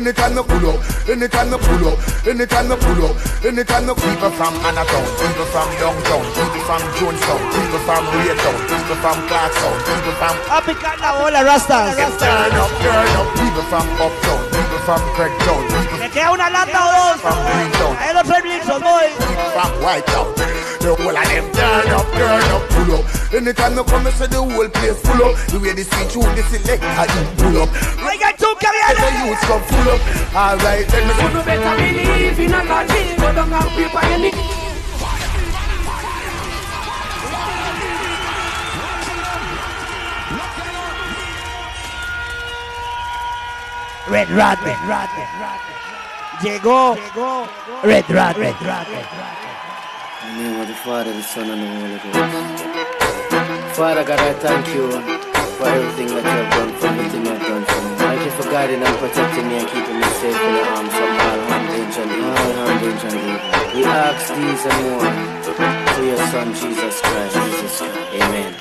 Anytime 0.00 0.32
kind 0.32 0.48
pull 0.48 0.64
up, 0.64 0.80
anytime 1.12 1.50
kind 1.52 1.60
pull 1.60 1.92
up, 1.92 2.00
anytime 2.24 2.72
kind 2.72 2.80
pull 2.80 3.04
up, 3.04 3.20
any 3.44 3.60
kind 3.68 3.84
of 3.84 4.00
people 4.00 4.32
from 4.32 4.56
Hannah 4.64 4.80
Town, 4.88 5.04
people 5.20 5.44
from 5.52 5.68
downtown, 5.76 6.24
people 6.24 6.64
from 6.64 6.80
Jonestown, 6.96 7.40
people 7.52 7.80
from 7.84 8.08
Raytown, 8.08 8.56
people 8.64 8.96
from 8.96 9.20
Clarkstown, 9.28 9.76
Up 9.92 10.16
from 10.16 10.36
Apicana, 10.48 11.20
all 11.20 11.28
the 11.28 11.44
Rastas. 11.44 12.00
Turn 12.16 12.56
up, 12.56 12.72
turn 12.80 13.12
up, 13.12 13.28
people 13.36 13.60
from 13.68 13.84
uptown, 14.00 14.40
people 14.48 14.80
from 14.88 15.00
Craigtown, 15.12 15.68
people 15.68 16.00
from 17.20 17.36
Greentown, 17.44 17.92
people 19.20 19.52
from 19.52 19.70
Whitetown. 19.84 20.59
The 20.80 20.94
whole 20.96 21.12
of 21.12 21.24
them 21.28 21.46
turn 21.52 21.92
up, 21.92 22.08
turn 22.16 22.40
up, 22.56 22.64
pull 22.72 22.94
up. 22.96 23.04
Anytime 23.34 23.78
I 23.78 23.82
come, 23.84 24.06
I 24.06 24.10
say 24.10 24.26
the 24.26 24.40
whole 24.40 24.68
place 24.68 24.96
full 25.04 25.20
up. 25.28 25.36
The 25.52 25.60
way 25.60 25.72
they 25.76 25.84
see 25.84 26.04
through 26.08 26.32
the 26.32 26.42
select, 26.48 26.82
I 26.82 27.04
you 27.04 27.22
pull 27.36 27.62
up. 27.62 27.68
Oigan, 28.00 28.32
tú, 28.40 28.48
Let 28.48 28.56
the 28.56 28.64
caliente. 28.64 29.28
youths 29.28 29.44
come 29.44 29.62
full 29.68 29.88
up. 29.92 30.00
Alright, 30.32 30.88
let 30.88 31.04
me 31.04 31.12
You 31.20 31.44
better 31.44 31.76
believe 31.76 32.40
in 32.40 32.54
a 32.54 32.64
God, 32.64 32.88
go 32.88 33.28
down 33.36 33.52
and 33.52 33.70
paper 33.76 34.06
your 34.08 34.18
knee. 34.24 34.60
Red 44.08 44.30
Rat, 44.30 44.58
Red 44.64 44.80
Rat, 44.88 45.10
Red 45.16 45.40
Rat. 45.40 45.60
Llegó, 46.42 46.96
llegó. 46.96 47.46
Red 47.84 48.10
Rat, 48.10 48.36
Red 48.36 48.60
Rat. 48.62 48.88
In 48.88 48.94
the 48.94 49.49
name 50.28 50.60
of 50.60 50.68
the 50.68 50.74
Father, 50.74 51.12
the 51.12 51.22
Son, 51.22 51.48
and 51.50 51.62
the 51.62 51.68
Holy 51.80 51.98
Ghost. 52.04 53.76
Father 53.76 54.04
God, 54.04 54.20
I 54.20 54.32
thank 54.34 54.66
you 54.74 54.90
for 55.56 55.66
everything 55.66 56.08
that 56.08 56.24
you 56.24 56.36
have 56.40 56.52
done 56.52 56.72
for 56.76 56.92
me, 56.92 56.98
everything 56.98 57.24
you 57.24 57.32
have 57.32 57.46
done 57.46 57.64
for 57.64 57.80
me. 57.80 57.96
Thank 57.96 58.24
you 58.24 58.30
for 58.32 58.50
guiding 58.50 58.82
and 58.82 58.96
protecting 58.98 59.48
me 59.48 59.56
and 59.58 59.68
keeping 59.68 59.98
me 59.98 60.08
safe 60.20 60.36
in 60.36 60.52
the 60.56 60.64
arms 60.76 60.94
of 60.94 61.08
all 61.24 61.40
harm, 61.48 61.64
danger, 61.72 62.02
and. 62.02 62.12
All 62.20 62.52
harm, 62.60 62.76
danger, 62.84 63.08
and 63.08 63.16
evil. 63.16 63.40
We 63.74 63.84
ask 63.84 64.28
these 64.34 64.64
and 64.68 64.78
more 64.84 65.12
through 65.94 66.08
your 66.12 66.22
Son, 66.28 66.48
Jesus 66.54 67.00
Christ. 67.00 67.34
Jesus 67.34 67.78
Christ. 67.78 68.14
Amen 68.20 68.54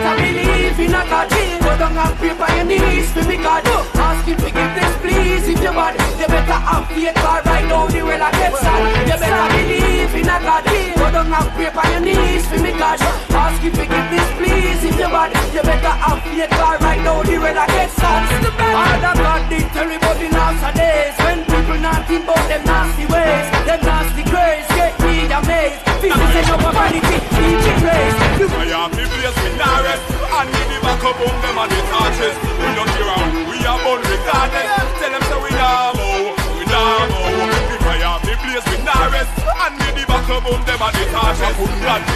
better 0.00 0.16
believe 0.16 0.80
in 0.80 0.94
a 0.94 1.02
God. 1.04 1.28
Go 1.60 1.72
down 1.76 1.96
and 1.96 2.14
pray 2.16 2.34
for 2.34 2.48
your 2.56 2.64
knees 2.64 3.12
for 3.12 3.24
me 3.28 3.36
God. 3.36 3.66
Ask 3.66 4.26
him 4.26 4.36
to 4.38 4.50
give 4.50 4.72
this 4.74 4.94
please. 5.04 5.44
If 5.48 5.60
you 5.60 5.72
want 5.72 5.96
You 6.16 6.26
better 6.26 6.60
have 6.60 6.88
faith 6.88 7.16
for 7.20 7.40
right 7.44 7.66
now 7.68 7.86
the 7.86 8.00
well 8.02 8.22
I 8.22 8.30
get 8.32 8.54
sad 8.56 8.80
You 9.08 9.16
better 9.20 9.46
believe 9.52 10.14
in 10.14 10.28
a 10.28 10.36
God. 10.40 10.64
Go 10.64 11.06
down 11.12 11.32
and 11.32 11.48
pray 11.52 11.70
for 11.70 11.86
your 11.92 12.00
knees 12.00 12.44
for 12.48 12.58
me 12.60 12.72
God. 12.72 13.00
Ask 13.00 13.60
him 13.62 13.72
to 13.72 13.84
give 13.84 14.08
this 14.12 14.28
please. 14.40 14.80
If 14.88 14.96
you 14.98 15.10
want 15.10 15.34
You 15.52 15.62
better 15.62 15.94
have 15.94 16.20
faith 16.24 16.52
for 16.56 16.74
right 16.80 17.00
now 17.04 17.22
the 17.22 17.36
well 17.38 17.58
I 17.58 17.66
get 17.68 17.90
sad 17.90 18.24
Father 18.56 19.14
God 19.20 19.42
did 19.50 19.66
terrible 19.72 20.18
in 20.20 20.34
our 20.34 20.72
days 20.72 21.14
When 21.24 21.38
people 21.44 21.78
not 21.80 22.06
think 22.08 22.24
about 22.24 22.48
them 22.48 22.64
nasty 22.64 23.04
ways. 23.06 23.46
Them 23.66 23.80
nasty 23.84 24.22
grace 24.24 24.68
get 24.74 24.94
me 25.04 25.26
amazed. 25.28 25.80
This 26.00 26.14
is 26.16 26.34
enough 26.40 26.64
of 26.64 26.72
vanity, 26.72 27.16
teaching 27.36 27.78
grace. 27.84 28.16
You 28.40 28.48
fire 28.48 28.88
me 28.96 29.04
blaze 29.10 29.36
with 29.36 29.56
progress 29.90 30.02
And 30.38 30.48
we 30.50 30.62
the 30.70 30.78
back 30.82 31.02
up 31.02 31.18
on 31.20 31.36
them 31.42 31.58
and 31.58 31.70
the 31.70 31.80
arches. 31.90 32.36
We 32.58 32.68
don't 32.78 32.90
care 32.94 33.10
how 33.10 33.26
we 33.50 33.58
are 33.66 33.80
born 33.82 34.00
regardless. 34.06 34.68
Tell 34.98 35.10
them 35.10 35.22
say 35.26 35.38
we 35.42 35.50
now 35.58 35.92
mow, 35.98 36.32
we 36.58 36.64
now 36.66 37.10
mow 37.10 37.50
The 37.50 37.76
fire 37.82 38.14
the 38.22 38.34
place 38.38 38.66
we 38.70 38.76
now 38.84 39.10
rest. 39.10 39.34
And 39.42 39.74
me 39.78 39.88
the 40.00 40.04
back 40.06 40.28
up 40.30 40.46
on 40.46 40.60
the 40.94 41.04
arches. 41.10 41.54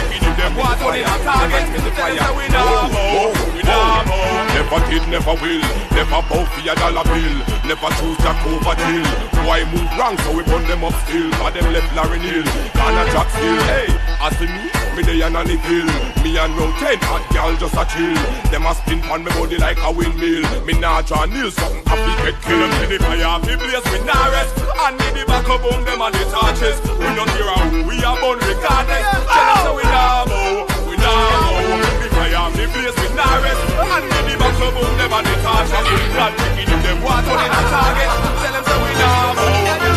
We 0.09 0.17
give 0.19 0.35
them 0.37 0.55
water 0.55 0.95
in 0.95 1.03
a 1.03 1.15
target. 1.23 1.65
Tell 1.75 2.15
say 2.15 2.31
we 2.35 2.47
now 2.49 2.75
we 3.53 3.61
now 3.63 4.03
Never 4.55 4.79
did, 4.89 5.03
never 5.09 5.35
will. 5.41 5.61
Never 5.91 6.21
bow 6.25 6.45
for 6.45 6.61
a 6.63 6.73
dollar 6.75 7.03
bill. 7.03 7.35
Never 7.67 7.89
choose 7.97 8.17
Jack 8.19 8.39
over 8.45 8.75
deal 8.77 9.05
Why 9.45 9.63
move 9.73 9.89
wrong 9.97 10.17
so 10.19 10.35
we 10.35 10.43
burn 10.43 10.63
them 10.67 10.83
up 10.83 10.93
still? 11.05 11.31
For 11.33 11.51
them 11.51 11.73
left 11.73 11.93
Larry 11.95 12.19
Neal. 12.19 12.45
Gonna 12.73 13.03
Jack 13.11 13.29
still. 13.29 13.61
Hey, 13.63 13.87
as 14.21 14.39
me 14.39 14.84
me 14.95 15.03
they 15.03 15.21
and 15.21 15.35
on 15.35 15.45
the 15.45 15.57
hill. 15.59 15.85
Me 16.23 16.39
and 16.39 16.55
round 16.55 16.73
ten 16.79 16.97
hot 17.03 17.23
girl 17.35 17.51
just 17.59 17.75
a 17.75 17.83
chill. 17.91 18.15
Them 18.49 18.65
a 18.65 18.73
spin 18.73 19.03
on 19.11 19.23
me 19.23 19.31
body 19.35 19.57
like 19.57 19.77
a 19.83 19.91
windmill. 19.91 20.43
Me 20.63 20.73
nah 20.79 21.01
draw 21.03 21.25
nil 21.25 21.51
something 21.51 21.83
happy 21.85 22.13
get 22.23 22.37
killed. 22.41 22.71
Me 22.79 22.95
the 22.95 22.97
fire, 23.03 23.39
me 23.43 23.53
blaze, 23.59 23.85
me 23.91 23.99
nah 24.07 24.31
rest. 24.31 24.55
And 24.55 24.95
me 24.95 25.07
the 25.11 25.23
back 25.27 25.47
of 25.51 25.59
boom 25.61 25.83
them 25.83 26.01
and 26.01 26.15
the 26.15 26.23
torches. 26.31 26.79
We 26.95 27.07
hear 27.11 27.47
a 27.51 27.57
who 27.67 27.83
we 27.83 27.99
are 28.07 28.17
born 28.23 28.39
regardless. 28.39 29.03
Tell 29.27 29.49
us 29.51 29.67
we 29.75 29.83
nah 29.83 30.23
bow, 30.25 30.63
we 30.87 30.95
nah 30.95 31.11
bow. 31.43 31.75
The 31.99 32.07
fire, 32.15 32.47
me 32.55 32.65
blaze, 32.71 32.95
me 32.95 33.07
nah 33.19 33.43
rest. 33.43 33.63
And 33.75 34.05
me 34.07 34.19
the 34.31 34.33
back 34.39 34.55
of 34.63 34.71
boom 34.71 34.91
them 34.95 35.11
and 35.11 35.25
the 35.27 35.35
torches. 35.43 35.85
We 35.91 35.99
not 36.15 36.31
picking 36.39 36.71
if 36.71 36.79
them 36.79 36.97
want 37.03 37.27
on 37.27 37.43
in 37.43 37.51
a 37.51 37.61
target. 37.67 38.09
Tell 38.39 38.55
them 38.63 38.79
we 38.79 38.91
nah 38.95 39.35
bow. 39.35 39.94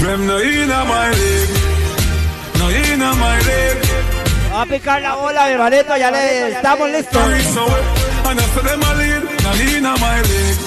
Them, 0.00 0.26
no 0.26 0.38
inna 0.40 0.84
my 0.84 1.10
league, 1.10 1.50
no 2.58 2.68
inna 2.70 3.14
my 3.14 3.38
league. 3.38 3.82
Va 4.52 4.62
a 4.62 4.66
picar 4.66 5.00
la 5.00 5.14
bola, 5.14 5.46
mi 5.46 5.52
hermanito, 5.52 5.96
ya 5.96 6.10
le 6.10 6.48
estamos 6.48 6.90
listos. 6.90 7.14
No 7.14 7.36
inna 9.64 9.96
my 9.96 10.20
league, 10.22 10.58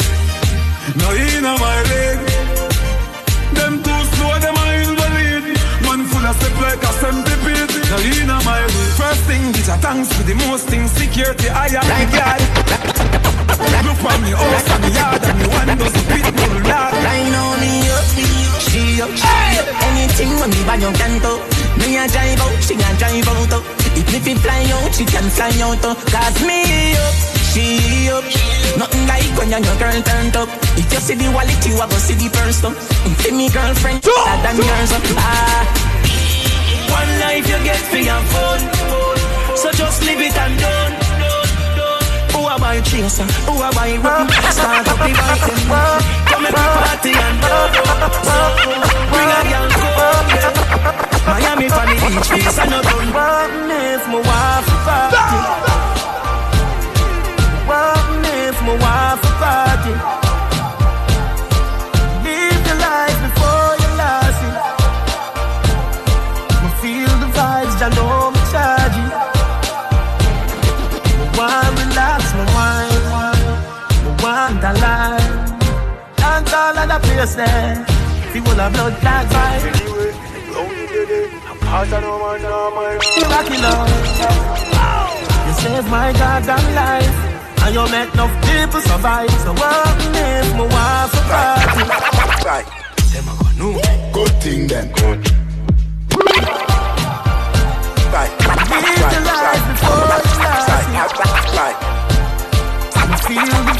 no 0.97 1.07
inna 1.15 1.57
my 1.57 1.81
league. 1.83 2.25
Them 3.53 3.81
too 3.83 4.03
slow, 4.15 4.39
them 4.39 4.55
invalid. 4.55 5.43
Man 5.83 6.05
full 6.05 6.25
of 6.25 6.35
step 6.35 6.59
like 6.61 6.83
a 6.83 6.91
centipede. 6.99 7.71
No 7.91 7.97
inna 7.99 8.37
my 8.43 8.65
league. 8.65 8.95
First 8.97 9.21
thing, 9.27 9.51
get 9.51 9.69
a 9.69 9.77
thanks 9.77 10.11
for 10.13 10.23
the 10.23 10.33
most 10.47 10.67
things 10.67 10.91
security 10.91 11.49
I 11.49 11.67
am. 11.67 12.94
Look 13.85 13.97
for 14.01 14.15
me 14.21 14.31
house 14.33 14.67
and 14.69 14.81
me 14.83 14.89
yard 14.97 15.23
and 15.25 15.37
me 15.39 15.45
one 15.49 15.71
dozen 15.77 16.03
people 16.09 16.53
lad. 16.69 16.93
Line 17.05 17.35
on 17.35 17.59
me 17.61 17.73
up, 17.93 18.05
she 18.65 19.01
up, 19.01 19.11
she 19.13 19.33
up. 19.61 19.67
Anything 19.89 20.31
when 20.39 20.49
me 20.49 20.61
buy 20.65 20.77
your 20.81 20.93
canto. 20.93 21.33
Me 21.79 21.97
a 21.97 22.07
drive 22.07 22.39
out, 22.41 22.55
she 22.63 22.73
a 22.75 22.89
drive 22.97 23.27
out. 23.29 23.53
oh. 23.57 23.63
Even 23.95 24.15
if 24.15 24.27
it 24.27 24.37
fly 24.43 24.63
out, 24.75 24.91
she 24.93 25.05
can 25.05 25.27
fly 25.29 25.51
out. 25.61 25.81
oh. 25.85 25.95
Cause 26.09 26.39
me 26.45 26.61
up, 26.97 27.15
she 27.53 28.09
up. 28.09 28.25
Nothing 28.77 29.05
like 29.07 29.31
when 29.37 29.49
your 29.53 29.61
girl 29.77 29.97
turned 30.03 30.35
up. 30.35 30.49
If 30.77 30.91
you 30.91 30.99
see 30.99 31.15
the 31.15 31.29
wallet, 31.31 31.61
you 31.65 31.75
a 31.77 31.85
go 31.87 31.97
see 32.01 32.15
the 32.17 32.27
purse. 32.33 32.61
oh. 32.65 32.73
See 33.21 33.31
me 33.31 33.49
girlfriend, 33.49 34.01
better 34.01 34.41
than 34.43 34.55
yours. 34.57 34.91
oh. 34.93 35.15
Ah. 35.17 35.63
One 36.89 37.11
life 37.21 37.45
you 37.49 37.59
get 37.63 37.81
for 37.91 38.01
your 38.01 38.21
phone. 38.33 38.63
So 39.57 39.71
just 39.71 40.03
live 40.03 40.19
it 40.21 40.35
and 40.37 40.59
done. 40.59 40.84
A 42.55 42.57
buy 42.57 42.79
chaser? 42.79 43.25
Who 43.47 43.61
a 43.61 43.69
buy 43.75 43.97
rum? 43.97 44.29
Start 44.29 44.87
up 44.87 44.97
the 44.99 45.11
bike 45.11 45.43
them. 45.43 45.59
Come 46.25 46.43
we 46.43 46.51
party 46.55 47.11
and 47.11 47.41
go. 47.43 47.55
So 48.23 48.37
bring 49.11 49.27
a 49.27 49.41
girl 49.51 49.67
come 49.75 50.27
yeah. 50.31 50.55
Miami 51.27 51.67
for 51.67 51.83
the 51.83 51.95
beach 51.99 52.29
place 52.31 52.57
and 52.59 52.71
no 52.71 52.81
done. 52.81 53.11
One 53.11 53.71
if 53.71 54.07
my 54.07 54.19
wife 54.23 54.71
a 54.71 54.77
party. 54.87 55.39
One 57.67 58.23
if 58.23 58.57
my 58.61 58.73
wife 58.79 59.23
a 59.25 59.33
party. 59.43 60.24
yourself. 77.15 77.87
See 78.31 78.41
what 78.41 78.57
blood 78.69 78.93
clot 78.99 79.25
fight. 79.31 79.63
Anyway, 79.63 80.11
only 80.55 80.85
did 80.87 81.09
it. 81.09 81.31
Pass 81.61 81.89
my 81.89 82.99
You 83.17 83.25
saved. 83.31 84.35
You 85.47 85.53
my 85.89 86.11
goddamn 86.13 86.65
life. 86.75 87.15
And 87.63 87.73
you 87.73 87.83
make 87.89 88.13
enough 88.13 88.35
people 88.45 88.81
survive. 88.81 89.31
So 89.41 89.51
what 89.53 89.97
if 90.13 90.53
my 90.53 90.67
wife 90.67 91.13
a 91.13 91.21
party? 91.31 91.83
Them 93.11 93.27
gonna 93.39 93.59
know. 93.59 93.81
Good 94.13 94.33
thing 94.43 94.67
them. 94.67 94.87
Good. 94.93 95.21
Right. 98.13 98.31
Live 98.69 99.11
your 99.13 99.23
life 99.25 99.63
before 99.71 99.97
you 99.97 100.07
die. 100.43 100.69
Right. 100.69 100.87
Right. 101.55 101.77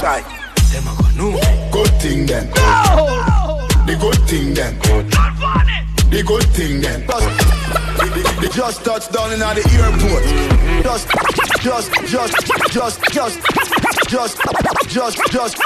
Right. 0.01 1.04
Good 1.17 1.91
thing 2.01 2.25
then. 2.25 2.49
The 3.87 3.95
good 3.99 4.19
thing 4.27 4.53
then. 4.53 4.77
The 6.09 6.23
good 6.25 6.43
thing 6.49 6.81
then. 6.81 7.07
They 8.41 8.49
just 8.49 8.83
touched 8.83 9.13
down 9.13 9.31
in 9.31 9.39
the 9.39 9.45
airport. 9.79 10.23
Just, 10.83 11.07
just, 11.61 11.93
just, 12.05 12.33
just, 12.71 13.01
just, 13.13 13.39
just, 14.09 14.37
just, 14.89 15.17
just, 15.31 15.57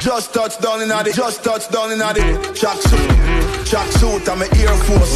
just 0.00 0.34
touched 0.34 0.62
down 0.62 0.80
in 0.80 0.88
the, 0.88 1.12
just 1.14 1.44
touched 1.44 1.70
down 1.70 1.92
in 1.92 1.98
the 1.98 2.52
track 2.54 2.80
suit, 2.80 3.10
track 3.66 3.90
suit. 3.92 4.28
I'm 4.30 4.40
a 4.40 4.46
Air 4.56 4.76
Force. 4.84 5.14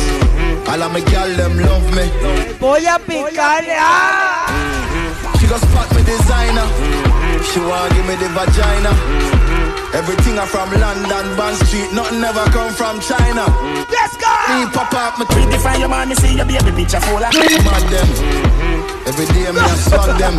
All 0.69 0.83
of 0.83 0.93
my 0.93 1.01
gal 1.01 1.29
them 1.37 1.57
love 1.57 1.95
me. 1.97 2.11
Voy 2.59 2.85
a 2.87 2.99
picarle. 2.99 3.77
¡Ah! 3.79 5.37
She 5.41 5.47
just 5.47 5.65
spot 5.71 5.95
me 5.95 6.03
designer. 6.05 7.08
She 7.53 7.61
want 7.61 7.89
give 7.97 8.05
me 8.05 8.15
the 8.21 8.29
vagina. 8.37 8.93
Mm-hmm. 8.93 9.97
Everything 9.97 10.37
I 10.39 10.45
from 10.45 10.69
London, 10.69 11.27
Bond 11.37 11.57
Street. 11.65 11.89
Nothing 11.97 12.21
ever 12.21 12.45
come 12.53 12.73
from 12.77 13.01
China. 13.01 13.49
Mm-hmm. 13.49 13.89
Let's 13.89 14.17
go. 14.21 14.29
Me 14.53 14.69
pop 14.69 14.93
up, 14.93 15.19
me 15.19 15.25
Pretty 15.25 15.57
fine, 15.57 15.81
your 15.81 15.89
man, 15.89 16.09
me 16.09 16.15
see 16.15 16.37
your 16.37 16.45
baby 16.45 16.73
picture 16.77 17.01
full 17.01 17.17
of 17.17 17.33
mad 17.33 17.85
them. 17.89 18.05
Mm-hmm. 18.05 19.09
Every 19.09 19.27
day 19.33 19.49
me 19.49 19.65
a 19.65 19.75
swag 19.81 20.13
them. 20.21 20.37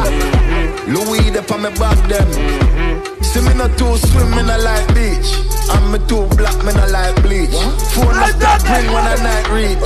Louis 0.93 1.33
up 1.33 1.49
on 1.49 1.65
me 1.65 1.69
back 1.81 1.97
them. 2.05 2.29
See 3.25 3.41
me 3.41 3.53
not 3.57 3.73
too 3.77 3.97
swim, 3.97 4.29
me 4.31 4.45
not 4.45 4.61
like 4.61 4.87
beach. 4.93 5.33
I'm 5.73 5.91
me 5.91 5.99
too 6.05 6.29
black, 6.37 6.57
me 6.65 6.73
not 6.73 6.89
like 6.89 7.17
bleach. 7.21 7.53
Phone 7.93 8.13
not 8.21 8.37
stop 8.37 8.61
ring 8.69 8.89
when 8.93 9.05
I 9.05 9.17
night 9.21 9.49
reach. 9.49 9.81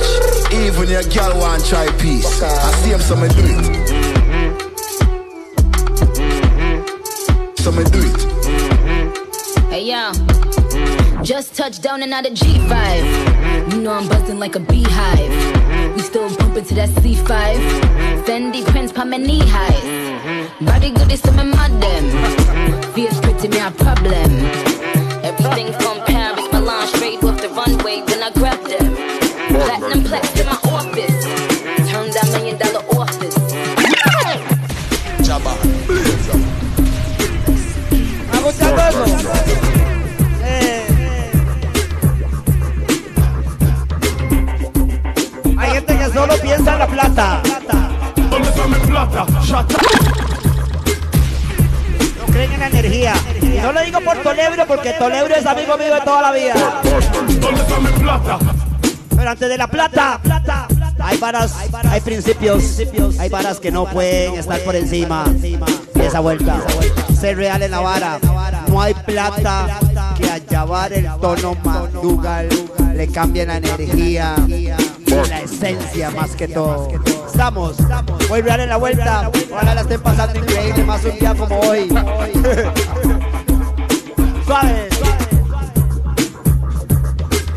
Even 0.52 0.88
your 0.88 1.04
girl 1.08 1.40
want 1.40 1.64
try 1.64 1.88
peace. 1.96 2.42
I 2.42 2.72
see 2.84 2.92
him, 2.92 3.00
so 3.00 3.16
me 3.16 3.28
do 3.28 3.44
it. 3.44 4.23
So 7.64 7.72
me 7.72 7.82
do 7.84 8.00
it. 8.00 8.12
Mm-hmm. 8.44 9.70
Hey 9.70 9.84
yo, 9.88 10.12
mm-hmm. 10.12 11.22
just 11.22 11.54
touched 11.54 11.82
down 11.82 12.02
of 12.26 12.34
G5. 12.34 12.68
Mm-hmm. 12.68 13.70
You 13.70 13.80
know 13.80 13.92
I'm 13.92 14.06
buzzing 14.06 14.38
like 14.38 14.54
a 14.54 14.60
beehive. 14.60 15.96
We 15.96 16.02
still 16.02 16.28
bumping 16.36 16.66
to 16.66 16.74
that 16.74 16.90
C5. 16.90 17.24
Fendi 18.26 18.62
prints 18.66 18.92
pa 18.92 19.06
my 19.06 19.16
knee 19.16 19.40
highs. 19.46 20.60
Body 20.60 20.90
good 20.90 21.10
is 21.10 21.20
some 21.20 21.36
mad 21.36 21.72
them. 21.80 22.92
Fierce 22.92 23.18
pretty 23.20 23.48
me 23.48 23.58
a 23.60 23.70
problem. 23.70 24.30
Everything 25.24 25.72
en 46.72 46.78
la 46.78 46.86
plata. 46.86 47.42
¿Dónde 48.30 48.48
está 48.48 48.66
mi 48.66 48.74
plata? 48.86 49.26
No 52.18 52.26
creen 52.32 52.52
en 52.52 52.60
la 52.60 52.66
energía. 52.68 53.14
no 53.62 53.72
lo 53.72 53.80
digo 53.82 54.00
por 54.00 54.16
Tolebro 54.18 54.66
porque 54.66 54.92
Tolebro 54.92 55.34
es 55.34 55.46
amigo 55.46 55.76
mío 55.76 55.94
de 55.94 56.00
toda 56.00 56.22
la 56.22 56.32
vida. 56.32 56.54
¿Dónde 57.40 57.60
está 57.60 57.80
mi 57.80 57.90
plata? 58.00 58.38
Pero 59.16 59.30
antes 59.30 59.48
de 59.48 59.58
la 59.58 59.66
plata, 59.66 60.20
hay 60.98 61.18
varas, 61.18 61.54
hay 61.90 62.00
principios, 62.00 62.80
hay 63.18 63.28
varas 63.28 63.60
que 63.60 63.70
no 63.70 63.86
pueden 63.86 64.34
estar 64.34 64.60
por 64.60 64.74
encima 64.74 65.24
de 65.24 66.06
esa 66.06 66.20
vuelta. 66.20 66.62
Ser 67.18 67.36
real 67.36 67.62
en 67.62 67.70
la 67.70 67.80
vara. 67.80 68.18
No 68.68 68.80
hay 68.80 68.94
plata 68.94 69.78
que 70.16 70.30
a 70.30 70.38
llevar 70.38 70.92
el 70.92 71.08
tono 71.20 71.56
mandugal 71.62 72.48
le 72.94 73.08
cambie 73.08 73.44
la 73.44 73.56
energía 73.56 74.36
y 74.46 74.68
la 75.22 75.40
esencia 75.40 76.10
más 76.10 76.34
que 76.34 76.48
todo. 76.48 76.88
Estamos, 77.26 77.76
muy 78.28 78.40
real 78.40 78.60
en 78.60 78.68
la 78.68 78.76
vuelta. 78.76 79.30
Ojalá 79.52 79.74
la 79.74 79.80
estén 79.82 80.00
pasando 80.00 80.38
increíble, 80.38 80.84
más 80.84 81.04
un 81.04 81.18
día 81.18 81.34
como 81.34 81.58
hoy. 81.60 81.88
Suave. 84.46 84.88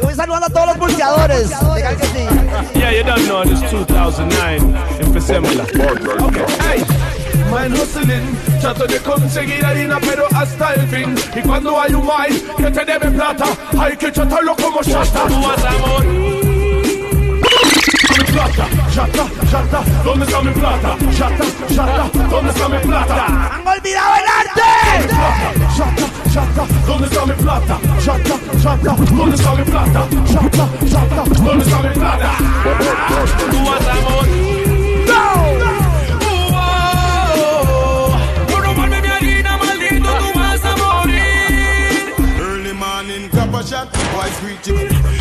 Voy 0.02 0.14
saludando 0.14 0.48
a 0.48 0.50
todos 0.50 0.68
los 0.68 0.78
pulseadores. 0.78 1.50
Dejan 1.50 1.98
que 1.98 2.06
sí. 2.06 2.28
Yeah, 2.76 2.92
you 2.92 3.04
don't 3.04 3.26
know 3.28 3.44
this 3.44 3.60
2009 3.72 4.76
en 5.00 5.14
Fesemla. 5.14 5.64
Okay, 5.64 6.46
hey. 6.62 6.84
Man 7.52 7.72
hustling, 7.74 8.38
trato 8.60 8.86
de 8.88 9.00
conseguir 9.00 9.66
harina 9.66 10.00
pero 10.02 10.28
hasta 10.36 10.74
el 10.74 10.86
fin 10.88 11.16
Y 11.34 11.42
cuando 11.42 11.80
hay 11.80 11.94
un 11.94 12.06
mai 12.06 12.30
que 12.58 12.70
te 12.70 12.84
debe 12.84 13.10
plata 13.10 13.46
Hay 13.80 13.96
que 13.96 14.12
tratarlo 14.12 14.54
como 14.56 14.84
chata 14.84 15.28
Tú 15.28 15.42
vas 15.42 15.64
a 15.64 15.72
morir 15.78 16.36
mi 18.18 18.23
plata, 18.23 18.68
chata, 18.94 19.26
chata, 19.52 19.84
¿dónde 20.03 20.26
está 20.26 20.41
mi 20.41 20.52
plata? 20.52 20.98
Chata, 21.15 21.45
chata, 21.76 22.10
¿dónde 22.30 22.52
está 22.52 22.69
mi 22.69 22.77
plata? 22.80 23.26
¡Han 23.53 23.68
olvidado 23.68 24.15
el 24.15 24.27
arte! 24.39 24.69
Chata, 25.77 26.06
chata, 26.34 26.65
¿dónde 26.85 27.07
está 27.07 27.26
mi 27.26 27.34
plata? 27.34 27.80
Chata, 28.03 28.35
chata, 28.61 28.95
¿dónde 29.11 29.35
está 29.35 29.56
mi 29.56 29.64
plata? 29.64 30.07
Chata, 30.26 30.69
chata, 30.89 31.23
¿dónde 31.44 31.64
está 31.64 31.81
mi 31.81 31.89
plata? 31.89 32.38
Tú 33.52 33.65
vas 33.65 33.88
a 33.88 34.10
morir. 34.10 34.48
Shot, 43.68 43.91
boys 44.14 44.39
greet 44.39 45.16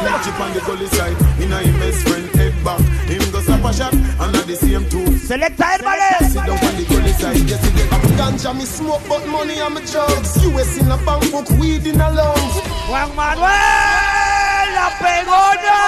boys 0.00 0.10
greet 0.10 0.26
you 0.26 0.32
on 0.42 0.52
the 0.54 0.60
gully 0.60 0.86
side. 0.86 1.16
In 1.40 1.52
a 1.52 1.60
best 1.78 2.08
friend 2.08 2.26
head 2.36 2.54
back, 2.64 2.80
him 3.08 3.32
go 3.32 3.40
stop 3.40 3.64
a 3.64 3.72
shot, 3.72 3.92
and 3.94 4.36
at 4.36 4.46
the 4.46 4.56
same 4.56 4.88
too. 4.88 5.04
Selecta 5.18 5.64
Herbales. 5.64 6.30
Sit 6.30 6.46
down 6.46 6.58
on 6.58 6.76
the 6.76 6.84
gully 6.88 7.12
side, 7.12 7.36
yes 7.48 7.66
it 7.66 7.74
get 7.76 7.92
up 7.92 8.02
ganja, 8.18 8.56
me 8.56 8.64
smoke, 8.64 9.02
but 9.08 9.26
money 9.26 9.60
I'm 9.60 9.76
a 9.76 9.80
drugs. 9.86 10.36
US 10.44 10.78
in 10.78 10.90
a 10.90 10.96
bank 11.04 11.30
book, 11.30 11.48
weed 11.58 11.86
in 11.86 12.00
a 12.00 12.10
lungs. 12.10 12.56
Juan 12.88 13.14
Manuel, 13.14 14.68
la 14.76 14.88
pegona. 15.00 15.80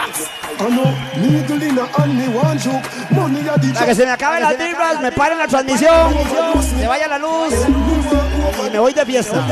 Para 3.74 3.86
que 3.86 3.94
se 3.94 4.06
me 4.06 4.12
acaben 4.12 4.42
las 4.42 4.58
vibras, 4.58 5.00
me 5.00 5.12
paren 5.12 5.38
la 5.38 5.46
transmisión, 5.46 6.14
se 6.78 6.86
vaya 6.86 7.08
la 7.08 7.18
luz. 7.18 7.52
Y 8.66 8.70
me 8.70 8.78
voy 8.78 8.92
de 8.94 9.04
fiesta. 9.04 9.46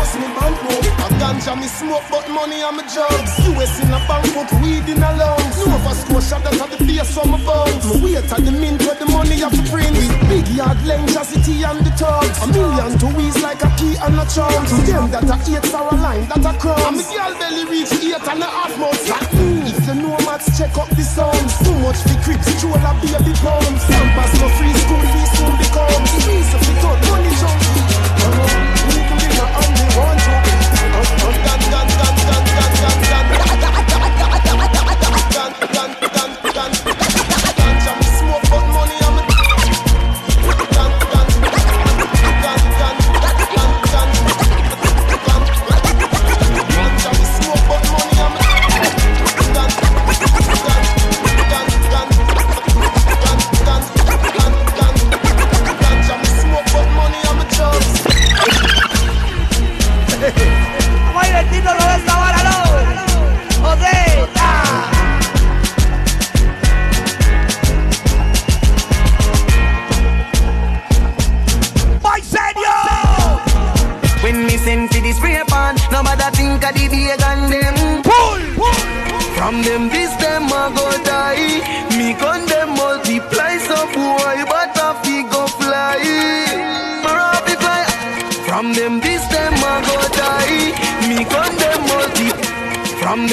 No. 0.00 0.06
The 0.06 0.08
said 0.08 0.20
me 0.20 0.28
bankroll. 0.32 0.80
A 1.04 1.08
ganja 1.20 1.52
me 1.60 1.68
smoke, 1.68 2.04
but 2.10 2.28
money 2.32 2.64
I'm 2.64 2.78
a 2.78 2.84
drugs. 2.88 3.32
US 3.52 3.76
in 3.84 3.92
a 3.92 4.00
bank 4.08 4.24
book, 4.32 4.48
weed 4.60 4.88
in 4.88 5.02
a 5.02 5.12
lungs. 5.12 5.56
Nova 5.66 5.92
Scotia, 5.94 6.40
that's 6.40 6.60
at 6.60 6.70
the 6.72 6.76
place 6.84 7.12
from 7.12 7.30
my 7.32 7.40
bones. 7.44 7.84
Me 7.84 8.14
wait 8.16 8.32
at 8.32 8.40
the 8.40 8.52
mint 8.52 8.80
where 8.82 8.96
the 8.96 9.06
money 9.06 9.44
have 9.44 9.52
to 9.52 9.64
print. 9.68 9.92
Big 10.28 10.48
yard 10.48 10.80
length, 10.86 11.12
city 11.28 11.62
and 11.64 11.84
the 11.84 11.92
thugs. 12.00 12.40
A 12.40 12.46
million 12.48 12.96
to 12.98 13.06
weeds 13.12 13.40
like 13.42 13.60
a 13.60 13.68
key 13.76 13.96
and 14.00 14.16
a 14.16 14.24
chunk. 14.24 14.68
To 14.72 14.76
them 14.88 15.10
that 15.12 15.28
a 15.28 15.36
eight 15.52 15.66
for 15.68 15.84
a 15.84 15.96
line, 16.00 16.24
that 16.32 16.48
a 16.48 16.52
crumb. 16.56 16.80
And 16.80 16.96
me 16.96 17.04
girl 17.04 17.32
belly 17.36 17.64
reach 17.68 17.92
eight 18.00 18.24
and 18.24 18.40
a 18.40 18.48
half 18.48 18.72
months. 18.80 19.04
Like 19.04 19.32
me, 19.36 19.68
if 19.68 19.84
know 20.00 20.16
maths, 20.24 20.48
check 20.56 20.72
up 20.80 20.88
the 20.96 21.04
sounds. 21.04 21.60
Too 21.60 21.76
much 21.84 22.00
for 22.08 22.16
crips, 22.24 22.48
troll 22.56 22.80
a 22.80 22.92
baby 23.04 23.36
pounds. 23.44 23.84
Campus 23.84 24.32
no 24.40 24.48
free 24.56 24.72
school, 24.80 25.04
we 25.04 25.22
soon 25.36 25.52
become. 25.60 26.02
Squeeze 26.08 26.52
of 26.56 26.62
the 26.64 26.74
gun, 26.80 26.98
money 27.12 27.34
jump. 27.36 27.79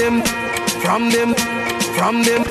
Them, 0.07 0.21
from 0.81 1.09
them, 1.09 1.33
from 1.95 2.23
them. 2.23 2.43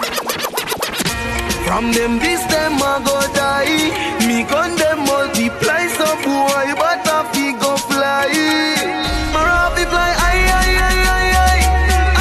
From 1.66 1.92
them 1.92 2.18
this 2.18 2.42
them 2.52 2.74
a 2.78 2.92
go 3.04 3.16
die. 3.34 3.90
Me 4.26 4.44
gun 4.44 4.76
them 4.76 4.98
multiply 5.04 5.86
so 5.98 6.08
boy, 6.24 6.66
but 6.80 7.06
a 7.16 7.18
fi 7.32 7.52
go 7.62 7.76
fly. 7.88 8.28
Marafi 9.34 9.84
fly. 9.92 10.10
Ay 10.28 10.40
ay 10.60 10.70
ay 10.88 10.98
ay 11.16 11.28
ay. 11.46 11.60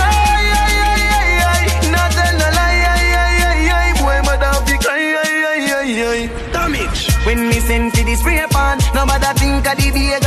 Ay 0.05 0.45
ay 0.63 0.75
ay 0.91 1.03
ay 1.19 1.31
ay. 1.51 1.63
Not 1.93 2.09
tell 2.17 2.33
no 2.41 2.47
lie. 2.57 2.81
Ay 2.95 3.07
ay 3.23 3.35
ay 3.51 3.61
ay. 3.79 3.89
Boy, 4.01 4.17
a 4.49 4.53
fi 4.65 4.75
cry. 4.85 5.03
Ay 5.23 5.33
ay 5.53 5.63
ay 5.79 5.91
ay. 6.11 6.21
Damage. 6.53 7.01
When 7.25 7.39
me 7.49 7.59
send 7.59 7.91
for 7.93 8.03
this 8.03 8.19
spray 8.19 8.45
pan, 8.49 8.77
nobody 8.95 9.31
think 9.39 9.67
of 9.67 9.75
the 9.77 9.87
vegan 9.95 10.24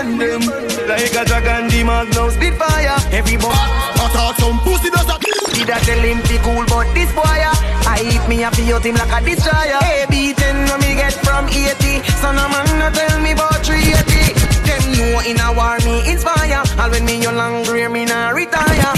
on 0.00 0.18
them. 0.18 0.40
Like 0.88 1.12
a 1.12 1.22
dragon, 1.24 1.68
the 1.68 1.84
magnum 1.84 2.30
spit 2.30 2.54
fire. 2.56 2.96
Every 3.12 3.36
boy, 3.36 3.52
I 3.52 4.08
thought 4.12 4.36
some 4.40 4.58
pussy 4.64 4.88
does 4.90 5.06
that. 5.06 5.20
Did 5.52 5.68
I 5.68 5.78
tell 5.84 6.00
him 6.00 6.20
to 6.24 6.36
cool, 6.40 6.64
but 6.72 6.88
this 6.96 7.12
boy, 7.12 7.22
ah, 7.26 7.56
I 7.84 8.00
hit 8.00 8.24
me 8.28 8.42
up, 8.44 8.56
you 8.56 8.80
him 8.80 8.96
like 8.96 9.12
a 9.12 9.20
destroyer. 9.20 9.80
Hey, 9.84 10.06
beaten 10.08 10.56
when 10.68 10.80
me 10.80 10.96
get 10.96 11.12
from 11.20 11.46
80. 11.48 12.00
Son 12.20 12.36
of 12.36 12.48
man, 12.48 12.68
no 12.80 12.88
tell 12.90 13.20
me 13.20 13.32
about 13.36 13.60
380. 13.60 14.40
Them 14.64 14.82
know 14.96 15.20
in 15.28 15.36
a 15.36 15.48
war 15.52 15.76
me 15.84 16.00
inspire. 16.08 16.64
All 16.80 16.90
when 16.90 17.04
me 17.04 17.20
young 17.20 17.36
long 17.36 17.62
grey, 17.64 17.88
me 17.88 18.04
nah 18.04 18.32
retire. 18.32 18.92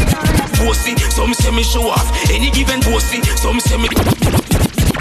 Bossy, 0.62 0.94
some 1.10 1.34
say 1.34 1.50
me 1.50 1.64
show 1.66 1.90
off. 1.90 2.06
Any 2.30 2.50
given 2.54 2.78
bossy, 2.86 3.18
some 3.42 3.58
say 3.58 3.76
me 3.76 3.90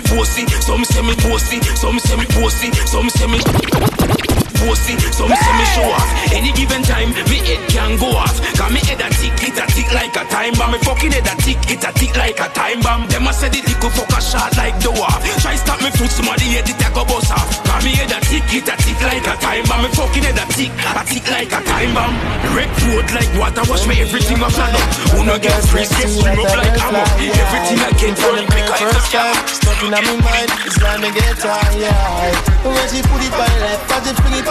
bossy, 0.09 0.49
some 0.65 0.83
say 0.83 1.01
me 1.05 1.13
bossy, 1.21 1.61
some 1.77 1.99
say 1.99 2.17
me 2.17 2.25
bossy, 2.33 2.69
some 2.89 3.09
say 3.09 3.27
me 3.29 4.40
bossy, 4.65 4.93
so 5.13 5.25
me 5.27 5.35
say 5.35 5.53
me 5.57 5.65
show 5.73 5.87
off. 5.89 6.09
Any 6.33 6.51
given 6.53 6.83
time, 6.83 7.13
me 7.29 7.37
head 7.41 7.61
can 7.69 7.97
go 7.97 8.13
off. 8.13 8.37
Cause 8.57 8.71
me 8.71 8.81
head 8.85 9.01
a 9.01 9.09
tick, 9.17 9.33
it 9.41 9.57
a 9.57 9.65
tick 9.73 9.89
like 9.93 10.15
a 10.15 10.23
time 10.29 10.53
bomb. 10.57 10.71
Me 10.71 10.79
fucking 10.85 11.11
head 11.11 11.27
a 11.27 11.33
tick, 11.41 11.59
it 11.69 11.83
a 11.83 11.91
tick 11.97 12.13
like 12.17 12.39
a 12.39 12.47
time 12.53 12.81
bomb. 12.81 13.07
Them 13.09 13.27
a 13.27 13.33
say 13.33 13.49
the 13.49 13.61
tick 13.61 13.81
fuck 13.81 14.11
a 14.13 14.19
shot 14.21 14.53
like 14.57 14.77
the 14.81 14.91
off. 15.01 15.21
Try 15.41 15.55
stop 15.55 15.81
me 15.81 15.89
foot, 15.91 16.11
somebody 16.11 16.57
head 16.57 16.69
it 16.69 16.81
a 16.81 16.89
go 16.93 17.03
bust 17.05 17.31
off. 17.31 17.49
Cause 17.65 17.83
me 17.83 17.91
head 17.97 18.13
a 18.13 18.19
tick, 18.29 18.45
it 18.53 18.69
a 18.69 18.75
tick 18.77 18.99
like 19.01 19.25
a 19.25 19.35
time 19.41 19.65
bomb. 19.65 19.81
Me 19.83 19.89
fucking 19.93 20.23
head 20.23 20.37
a 20.37 20.45
tick, 20.53 20.71
a 20.71 21.01
tick 21.05 21.25
like 21.29 21.51
a 21.51 21.59
time 21.65 21.93
bomb. 21.93 22.13
Red 22.53 22.71
road 22.87 23.07
like 23.15 23.31
water, 23.37 23.65
wash 23.67 23.85
me 23.87 24.01
everything 24.01 24.41
a 24.41 24.49
flat 24.49 24.73
up. 24.75 24.87
Who 25.15 25.25
no 25.25 25.35
get 25.39 25.57
free, 25.69 25.87
get 25.87 26.09
swim 26.09 26.37
up 26.37 26.53
like 26.57 26.77
ammo. 26.77 27.03
Everything 27.17 27.79
I 27.81 27.91
get 27.97 28.15
from 28.17 28.35
the 28.37 28.43
quick 28.49 28.67
like 28.69 28.87
a 28.87 29.01
scam. 29.07 29.35
Stuck 29.47 29.79
in 29.83 29.91
my 29.91 30.01
mind, 30.21 30.49
it's 30.67 30.77
like 30.81 30.99
me 31.01 31.09
get 31.11 31.37
tired. 31.39 32.35
When 32.61 32.87
she 32.91 33.01
put 33.01 33.21
it 33.23 33.33
on 33.33 33.41
the 33.41 33.57
left, 33.63 33.89
I 33.91 33.97
just 34.05 34.19
bring 34.21 34.37
it 34.37 34.45
on 34.45 34.45
the 34.45 34.50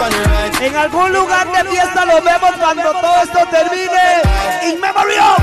En 0.59 0.75
algún 0.75 1.13
lugar 1.13 1.51
de 1.51 1.69
fiesta 1.69 2.05
lo 2.05 2.21
vemos 2.21 2.51
cuando 2.59 2.91
todo 2.91 3.21
esto 3.21 3.39
termine. 3.51 4.21
In 4.63 4.79
memory 4.79 5.17
of. 5.17 5.37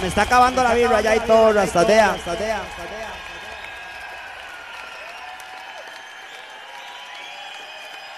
Me. 0.00 0.08
Está 0.08 0.22
acabando 0.22 0.62
la 0.62 0.74
birra 0.74 1.00
ya 1.00 1.14
y 1.16 1.20
todo, 1.20 1.52
rastadea. 1.52 2.16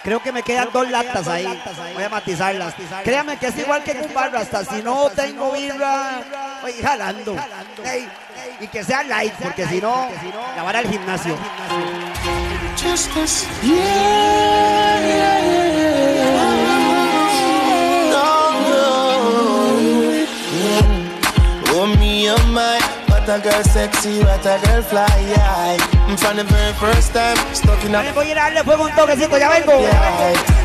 Creo 0.05 0.23
que 0.23 0.33
me 0.33 0.43
quedan 0.43 0.69
dos 0.71 0.91
latas 0.91 1.27
ahí. 1.29 1.49
Voy 1.95 2.03
a 2.03 2.09
matizarlas. 2.11 2.75
Créame 3.03 3.39
que 3.39 3.47
es 3.47 3.59
igual 3.59 3.83
que 3.83 3.95
con 3.95 4.13
barra. 4.13 4.41
Hasta 4.41 4.63
si 4.63 4.83
no 4.83 5.09
tengo 5.11 5.53
birra, 5.53 6.21
voy 6.61 6.75
jalando. 6.75 7.35
Ey, 7.83 8.07
y 8.61 8.67
que 8.69 8.85
sea 8.85 9.03
light, 9.03 9.33
porque 9.43 9.67
si 9.67 9.81
no, 9.81 10.09
la 10.57 10.63
van 10.63 10.77
al 10.77 10.89
gimnasio. 10.91 11.35
Oh 21.77 21.87
me, 21.87 22.31
oh 22.31 22.94
what 23.27 23.41
a 23.41 23.43
girl 23.43 23.63
sexy, 23.65 24.21
what 24.21 24.45
a 24.45 24.61
girl 24.61 24.83
fly, 24.83 25.09
yeah. 25.33 25.77
From 26.17 26.37
the 26.37 26.45
very 26.45 26.73
first 26.75 27.13
time, 27.15 27.37
stuck 27.55 27.83
in 27.85 27.95
a 27.95 28.13
Voy 28.13 28.29
a 28.29 28.33
a 28.33 28.35
darle 28.35 28.63
fuego 28.65 28.85
un 28.85 28.93
toquecito, 28.93 29.39
ya 29.39 29.49
vengo. 29.49 29.81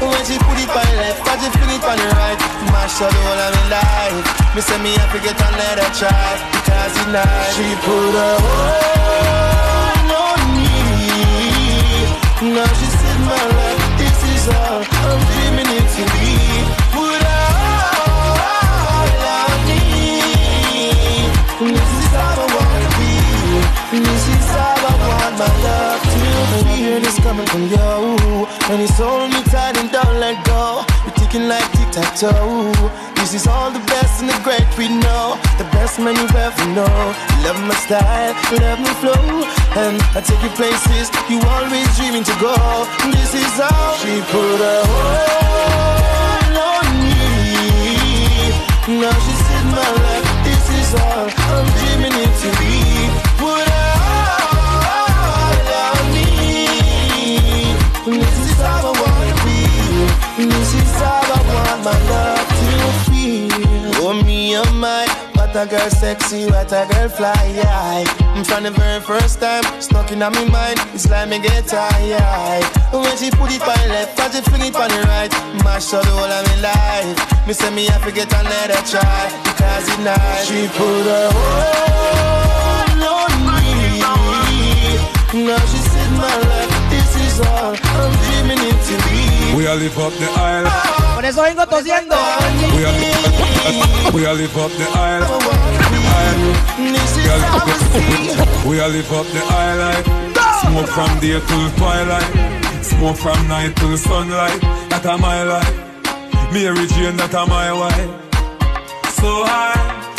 When 0.04 0.26
she 0.28 0.36
put 0.44 0.60
it 0.60 0.70
on 0.70 0.84
the 0.84 0.96
left, 1.00 1.24
I 1.24 1.36
just 1.40 1.56
fling 1.56 1.80
it 1.80 1.84
on 1.88 1.96
the 1.96 2.08
right. 2.20 2.40
Mash 2.72 3.00
up 3.02 3.12
the 3.12 3.20
whole 3.24 3.40
of 3.40 3.52
me 3.56 3.64
life. 3.72 4.28
Me 4.56 4.62
say 4.62 4.78
me 4.84 4.92
have 5.00 5.12
to 5.14 5.20
get 5.24 5.40
on 5.40 5.54
let 5.56 5.80
her 5.80 5.92
try 5.96 6.36
because 6.52 6.96
nice. 7.08 7.56
She 7.56 7.68
put 7.80 8.14
her 8.20 8.36
hold 8.44 10.12
on 10.20 10.40
me. 10.60 10.76
Now 12.56 12.68
she 12.76 12.88
said 12.92 13.20
my 13.24 13.40
life, 13.56 13.88
this 14.00 14.20
is 14.36 14.48
all 14.52 14.84
coming 27.30 27.46
from 27.46 27.62
you, 27.70 28.50
and 28.74 28.82
it's 28.82 28.98
hold 28.98 29.30
me 29.30 29.42
tight 29.54 29.78
and 29.78 29.92
don't 29.92 30.18
let 30.20 30.34
go. 30.50 30.82
We're 31.06 31.14
ticking 31.14 31.48
like 31.48 31.68
tic 31.78 31.92
tac 31.94 32.18
toe. 32.18 32.74
This 33.22 33.36
is 33.38 33.46
all 33.46 33.70
the 33.70 33.84
best 33.86 34.22
and 34.22 34.30
the 34.34 34.40
great 34.42 34.66
we 34.80 34.90
know. 34.90 35.38
The 35.62 35.68
best 35.78 36.00
man 36.00 36.16
you've 36.18 36.34
ever 36.34 36.66
known. 36.74 37.08
Love 37.46 37.62
my 37.70 37.78
style, 37.86 38.34
love 38.66 38.80
my 38.82 38.94
flow, 39.02 39.46
and 39.78 40.02
I 40.18 40.20
take 40.26 40.42
you 40.42 40.50
places 40.58 41.14
you 41.30 41.38
always 41.54 41.86
dreaming 41.98 42.26
to 42.26 42.36
go. 42.42 42.56
This 43.14 43.32
is 43.38 43.54
how 43.62 43.94
she 44.02 44.14
put 44.34 44.60
her 44.66 44.82
hold 44.90 46.58
on 46.74 46.86
me. 47.06 47.14
Now 49.02 49.14
she 49.26 49.34
said 49.46 49.66
my 49.78 49.90
life, 50.02 50.28
this 50.48 50.66
is 50.82 50.90
all 50.98 51.30
I'm 51.54 51.68
dreaming 51.78 52.16
it 52.26 52.34
to 52.42 52.50
be. 52.58 52.99
My 61.84 61.98
love 62.10 62.48
to 62.48 63.12
feel. 63.12 63.50
Oh 64.02 64.14
me, 64.24 64.56
oh 64.58 64.72
my, 64.74 65.06
what 65.34 65.56
a 65.56 65.66
girl 65.66 65.90
sexy, 65.90 66.46
what 66.46 66.72
a 66.72 66.88
girl 66.92 67.10
fly, 67.10 67.34
yeah. 67.56 68.04
From 68.44 68.64
the 68.64 68.72
very 68.72 69.02
first 69.02 69.40
time, 69.40 69.64
stuck 69.82 70.12
in 70.12 70.20
my 70.20 70.30
mind, 70.30 70.80
it's 70.94 71.10
like 71.10 71.28
me 71.30 71.40
get 71.40 71.68
tired. 71.68 72.64
When 72.94 73.18
she 73.18 73.30
put 73.32 73.52
it 73.52 73.62
on 73.62 73.78
the 73.78 73.88
left, 73.90 74.20
I 74.20 74.30
just 74.30 74.48
fling 74.50 74.64
it 74.64 74.76
on 74.76 74.90
the 74.90 75.02
right. 75.08 75.32
Mash 75.64 75.94
up 75.94 76.04
the 76.04 76.12
whole 76.12 76.32
of 76.32 76.48
me 76.48 76.56
life. 76.62 77.48
Me 77.48 77.54
say 77.54 77.70
me 77.74 77.86
have 77.88 78.04
to 78.06 78.12
get 78.12 78.34
and 78.34 78.48
let 78.48 78.72
her 78.72 78.84
try, 78.88 79.30
because 79.44 79.88
it's 79.88 80.00
nice. 80.00 80.48
She 80.48 80.68
put 80.74 81.06
her 81.06 81.30
hold 81.36 83.04
on 83.04 83.32
me. 83.46 83.70
Now 85.46 85.60
she 85.68 85.78
said 85.78 86.12
my 86.18 86.36
life, 86.50 86.72
this 86.90 87.16
is 87.16 87.40
all 87.42 87.76
I'm 87.76 88.14
dreaming 88.26 88.64
it 88.64 88.80
to 88.88 88.96
be. 89.12 89.58
We 89.58 89.68
all 89.68 89.76
live 89.78 89.98
up 90.00 90.14
the 90.14 90.28
aisle. 90.40 90.99
Por 91.20 91.26
eso 91.26 91.42
vengo 91.42 91.68
tosiendo. 91.68 92.16
We 92.78 92.86
live, 92.86 94.14
we 94.14 94.26
all 94.26 94.36
live 94.36 94.58
up 94.58 94.72
the 94.72 94.88
aisle. 94.98 95.26
We 98.66 98.80
all 98.80 98.90
live 98.90 99.12
up, 99.12 99.26
the 99.28 99.42
aisle. 99.54 100.02
Smoke 100.62 100.88
from 100.88 101.20
day 101.20 101.42
till 101.46 101.72
twilight. 101.72 102.24
Smoke 102.82 103.18
from 103.18 103.48
night 103.50 103.76
till 103.76 103.98
sunlight. 103.98 104.62
That 104.92 105.06
a 105.08 105.18
my 105.18 105.44
life. 105.44 106.54
Mary 106.54 106.88
Jane, 106.88 107.18
that 107.18 107.34
a 107.34 107.46
my 107.46 107.74
wife. 107.74 108.10
So 109.20 109.44
high, 109.44 109.76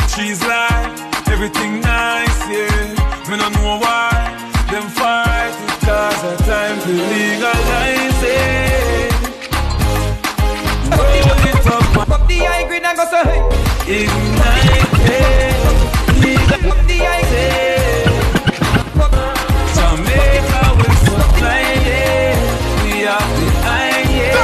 she's 0.06 0.44
like 0.44 1.28
everything 1.28 1.80
nice, 1.80 2.46
yeah. 2.46 3.30
Me 3.30 3.38
no 3.38 3.48
know 3.48 3.78
why 3.80 4.12
them 4.70 4.86
fight. 4.90 5.54
Cause 5.80 6.24
a 6.24 6.36
time 6.44 6.78
to 6.82 6.92
legalize 6.92 7.99
the 12.40 12.46
high 12.46 12.64
grade 12.66 12.82
and 12.82 12.96
go 12.96 13.04
so 13.04 13.22
hey. 13.22 13.40
ignite 14.00 14.88
it. 15.04 15.60
Up 16.70 16.80
the 16.88 16.98
high 17.04 17.24
grade. 17.28 18.08
Jamaica 19.76 20.62
will 20.78 20.96
supply 21.04 21.64
it. 21.84 22.38
We 22.84 23.04
are 23.04 23.26
behind 23.36 24.08
it. 24.08 24.36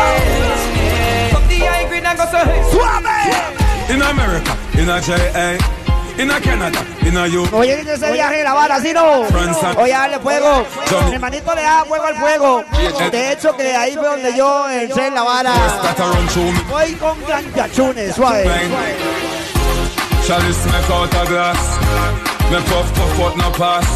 Up 1.36 1.44
the 1.48 1.59
high 1.64 1.86
grade 1.89 2.05
and 2.05 2.18
go 2.18 2.27
so 2.28 2.40
hey. 2.44 2.60
In 3.93 4.01
America, 4.02 4.52
in 4.77 4.89
a 4.89 5.01
JA, 5.01 5.56
Oye, 7.53 7.77
dice 7.77 7.95
ese 7.95 8.13
viaje 8.13 8.43
la 8.43 8.55
vara, 8.55 8.77
así 8.77 8.93
no. 8.93 9.25
Oye, 9.83 9.93
dale 9.93 10.19
fuego. 10.19 10.67
Mi 11.09 11.15
hermanito 11.15 11.55
le 11.55 11.63
da 11.63 11.85
fuego 11.87 12.05
al 12.05 12.17
fuego. 12.17 12.65
De 13.11 13.33
hecho, 13.33 13.57
que 13.57 13.77
ahí 13.77 13.95
fue 13.95 14.09
donde 14.09 14.35
yo 14.37 14.69
entré 14.71 15.07
en 15.09 15.15
la 15.15 15.23
vara. 15.23 15.53
Me. 16.55 16.71
Voy 16.71 16.93
con 16.95 17.19
ganchachunes, 17.27 18.15
suave. 18.15 18.45
Chalice 20.27 20.67
make 20.67 20.91
out 20.91 21.15
a 21.15 21.25
glass. 21.31 21.59
Me 22.51 22.59
puff 22.63 22.93
puff 22.95 23.21
out 23.21 23.37
no 23.37 23.51
pass. 23.53 23.87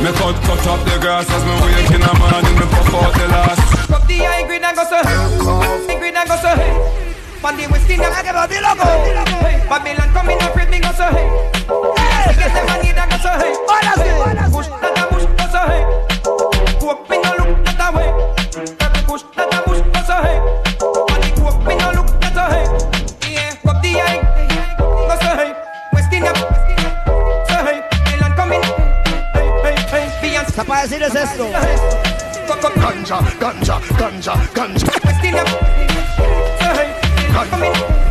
Me 0.00 0.10
cut 0.12 0.36
cut 0.44 0.66
up 0.66 0.84
the 0.84 0.98
grass 1.00 1.28
as 1.30 1.44
me 1.44 1.52
wake 1.62 1.90
in 1.94 2.00
the 2.00 2.14
morning. 2.18 2.54
Me 2.54 2.66
puff 2.66 2.94
out 2.94 3.14
the 3.14 3.28
last. 3.28 3.90
Up 3.90 4.06
the 4.06 4.18
high 4.18 4.44
grade 4.46 4.62
and 4.62 4.76
go 4.76 4.84
so 4.84 4.96
hey. 4.96 5.16
High 5.86 5.98
grade 5.98 6.16
and 6.16 6.28
go 6.28 6.36
so 6.36 6.48
hey. 6.48 6.72
On 7.44 7.56
the 7.56 7.66
West 7.68 7.88
Indian, 7.88 8.12
I 8.12 8.22
get 8.22 8.34
a 8.34 8.38
loco. 8.60 9.45
Hey, 9.66 9.82
Babylon 9.82 10.12
coming 10.12 10.40
up 10.42 10.54
with 10.54 10.70
me 10.70 10.78
go 10.78 10.92
so 10.92 11.10
hey. 11.10 11.26
Hey, 11.98 12.38
get 12.38 12.54
them 12.54 12.66
money 12.66 12.92
that 12.94 13.10
go 13.10 13.18
so 13.18 13.34
hey. 13.34 13.50
Push 14.54 14.68
that 14.78 14.94
a 14.94 15.02
push 15.10 15.26
go 15.26 15.46
so 15.50 15.58
hey. 15.66 15.82
Coke 16.78 17.10
me 17.10 17.18
no 17.18 17.30
look 17.34 17.50
that 17.66 17.82
a 17.82 17.90
way. 17.90 18.08
Push 19.10 19.26
that 19.34 19.50
a 19.50 19.58
push 19.66 19.82
go 19.82 20.00
so 20.06 20.22
hey. 20.22 20.38
On 20.78 21.18
the 21.18 21.30
coke 21.34 21.58
me 21.66 21.74
no 21.82 21.90
look 21.98 22.06
that 22.22 22.38
a 22.38 22.46
hey. 22.46 22.62
Yeah, 23.26 23.58
up 23.66 23.82
the 23.82 23.90
high 23.98 24.22
go 24.78 25.14
so 25.18 25.34
hey. 25.34 25.50
West 25.92 26.12
Indian, 26.14 26.36
so 27.50 27.56
hey. 27.66 27.82
Babylon 28.06 28.32
coming. 28.38 28.62
Hey, 29.34 29.50
hey, 29.66 29.74
hey. 29.90 30.06
Beyonce. 30.22 30.46
Está 30.46 30.62
para 30.62 30.82
decirles 30.82 31.14
esto. 31.16 31.50
Ganja, 32.76 33.18
ganja, 33.40 33.80
ganja, 33.98 34.34
ganja. 34.54 34.86
West 35.04 35.24
Indian, 35.24 35.46
so 36.62 36.70
hey. 36.70 36.94
Coming. 37.50 38.05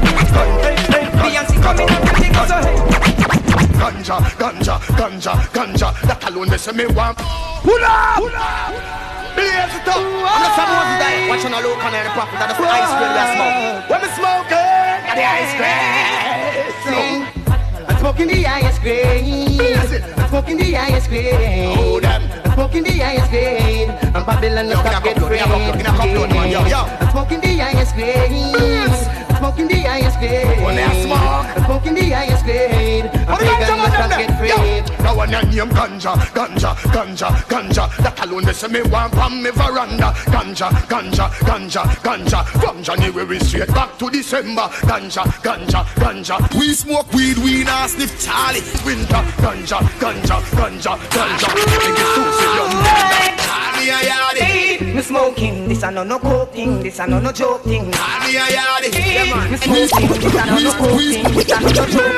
Ganja, 3.85 4.17
ganja, 4.39 4.79
ganja, 4.97 5.33
ganja. 5.53 5.93
That 6.09 6.17
alone 6.25 6.49
they 6.49 6.57
say 6.57 6.73
me 6.73 6.87
want. 6.87 7.21
Pull 7.61 7.85
up. 7.85 8.17
Blaze 9.37 9.77
it 9.77 9.85
up. 9.85 10.01
I'm 10.01 10.41
not 10.41 10.57
some 10.57 10.73
Moses 10.73 10.97
die. 10.97 11.29
Watch 11.29 11.45
on 11.45 11.53
a 11.53 11.61
look 11.61 11.77
on 11.85 11.93
the 11.93 12.01
prophet. 12.17 12.33
That's 12.41 12.57
the 12.57 12.65
ice 12.65 12.89
cream 12.97 13.13
we 13.13 13.21
smoke. 13.37 13.85
When 13.85 14.01
me 14.01 14.09
smoke 14.17 14.49
it, 14.49 15.05
got 15.05 15.13
the 15.13 15.21
ice 15.21 15.53
cream. 15.53 15.85
smoking 18.01 18.25
the 18.25 18.41
highest 18.41 18.81
grade. 18.81 19.61
I'm 20.17 20.29
smoking 20.29 20.57
the 20.57 20.73
highest 20.73 21.07
grade. 21.09 21.77
Oh, 21.77 21.99
them. 21.99 22.25
I'm 22.41 22.53
smoking 22.57 22.83
the 22.89 22.97
highest 23.05 23.29
grade. 23.29 23.89
I'm 24.17 24.25
Babylon, 24.25 24.65
no 24.65 24.81
stop 24.81 25.03
get 25.03 25.17
afraid. 25.17 25.41
I'm 25.41 25.61
smoking 27.13 27.39
the 27.41 27.57
highest 27.61 27.93
grade 27.93 29.24
smoking 29.55 29.67
the 29.67 29.87
highest 29.87 30.19
grade. 30.19 30.63
When 30.63 30.77
I 30.77 31.01
smoke, 31.01 31.65
smoking 31.65 31.93
the 31.95 32.09
highest 32.09 32.43
grade. 32.43 33.05
I'm 33.27 33.39
vegan, 33.39 33.77
must 33.77 33.93
not 33.93 34.09
get 34.09 34.37
free. 34.37 35.03
Now 35.03 35.17
when 35.17 35.33
I 35.33 35.41
name 35.43 35.69
ganja, 35.69 36.15
ganja, 36.33 36.75
ganja, 36.91 37.29
ganja. 37.47 37.97
That 38.03 38.25
alone 38.25 38.43
they 38.43 38.53
say 38.53 38.67
me 38.67 38.81
want 38.83 39.13
from 39.13 39.41
me 39.41 39.51
veranda. 39.51 40.11
Ganja, 40.27 40.69
ganja, 40.87 41.29
ganja, 41.47 41.83
ganja. 42.03 42.43
From 42.59 42.83
January 42.83 43.39
straight 43.39 43.69
back 43.69 43.97
to 43.99 44.09
December. 44.09 44.67
Ganja, 44.87 45.23
ganja, 45.41 45.83
ganja. 45.95 46.37
We 46.59 46.73
smoke 46.73 47.11
weed, 47.13 47.37
we 47.37 47.63
not 47.63 47.89
sniff 47.89 48.11
Charlie. 48.19 48.61
Winter, 48.85 49.23
ganja, 49.39 49.79
ganja, 49.99 50.37
ganja, 50.59 50.97
ganja. 51.15 51.47
Nigga, 51.47 52.05
Susie, 52.15 52.55
young 52.55 53.35
me 53.85 53.91
a 53.91 53.99
yardie. 53.99 54.95
Me 54.95 55.01
smoking, 55.01 55.67
this 55.67 55.83
a 55.83 55.91
no 55.91 56.03
no 56.03 56.19
coke 56.19 56.53
thing, 56.53 56.81
this 56.81 56.99
a 56.99 57.07
no 57.07 57.19
no 57.19 57.31
joke 57.31 57.63
thing. 57.63 57.85
Me 57.85 58.37
a 58.37 58.45
yardie. 58.55 58.91
Me 58.93 59.44
smoking, 59.57 59.77
this 59.77 59.91
a 59.93 60.45
no 60.45 60.57
no 60.57 60.71
coke 60.73 60.97
thing, 60.97 61.23
this 61.35 61.51
a 61.51 61.59
no 61.59 61.69
no 61.69 61.85
joke 61.85 62.17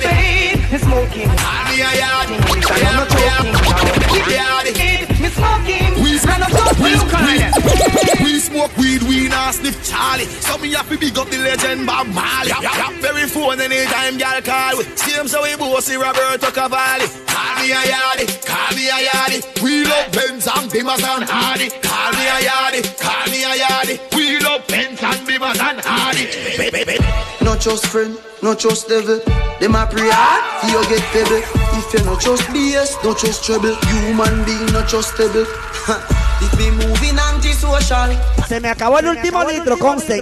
thing. 0.00 0.56
Me 0.70 0.78
smoking, 0.78 1.28
me 1.28 1.80
a 1.80 1.92
yardie. 2.00 2.38
This 2.54 2.70
a 2.70 2.76
no 2.82 2.92
no 2.96 3.04
joke 3.04 3.44
thing. 3.44 4.24
Yardie. 4.38 5.20
Me 5.20 5.28
smoking, 5.28 5.92
smoke, 6.18 6.78
we, 6.80 7.87
we, 8.16 8.24
we 8.24 8.38
smoke 8.38 8.76
weed, 8.76 9.02
we 9.02 9.28
not 9.28 9.54
sniff 9.54 9.76
Charlie. 9.84 10.24
So 10.24 10.58
me 10.58 10.72
have 10.72 10.88
to 10.88 10.98
big 10.98 11.18
up 11.18 11.28
the 11.28 11.38
legend 11.38 11.86
Bob 11.86 12.06
Marley. 12.08 12.48
Yeah, 12.48 12.62
yeah. 12.62 13.00
Very 13.00 13.26
phone 13.26 13.60
anytime 13.60 14.18
girl 14.18 14.40
call. 14.42 14.82
Same 14.96 15.28
so 15.28 15.42
we 15.42 15.56
bossy 15.56 15.96
Roberto 15.96 16.50
Cavalli. 16.50 17.06
Call 17.26 17.54
me 17.62 17.72
a 17.72 17.82
yardie, 17.92 18.28
call 18.46 18.76
me 18.76 18.88
a 18.88 18.98
yardie. 19.08 19.62
We 19.62 19.84
love 19.84 20.12
Benz 20.12 20.46
and 20.46 20.70
Bimmers 20.70 21.02
and 21.04 21.24
Hardy. 21.24 21.68
Call 21.82 22.12
me 22.12 22.24
a 22.26 22.38
yardie, 22.48 22.84
call 22.98 23.26
me 23.30 23.44
a 23.44 23.52
yardie. 23.62 23.98
We 24.16 24.38
love 24.40 24.66
Benz 24.66 25.02
and 25.02 25.26
Bimmers 25.26 25.60
and 25.60 25.80
Hardy. 25.82 27.44
Not 27.44 27.60
just 27.60 27.86
friend, 27.86 28.18
not 28.42 28.58
just 28.58 28.88
devil. 28.88 29.20
Them 29.60 29.74
a 29.74 29.86
pray 29.86 30.08
hard, 30.10 30.44
you 30.70 30.80
get 30.88 31.02
pebble. 31.12 31.42
If 31.78 31.94
you 31.94 32.04
not 32.04 32.20
just 32.20 32.42
BS, 32.44 33.02
not 33.04 33.18
just 33.18 33.44
trouble. 33.44 33.74
Human 33.74 34.44
being, 34.44 34.66
not 34.72 34.88
just 34.88 35.14
stable. 35.14 35.46
If 36.40 36.56
me 36.58 36.70
moving 36.70 37.18
antisocial. 37.18 38.10
Se 38.48 38.60
me 38.60 38.68
acabó 38.68 38.98
el 38.98 39.08
último 39.08 39.42
litro, 39.44 39.78
consten. 39.78 40.20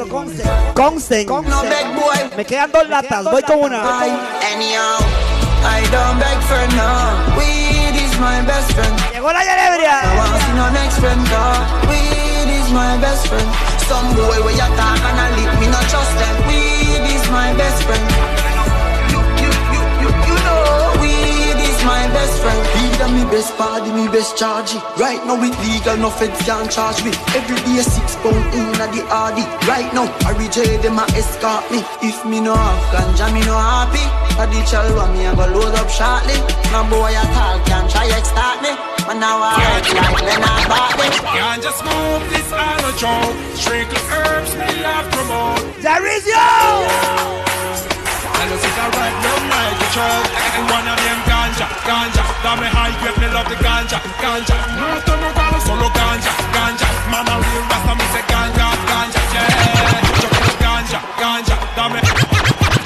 Consten. 0.75 1.27
No 1.27 1.63
beg 1.63 1.95
boy. 1.95 2.37
Me 2.37 2.45
quedan 2.45 2.73
dos 2.73 2.89
latas, 2.89 3.25
voy 3.25 3.43
con 3.43 3.61
una. 3.61 3.83
Anyhow, 4.53 4.99
I 5.63 5.83
don't 5.91 6.19
beg 6.19 6.39
for 6.49 6.67
no. 6.77 7.37
Weed 7.37 7.95
is 7.97 8.19
my 8.19 8.41
best 8.47 8.73
friend. 8.73 8.95
Llegó 9.13 9.33
la 9.33 9.41
celebria. 9.43 10.01
I 10.03 10.17
want 10.17 10.55
no 10.57 10.71
next 10.71 10.99
friend. 10.99 11.21
Weed 11.89 12.49
is 12.49 12.71
my 12.73 12.97
best 12.99 13.29
friend. 13.29 13.49
Some 13.89 14.15
boy 14.15 14.43
where 14.43 14.55
you 14.55 14.69
talk 14.77 14.99
and 14.99 15.21
I 15.21 15.31
leave 15.37 15.61
me 15.61 15.67
not 15.69 15.85
trust 15.89 16.17
them. 16.19 16.35
Weed 16.49 17.05
is 17.15 17.31
my 17.31 17.53
best 17.55 17.83
friend. 17.85 18.05
You 19.13 19.21
you 19.43 19.77
You 20.27 20.37
know 20.47 21.01
With 21.01 21.61
is 21.61 21.85
my 21.85 22.09
best 22.15 22.41
friend. 22.43 22.86
He 23.07 23.12
and 23.12 23.23
me 23.23 23.31
best 23.31 23.55
party, 23.57 23.93
me 23.93 24.09
best 24.09 24.37
charge. 24.37 24.74
Right 24.99 25.23
now 25.23 25.39
it 25.39 25.55
legal, 25.62 25.97
no 25.97 26.11
feds 26.11 26.43
can 26.43 26.69
charge 26.69 27.05
me. 27.05 27.15
Every 27.39 27.55
day 27.62 27.78
six 27.78 28.16
pound 28.19 28.35
in 28.51 28.66
a 28.83 28.87
the 28.91 29.07
RD. 29.07 29.47
Right 29.70 29.87
now, 29.95 30.11
I 30.27 30.35
reject 30.35 30.83
them 30.83 30.99
a 30.99 31.07
escort 31.15 31.70
me. 31.70 31.87
If 32.03 32.27
me 32.27 32.41
no 32.41 32.59
have 32.59 32.83
ganja, 32.91 33.31
me 33.31 33.47
no 33.47 33.55
happy. 33.55 34.03
I 34.43 34.51
the 34.51 34.59
chalwa 34.66 35.07
me 35.15 35.23
I 35.23 35.39
go 35.39 35.47
load 35.55 35.78
up 35.78 35.87
shortly. 35.87 36.35
No 36.74 36.83
boy 36.91 37.15
at 37.15 37.31
all 37.31 37.62
can 37.62 37.87
try 37.87 38.11
extort 38.11 38.59
me. 38.59 38.74
But 39.07 39.23
now 39.23 39.39
I 39.39 39.55
hurt 39.55 39.87
like 39.87 40.11
when 40.27 40.43
I 40.43 40.59
bought 40.66 40.99
me. 40.99 41.07
just 41.62 41.78
smoke, 41.78 42.27
this 42.35 42.51
all 42.51 42.83
a 42.83 42.93
joke. 42.99 43.35
Strictly 43.55 44.03
herbs, 44.19 44.51
me 44.59 44.83
love 44.83 45.07
promote. 45.15 45.62
There 45.78 46.07
is 46.11 46.27
you! 46.27 46.49
And 48.35 48.51
you 48.51 48.59
sit 48.59 48.74
right 48.74 49.16
down 49.23 49.43
like 49.49 49.78
a 49.78 49.89
child 49.95 50.27
And 50.59 50.65
one 50.74 50.87
of 50.91 50.99
them 50.99 51.19
ganja, 51.24 51.66
ganja 51.87 52.26
Got 52.47 52.62
me 52.62 52.70
high 52.70 52.94
grade, 53.02 53.18
me 53.18 53.27
love 53.35 53.51
the 53.51 53.59
ganja, 53.59 53.98
ganja 54.23 54.55
No 54.78 54.86
to 55.02 55.14
no 55.18 55.35
ganja, 55.35 55.59
solo 55.66 55.90
ganja, 55.90 56.31
ganja 56.55 56.86
Man 57.10 57.27
a 57.27 57.43
real 57.43 57.66
rasta, 57.66 57.93
me 57.98 58.06
say 58.14 58.23
ganja, 58.31 58.66
ganja, 58.86 59.20
yeah. 59.35 60.23
Chuck 60.23 60.31
ganja, 60.62 60.98
ganja, 61.18 61.56
got 61.74 61.90
me 61.90 61.98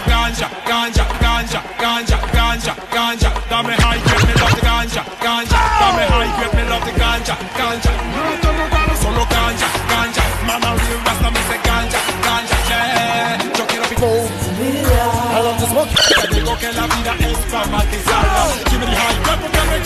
Ganja, 0.09 0.49
ganja, 0.65 1.05
ganja, 1.21 1.61
ganja, 1.77 2.17
ganja, 2.33 2.73
ganja 2.89 3.31
Got 3.53 3.63
me 3.69 3.77
high 3.85 4.01
grade, 4.01 4.25
me 4.25 4.35
love 4.41 4.57
the 4.57 4.65
ganja, 4.65 5.03
ganja 5.21 5.59
Got 5.77 5.93
me 5.93 6.05
high 6.09 6.33
grade, 6.41 6.55
me 6.57 6.63
love 6.65 6.85
the 6.89 6.93
ganja, 6.97 7.35
ganja 7.53 7.93
No 8.17 8.25
to 8.41 8.51
no 8.57 8.65
ganja, 8.65 8.97
solo 8.97 9.25
ganja, 9.29 9.69
ganja 9.93 10.25
Man 10.49 10.65
a 10.65 10.73
real 10.73 11.01
rasta, 11.05 11.29
me 11.37 11.41
say 11.53 11.61
ganja, 11.69 12.01
ganja, 12.25 12.57
yeah. 12.73 13.37
Chuck 13.53 13.77
it 13.77 13.85
up, 13.85 13.93
I 14.01 15.41
love 15.45 15.61
to 15.61 15.67
smoke. 15.69 15.93
Digo 16.33 16.57
que 16.59 16.73
la 16.73 16.87
vida 16.87 17.15
es 17.21 17.39
para 17.53 17.67
matizarla 17.67 18.00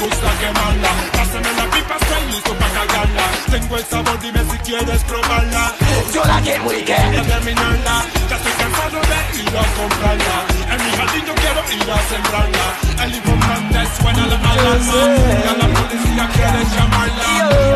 gusta 0.05 0.29
quemarla. 0.41 0.91
Pásame 1.13 1.51
la 1.59 1.65
pipa, 1.73 1.95
estoy 2.01 2.23
listo 2.33 2.53
para 2.55 2.73
cargarla. 2.75 3.25
Tengo 3.51 3.77
el 3.77 3.85
sabor, 3.85 4.19
dime 4.21 4.41
si 4.51 4.59
quieres 4.59 5.03
probarla. 5.05 5.73
Yo 6.13 6.25
la 6.25 6.41
quiero 6.41 6.69
bien 6.69 6.85
Para 6.87 7.23
terminarla. 7.23 7.95
Ya 8.29 8.37
estoy 8.37 8.53
cansado 8.53 8.99
de 9.11 9.19
ir 9.41 9.55
a 9.57 9.65
comprarla. 9.79 10.37
En 10.73 10.79
mi 10.85 10.91
jardín 10.97 11.25
yo 11.29 11.35
quiero 11.43 11.61
ir 11.77 11.89
a 11.91 11.99
sembrarla. 12.11 12.67
El 13.05 13.13
antes 13.57 13.89
suena 14.01 14.25
la 14.27 14.37
alarma. 14.53 15.01
Ya 15.45 15.53
la 15.61 15.67
policía 15.75 16.25
quiere 16.35 16.61
llamarla. 16.75 17.29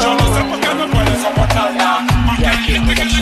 Yo. 0.03 0.11
No 0.19 0.27
sé 0.35 0.41
por 0.51 0.59
qué 0.61 0.71
no 0.75 0.85
puede 0.89 1.15
soportarla. 1.23 1.91
Porque 2.27 2.47
hay 2.47 2.59
gente 2.65 2.93
que 2.95 3.05
le 3.05 3.13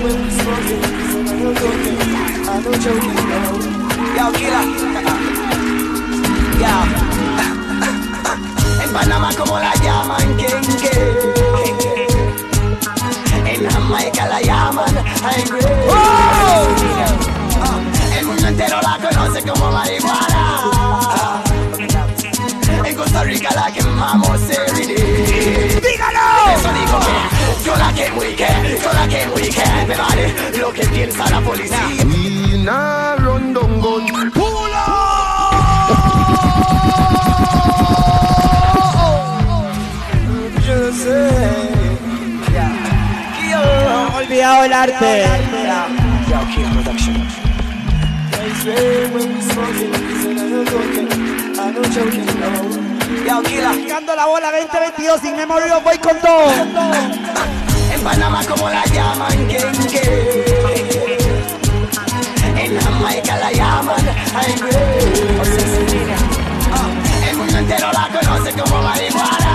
gusta 0.00 0.56
En 8.82 8.92
Panamá 8.92 9.30
como 9.36 9.58
la 9.58 9.74
llaman 9.74 10.36
Kenke. 10.38 10.90
En 13.44 13.68
Jamaica 13.68 14.26
la 14.26 14.40
llaman 14.40 14.94
Grade. 15.50 15.86
Oh. 15.90 16.66
El 18.18 18.24
mundo 18.24 18.48
entero 18.48 18.80
la 18.80 18.98
conoce 19.06 19.42
como 19.42 19.70
marihuana. 19.70 21.42
En 22.84 22.96
Costa 22.96 23.22
Rica 23.24 23.50
la 23.54 23.70
quemamos 23.70 24.40
every 24.48 24.86
day. 24.86 25.80
¡Dígalo! 25.82 26.20
Eso 26.56 26.72
digo 26.72 27.00
que 27.00 27.64
yo 27.66 27.76
la 27.76 27.92
quemo 27.92 28.24
y 28.24 28.34
que, 28.34 28.78
yo 28.82 28.92
la 28.94 29.08
quemo 29.08 29.38
y 29.38 29.50
que 29.50 29.64
me 29.86 29.96
vale 29.96 30.34
lo 30.58 30.72
que 30.72 30.86
piensa 30.86 31.28
la 31.30 31.40
policía. 31.42 32.04
Not 32.64 33.20
run 33.20 33.52
no. 52.40 52.86
Yo, 53.26 53.42
killer. 53.42 53.74
Llegando 53.74 54.14
la 54.16 54.26
bola 54.26 54.50
2022 54.50 55.20
sin 55.20 55.36
memoria, 55.36 55.78
voy 55.78 55.98
con 55.98 56.18
todo. 56.20 56.50
En 57.92 58.00
Panamá 58.02 58.44
como 58.44 58.68
la 58.68 58.84
llaman 58.86 59.48
Kenke. 59.48 60.44
En 62.56 62.80
Jamaica 62.80 63.36
la 63.36 63.52
llaman 63.52 64.04
High 64.32 64.56
Grade. 64.58 66.14
Ah, 66.72 66.88
El 67.30 67.36
mundo 67.36 67.58
entero 67.58 67.92
la 67.92 68.08
conoce 68.08 68.52
como 68.52 68.82
marihuana. 68.82 69.45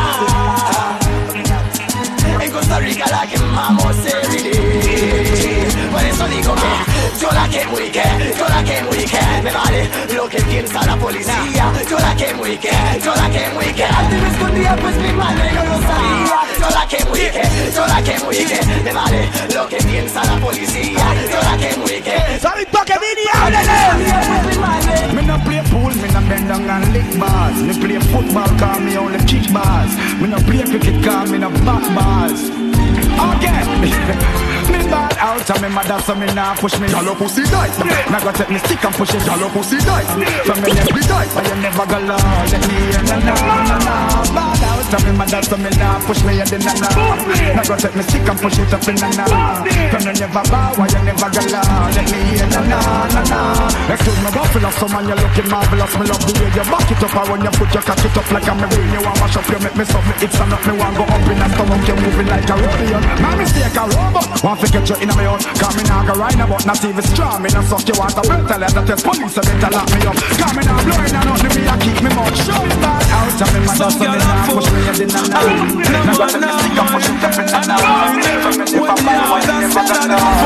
Costa 2.72 2.86
Rica 2.86 3.06
la 3.10 3.28
quemamos 3.28 3.98
every 4.06 4.44
day. 4.44 5.90
Por 5.92 6.06
eso 6.06 6.26
digo 6.30 6.56
que 6.56 6.91
yo 7.20 7.32
la 7.32 7.48
que, 7.50 7.62
yo 8.38 8.48
la 8.48 8.64
que 8.64 8.82
me 9.44 9.52
vale 9.52 9.90
lo 10.16 10.30
que 10.30 10.42
piensa 10.42 10.86
la 10.86 10.96
policía. 10.96 11.72
Yo 11.90 12.00
la 12.00 12.16
que, 12.16 12.28
yo 13.04 13.16
la 13.16 13.30
que 13.30 13.84
antes 13.86 14.22
me 14.22 14.28
escondía 14.30 14.76
pues 14.76 14.96
mi 14.98 15.12
madre 15.14 15.52
no 15.54 15.64
lo 15.64 15.82
sabía. 15.82 16.42
Yo 16.60 16.70
la 16.70 16.88
que, 16.88 16.98
yo 17.74 17.88
la 17.88 18.02
que 18.02 18.84
me 18.84 18.94
vale 18.94 19.30
lo 19.54 19.68
que 19.68 19.78
piensa 19.78 20.24
la 20.24 20.38
policía. 20.40 21.06
Yo 21.32 21.42
la 21.42 21.58
que. 21.58 21.72
¿Saben 22.40 22.66
pa' 22.72 22.86
qué 22.86 22.94
vine? 22.94 23.22
¡Háblele! 23.34 25.14
Me 25.14 25.22
no 25.24 25.44
play 25.44 25.62
pool, 25.70 25.94
me 25.96 26.08
no 26.08 26.22
bend 26.28 26.48
down 26.48 26.70
and 26.70 26.94
lick 26.94 27.20
bars. 27.20 27.58
Me 27.62 27.74
play 27.74 28.00
football, 28.00 28.50
call 28.58 28.80
me 28.80 28.98
only 28.98 29.20
kick 29.26 29.52
bars. 29.52 29.92
Me 30.20 30.28
no 30.28 30.38
play 30.38 30.64
cricket, 30.64 31.04
call 31.04 31.28
me 31.28 31.38
no 31.38 31.50
back 31.66 31.84
bars. 31.94 32.50
Okay, 33.36 34.48
bad 34.92 35.18
out. 35.18 35.50
Of 35.50 35.62
me 35.62 35.70
mother 35.70 36.00
so 36.04 36.14
me 36.16 36.28
nah 36.36 36.54
push 36.56 36.78
me. 36.80 36.88
Jalo 36.88 37.16
pussy 37.16 37.44
die 37.44 37.72
Now 38.12 38.20
go 38.20 38.32
take 38.32 38.50
me 38.50 38.60
stick 38.60 38.84
and 38.84 38.94
push 38.96 39.14
it. 39.16 39.22
Jalo 39.24 39.48
pussy 39.50 39.78
die 39.80 40.06
From 40.46 40.62
me 40.62 40.74
neck 40.74 40.94
be 40.94 41.02
die 41.08 41.28
But 41.34 41.48
you 41.48 41.56
never 41.64 41.86
go 41.88 42.00
low 42.00 42.20
Let 42.52 42.64
me 42.68 42.78
na 43.26 43.36
Bad 44.36 44.58
out 44.58 44.61
of 44.94 45.02
me 45.06 45.12
mother 45.16 45.42
so 45.44 45.58
me 45.58 45.70
nah. 45.80 46.00
Push 46.06 46.24
me 46.24 46.40
in 46.42 46.62
na 46.64 46.74
na 46.76 46.90
Now 47.56 47.64
go 47.64 47.76
take 47.76 47.96
me 47.96 48.04
stick 48.04 48.28
and 48.28 48.40
push 48.40 48.60
it 48.60 48.74
up 48.74 48.84
in 48.88 48.96
na 49.00 49.10
na 49.16 49.26
From 49.92 50.04
you 50.04 50.14
never 50.20 50.44
bow 50.52 50.74
Why 50.76 50.88
you 50.92 51.02
never 51.08 51.30
low 51.32 51.64
Let 51.96 52.08
me 52.12 52.20
hear 52.32 52.48
na 52.52 52.62
na 52.66 52.80
na 53.12 53.22
na 53.32 53.40
Excuse 53.92 54.20
me 54.24 54.30
buffalo 54.32 54.70
so 54.76 54.88
man 54.92 55.08
you 55.08 55.16
looking 55.16 55.50
marvelous. 55.52 55.94
Me 55.96 56.06
love 56.08 56.24
the 56.28 56.34
way 56.40 56.50
you 56.52 56.66
back 56.68 56.88
it 56.92 57.04
up 57.04 57.16
And 57.16 57.28
when 57.32 57.42
you 57.46 57.54
put 57.56 57.72
your 57.72 57.84
cock 57.84 58.02
it 58.04 58.18
up 58.18 58.28
like 58.32 58.48
a 58.48 58.54
marine 58.56 58.92
You 58.92 59.02
want 59.06 59.18
mash 59.22 59.38
up 59.38 59.48
you 59.48 59.60
make 59.64 59.76
me 59.78 59.86
soft 59.86 60.08
Me 60.08 60.14
it's 60.26 60.40
enough 60.40 60.64
me 60.68 60.74
want 60.76 60.96
go 60.98 61.04
up 61.08 61.28
in 61.30 61.40
and 61.40 61.52
stomach 61.56 61.88
You 61.88 61.96
moving 62.02 62.28
like 62.28 62.50
a 62.50 62.56
rodeo 62.60 63.00
My 63.22 63.32
mistake 63.40 63.78
a 63.78 63.84
robot. 63.88 64.28
Want 64.44 64.60
to 64.60 64.68
get 64.72 64.86
you 64.90 64.98
in 65.00 65.10
my 65.16 65.26
own 65.30 65.40
Cause 65.62 65.76
me 65.78 65.84
nah 65.88 66.04
go 66.04 66.14
ride 66.20 66.40
about 66.42 66.66
not 66.66 66.82
even 66.84 67.06
strong 67.06 67.40
Me 67.44 67.50
nah 67.54 67.64
suck 67.64 67.86
you 67.88 67.96
want 67.96 68.18
a 68.18 68.24
belt 68.26 68.48
Tell 68.50 68.62
her 68.62 68.72
that 68.72 68.86
there's 68.88 69.04
police 69.04 69.34
So 69.36 69.42
better 69.46 69.72
lock 69.72 69.88
me 69.94 70.00
up. 70.10 70.18
Cause 70.18 70.54
me 70.58 70.64
nah 70.66 70.80
blowing 70.84 71.16
and 71.16 71.26
nothing 71.30 71.54
Me 71.56 71.64
a 71.70 71.76
keep 71.80 72.00
me 72.02 72.10
mouth 72.12 72.36
shut. 72.42 72.60
Out 72.60 73.42
of 73.42 73.50
me 73.54 73.60
mother 73.68 73.90
So 73.92 74.00
me 74.02 74.18
nah 74.18 74.50
push 74.50 74.81
now 74.82 74.98
Now 75.06 75.46
now 75.46 75.80
never 75.92 76.18
got 76.18 76.42
now 76.42 76.62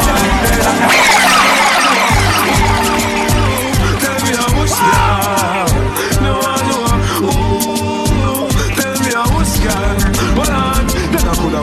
Tell 0.06 1.05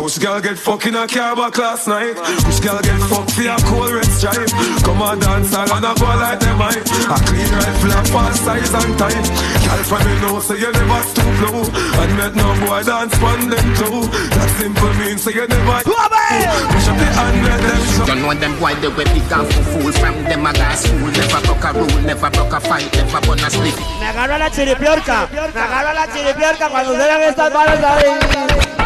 Then 0.03 0.11
I 0.11 0.19
girl 0.19 0.41
get 0.41 0.59
fuck 0.59 0.85
in 0.87 0.97
a 0.97 1.07
car 1.07 1.37
back 1.37 1.57
last 1.59 1.87
night? 1.87 2.19
Wish 2.19 2.59
girl 2.59 2.83
get 2.83 2.99
fuck 3.07 3.23
for 3.31 3.47
a 3.47 3.55
cold 3.71 3.95
red 3.95 4.11
stripe 4.11 4.51
Come 4.83 4.99
on 4.99 5.21
dance 5.23 5.55
all 5.55 5.63
and 5.63 5.87
I 5.87 5.95
go 5.95 6.11
like 6.19 6.41
them 6.43 6.59
I 6.59 6.75
A 6.75 7.17
clean 7.23 7.53
rifle 7.55 7.93
and 7.95 8.09
fast 8.11 8.43
size 8.43 8.75
and 8.83 8.99
tight 8.99 9.23
Girl 9.63 9.83
from 9.87 10.03
me 10.03 10.15
know 10.19 10.41
so 10.43 10.55
you 10.59 10.73
never 10.75 11.03
stoop 11.07 11.35
low. 11.47 11.63
And 12.03 12.13
met 12.19 12.35
no 12.35 12.51
boy 12.67 12.83
dance 12.83 13.15
from 13.15 13.47
them 13.47 13.69
too. 13.79 14.03
That 14.11 14.51
simple 14.59 14.91
means 14.99 15.23
so 15.23 15.31
you 15.31 15.47
never 15.47 15.79
Push 15.87 16.89
up 16.91 16.99
the 16.99 17.07
hand 17.07 17.39
let 17.47 17.61
them 17.63 17.83
show. 17.95 18.07
You 18.11 18.15
know 18.19 18.35
them 18.35 18.59
boy 18.59 18.75
they 18.83 18.91
way 18.91 19.07
big 19.07 19.31
and 19.31 19.47
fool 19.71 19.93
From 20.03 20.19
them 20.27 20.47
a 20.47 20.53
gas 20.53 20.83
school 20.83 21.15
Never 21.15 21.41
broke 21.47 21.63
a 21.63 21.71
rule, 21.79 22.03
never 22.03 22.31
broke 22.35 22.55
a 22.55 22.61
fight 22.61 22.91
Never 22.91 23.21
burn 23.23 23.39
a 23.39 23.47
split 23.47 23.79
Me 23.79 24.11
agarro 24.11 24.35
a 24.35 24.39
la 24.43 24.51
chiripiorca. 24.51 25.31
Me 25.31 25.39
agarro 25.39 25.95
la 25.95 26.11
chiripiorca 26.11 26.69
cuando 26.75 26.91
se 26.91 27.07
vean 27.07 27.23
estas 27.23 27.53
balas 27.55 27.85
ahí. 27.87 28.82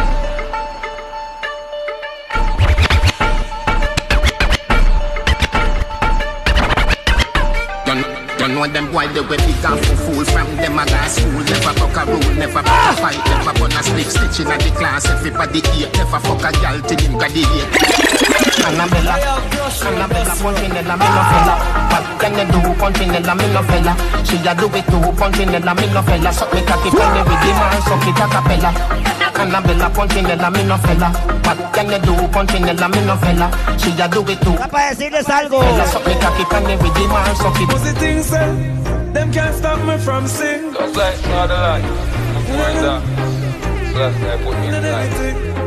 Know, 8.57 8.67
them 8.73 8.91
boy 8.91 9.07
they 9.13 9.21
way 9.21 9.37
big 9.37 9.65
and 9.65 9.79
fool 10.01 10.25
From 10.25 10.49
them 10.57 10.79
a 10.79 10.85
gas 10.85 11.15
school 11.15 11.43
Never 11.45 11.73
broke 11.77 11.97
a 11.97 12.03
rule, 12.05 12.33
never 12.35 12.61
broke 12.65 12.65
a 12.65 12.89
ah! 12.89 12.97
fight 12.97 13.21
Never 13.29 13.53
burn 13.59 13.73
a 13.77 13.81
split 13.83 14.09
stitch 14.09 14.39
in 14.41 14.49
the 14.49 14.71
class 14.77 15.05
Everybody 15.05 15.61
hate 15.61 15.93
Never 15.93 16.19
fuck 16.19 16.41
a 16.41 16.51
girl 16.57 16.77
till 16.81 16.99
him 16.99 17.17
got 17.17 17.31
the 17.31 17.43
hate 17.45 18.17
Annabella, 18.67 19.15
Annabella, 19.79 20.33
Punchinella, 20.35 20.95
me 20.99 21.07
no 21.07 21.23
fella. 21.31 21.55
What 21.87 22.19
can 22.19 22.35
you 22.35 22.51
do, 22.51 22.59
Punchinella, 22.75 23.33
me 23.37 23.47
no 23.53 23.63
fella? 23.63 23.95
She 24.25 24.35
a 24.43 24.51
do 24.53 24.67
it 24.75 24.83
too, 24.91 24.99
Punchinella, 25.15 25.73
me 25.77 25.87
no 25.93 26.01
fella. 26.01 26.33
Suck 26.33 26.53
me 26.53 26.61
cocky, 26.65 26.89
turn 26.89 27.15
with 27.15 27.39
the 27.39 27.51
man, 27.55 27.81
suck 27.83 28.03
it 28.03 28.19
a 28.19 28.27
cappella. 28.27 29.16
Annabella, 29.39 29.89
Punchinella, 29.93 30.49
me 30.49 30.63
no 30.63 30.77
fella. 30.77 31.09
What 31.45 31.73
can 31.73 31.91
you 31.91 31.99
do, 31.99 32.13
Punchinella, 32.33 32.87
me 32.89 33.05
no 33.05 33.15
fella? 33.17 33.47
She 33.77 33.91
a 34.01 34.07
do 34.07 34.21
it 34.27 34.41
too. 34.41 34.55
Para 34.57 34.89
decirles 34.89 35.29
algo. 35.29 35.61
Fella, 35.61 35.85
suck 35.85 36.05
me 36.05 36.13
cocky, 36.19 36.43
turn 36.45 36.63
me 36.65 36.75
with 36.77 36.93
the 36.93 37.07
man, 37.07 37.35
suck 37.35 37.61
it. 37.61 37.67
What's 37.67 37.83
the 37.83 37.93
thing 37.99 38.23
say? 38.23 38.77
Them 39.13 39.31
can't 39.31 39.55
stop 39.55 39.79
me 39.85 39.97
from 39.97 40.27
sing 40.27 40.73
Just 40.73 40.95
like 40.95 41.21
not 41.29 41.49
a 41.49 41.53
lie. 41.53 41.81
More 41.81 42.71
than 42.73 42.83
that. 42.85 43.01
So 43.91 43.97
that's 43.97 44.43
put 44.43 44.59
me 44.59 44.67
in 44.67 44.73
the 44.73 44.91
line. 44.91 45.57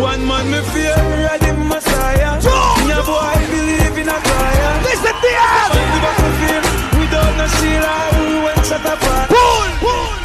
One 0.00 0.26
man 0.26 0.50
me 0.50 0.60
fear, 0.72 0.96
ready 1.24 1.52
Messiah. 1.68 2.40
Me 2.84 2.92
a 2.92 3.02
boy 3.06 3.36
believe 3.52 3.98
in 3.98 4.08
a 4.08 4.18
fire. 4.26 4.82
Listen 4.82 5.14
to 5.22 5.30
us. 5.38 5.70
On 5.70 5.86
the 5.92 6.00
battlefield, 6.04 6.64
without 6.98 7.32
no 7.38 7.46
shield, 7.56 7.84
I 7.84 8.44
went 8.44 8.66
shut 8.66 8.86
up. 8.86 8.98
Pull, 9.28 9.70
pull. 9.80 10.23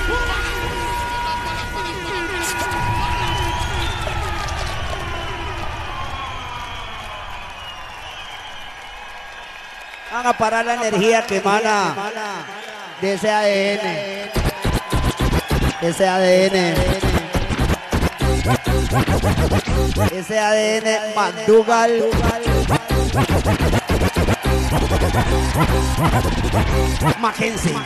Van 10.19 10.27
a 10.27 10.33
parar 10.33 10.65
la 10.65 10.73
energía 10.73 11.25
que 11.25 11.37
emana 11.37 11.95
de 12.99 13.13
ese 13.13 13.31
ADN. 13.31 14.29
Ese 15.81 16.07
ADN. 16.09 16.75
Ese 20.11 20.37
ADN 20.37 21.15
McDougall. 21.15 22.03
Mackenzie. 27.17 27.77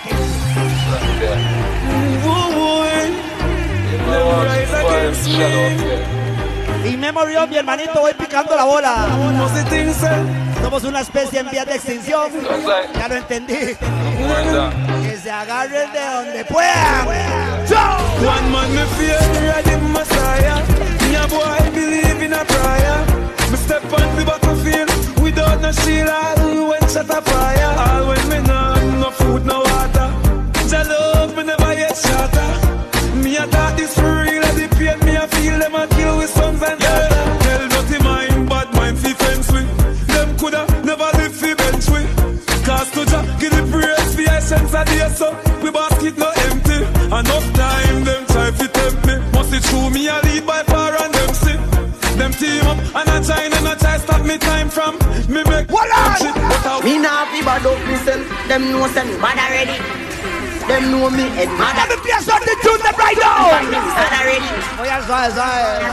Y 6.84 6.98
Memory 6.98 7.36
of 7.36 7.50
mi 7.50 7.58
hermanito, 7.58 8.02
voy 8.02 8.14
picando 8.16 8.56
la 8.56 8.64
bola. 8.64 9.08
Somos 10.74 10.90
una 10.90 11.02
especie 11.02 11.40
en 11.40 11.52
vías 11.52 11.68
de 11.68 11.76
extinción. 11.76 12.32
Ya 12.96 13.08
lo 13.08 13.14
entendí. 13.14 13.54
Que 13.54 15.18
se 15.22 15.30
agarren 15.30 15.94
de 15.94 16.04
donde 16.04 16.46
puedan. 16.46 17.08
One 18.18 18.50
man 18.50 18.74
me 18.74 18.84
fear, 18.98 19.20
ready 19.40 19.78
Messiah. 19.86 20.64
Me 21.12 21.28
boy 21.28 21.70
believe 21.76 22.26
in 22.26 22.34
a 22.34 22.44
prayer. 22.44 23.06
Me 23.52 23.58
step 23.58 23.84
on 23.84 24.16
the 24.16 24.26
battlefield 24.26 24.90
without 25.22 25.62
no 25.62 25.72
shield. 25.72 26.10
When 26.68 26.90
shut 26.90 27.08
a 27.08 27.22
fire. 27.22 27.76
All 27.78 28.08
when 28.08 28.30
me 28.30 28.40
no 28.48 28.74
no 29.00 29.12
food, 29.12 29.46
no 29.46 29.63
fi 44.86 45.00
essence 45.02 45.18
so 45.18 45.28
we 45.62 45.72
basket 45.72 46.18
no 46.18 46.30
empty. 46.50 46.80
Enough 47.08 47.48
time 47.54 48.04
them 48.04 48.26
try 48.28 48.52
fi 48.52 48.68
tempt 48.68 49.06
me. 49.08 49.16
Must 49.34 49.54
it 49.54 49.64
true 49.64 49.90
me 49.90 50.08
a 50.08 50.20
lead 50.24 50.46
by 50.46 50.64
far 50.64 50.94
and 51.02 51.14
them 51.14 51.34
see. 51.34 51.58
Them 52.18 52.32
team 52.34 52.66
up 52.68 52.78
and 52.78 53.10
I 53.10 53.22
try 53.24 53.44
and 53.46 53.68
I 53.68 53.76
try 53.76 53.98
stop 53.98 54.26
me 54.26 54.38
time 54.38 54.70
from 54.70 54.98
me 55.28 55.44
make 55.44 55.70
what 55.70 55.90
shit. 56.20 56.34
But 56.36 56.66
I 56.66 56.82
Me 56.84 57.00
nah 57.00 57.26
fi 57.32 57.40
bad 57.42 57.66
up 57.66 57.80
myself. 57.88 58.24
Them 58.48 58.72
know 58.72 58.88
say 58.88 59.06
me 59.06 59.16
bad 59.18 59.38
already. 59.38 59.78
Them 60.68 60.92
know 60.92 61.10
me 61.10 61.28
head 61.36 61.52
mad. 61.60 61.76
Let 61.76 61.90
me 61.90 61.98
play 62.04 62.20
something 62.22 62.60
to 62.64 62.72
them 62.84 62.96
right 62.96 63.18
now. 63.20 63.52
Bad 63.98 64.14
already. 64.14 64.50
Oh 64.80 64.86
yeah, 64.88 65.02
sorry, 65.04 65.32
sorry. 65.36 65.84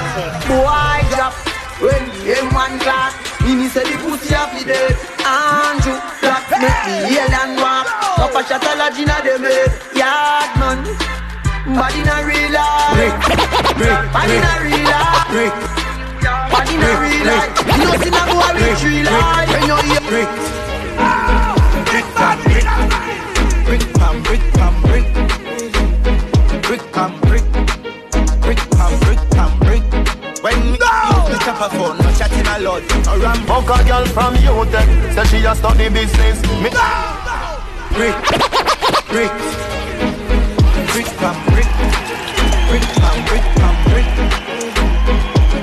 Boy 0.47 1.01
drop 1.15 1.35
when 1.81 2.05
him 2.23 2.53
one 2.55 2.79
class. 2.81 3.15
Me 3.43 3.69
say 3.69 3.83
the 3.83 3.97
pussy 3.99 4.35
a 4.35 4.47
fi 4.47 4.65
dead. 4.65 5.10
Andrew 5.25 5.99
flat 6.21 6.45
make 6.61 6.81
the 6.87 6.97
alien 7.21 7.51
walk. 7.61 7.87
Up 8.19 8.35
a 8.35 8.41
shot 8.47 8.65
a 8.65 8.73
lodge 8.77 8.99
inna 8.99 9.17
them 9.25 9.45
head. 9.45 9.71
Yard 9.95 10.51
man. 10.61 10.79
Body 11.77 12.03
na 12.03 12.21
real 12.27 12.51
life. 12.53 13.17
Body 14.13 14.37
na 14.41 14.53
real 14.65 14.85
life. 14.89 15.31
Body 16.53 16.75
na 16.77 16.91
real 17.01 17.25
life. 17.27 17.53
Nothing 17.79 18.17
a 18.17 18.23
boy 18.29 18.51
with 18.57 18.83
real 18.85 19.05
life. 19.07 19.49
When 19.51 19.63
you 19.69 19.77
hear 19.89 20.03
Brick 21.91 22.05
pam 22.15 22.39
brick, 22.43 22.67
brick 23.65 23.85
pam 23.95 24.23
brick 24.23 24.43
pam 24.55 24.75
brick, 24.83 25.07
brick 26.63 26.93
pam 26.93 27.11
brick, 27.21 27.23
brick 27.23 27.30
phone, 31.55 31.99
no 31.99 32.13
chatting 32.13 32.47
a 32.47 32.59
lot. 32.61 32.83
A 33.09 33.19
ram 33.19 33.39
fuck 33.47 33.71
a 33.71 33.85
girl 33.85 34.07
from 34.07 34.35
UTech, 34.35 35.15
say 35.15 35.25
she 35.25 35.45
a 35.45 35.55
study 35.55 35.89
business. 35.89 36.41
Me 36.63 36.71
brick, 37.95 38.17
brick, 39.09 39.33
brick 40.93 41.09
pam 41.19 41.37
brick, 41.51 41.69
brick 42.69 42.85
pam 43.01 43.17
brick 43.27 43.45
pam 43.59 43.75
brick, 43.91 44.09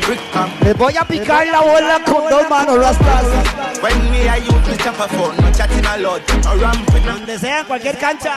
brick 0.06 0.22
pam. 0.34 0.50
Les 0.64 0.74
voy 0.74 0.98
a 0.98 1.06
picar 1.06 1.48
la 1.48 1.62
bola 1.62 2.02
con 2.06 2.30
dos 2.30 2.50
manos, 2.50 2.78
rastas. 2.80 3.67
When 3.82 4.12
me 4.12 4.28
I 4.28 4.38
use 4.38 4.68
the 4.68 4.76
chopper 4.84 5.08
phone, 5.14 5.38
no 5.38 5.52
chatting 5.52 5.86
a 5.86 5.98
lot. 5.98 6.22
A 6.46 6.58
ramp 6.58 6.94
with 6.94 7.06
Donde 7.06 7.38
sea, 7.38 7.64
cualquier 7.68 7.94
cancha. 7.94 8.34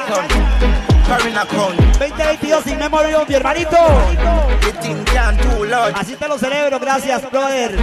Carrying 1.06 1.36
a 1.36 1.46
crown. 1.46 1.76
2022 1.98 2.62
sin 2.62 2.78
memory 2.78 3.12
mi 3.26 3.34
hermanito. 3.34 3.76
Así 5.94 6.16
te 6.16 6.28
lo 6.28 6.38
celebro, 6.38 6.78
gracias, 6.78 7.22
brother. 7.30 7.76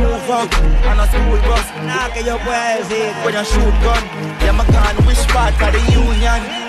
Nada 1.85 2.13
que 2.13 2.23
yo 2.23 2.37
pueda 2.39 2.77
decir. 2.77 3.13
When 3.23 3.33
you 3.33 3.43
shoot 3.43 3.73
gun, 3.83 4.03
yeah, 4.41 4.51
my 4.51 4.63
gun, 4.65 4.95
which 5.05 5.27
part 5.27 5.53
of 5.61 5.73
the 5.73 5.91
union? 5.91 6.66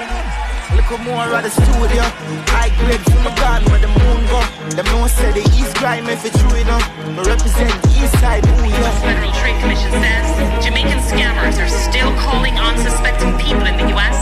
Look 0.78 1.02
more 1.02 1.26
at 1.34 1.42
the 1.42 1.50
studio. 1.50 2.06
I 2.54 2.70
grade 2.78 3.02
from 3.02 3.26
my 3.26 3.34
gun 3.34 3.66
where 3.66 3.82
the 3.82 3.90
moon 3.90 4.22
go. 4.30 4.40
Them 4.78 4.86
no 4.94 5.10
say 5.10 5.34
the 5.34 5.42
East 5.58 5.74
crime 5.74 6.06
if 6.08 6.24
it's 6.24 6.38
true 6.38 6.54
enough. 6.54 6.86
I 7.02 7.34
represent 7.34 7.74
the 7.82 7.90
East 7.98 8.14
side. 8.22 8.46
Ooh, 8.46 8.62
yeah. 8.62 8.94
Federal 9.02 9.34
Trade 9.42 9.58
Commission 9.60 9.90
says 9.90 10.64
Jamaican 10.64 11.02
scammers 11.02 11.58
are 11.58 11.68
still 11.68 12.14
calling 12.22 12.54
unsuspecting 12.54 13.34
people 13.42 13.66
in 13.66 13.76
the 13.76 13.90
US, 13.98 14.16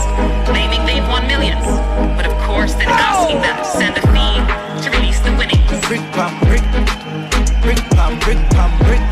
claiming 0.48 0.80
they've 0.88 1.06
won 1.06 1.28
millions. 1.28 1.62
But 2.16 2.24
of 2.24 2.34
course, 2.48 2.72
then 2.74 2.88
asking 2.88 3.44
them 3.44 3.56
to 3.60 3.68
send 3.76 3.94
a 4.00 4.04
fee 4.10 4.40
to 4.82 4.88
release 4.96 5.20
the 5.20 5.36
winnings. 5.36 5.70
Brick 5.86 6.02
pam 6.16 6.32
brick, 6.48 6.64
brick 7.60 7.80
pam 7.94 8.16
brick 8.24 8.40
pam 8.56 8.72
brick, 8.80 9.04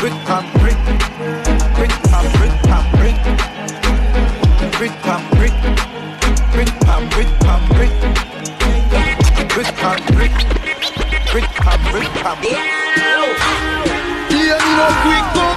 brick 0.00 0.16
pam 0.24 0.44
brick, 0.56 0.80
pam 9.92 10.14
brick, 10.14 10.32
brick 11.32 11.48
pam 11.60 11.80
brick 11.90 12.08
pam 12.24 12.38
brick. 12.40 12.60
Yeah, 14.32 14.60
me 14.64 14.72
no 14.78 14.88
quick 15.04 15.36
up. 15.44 15.56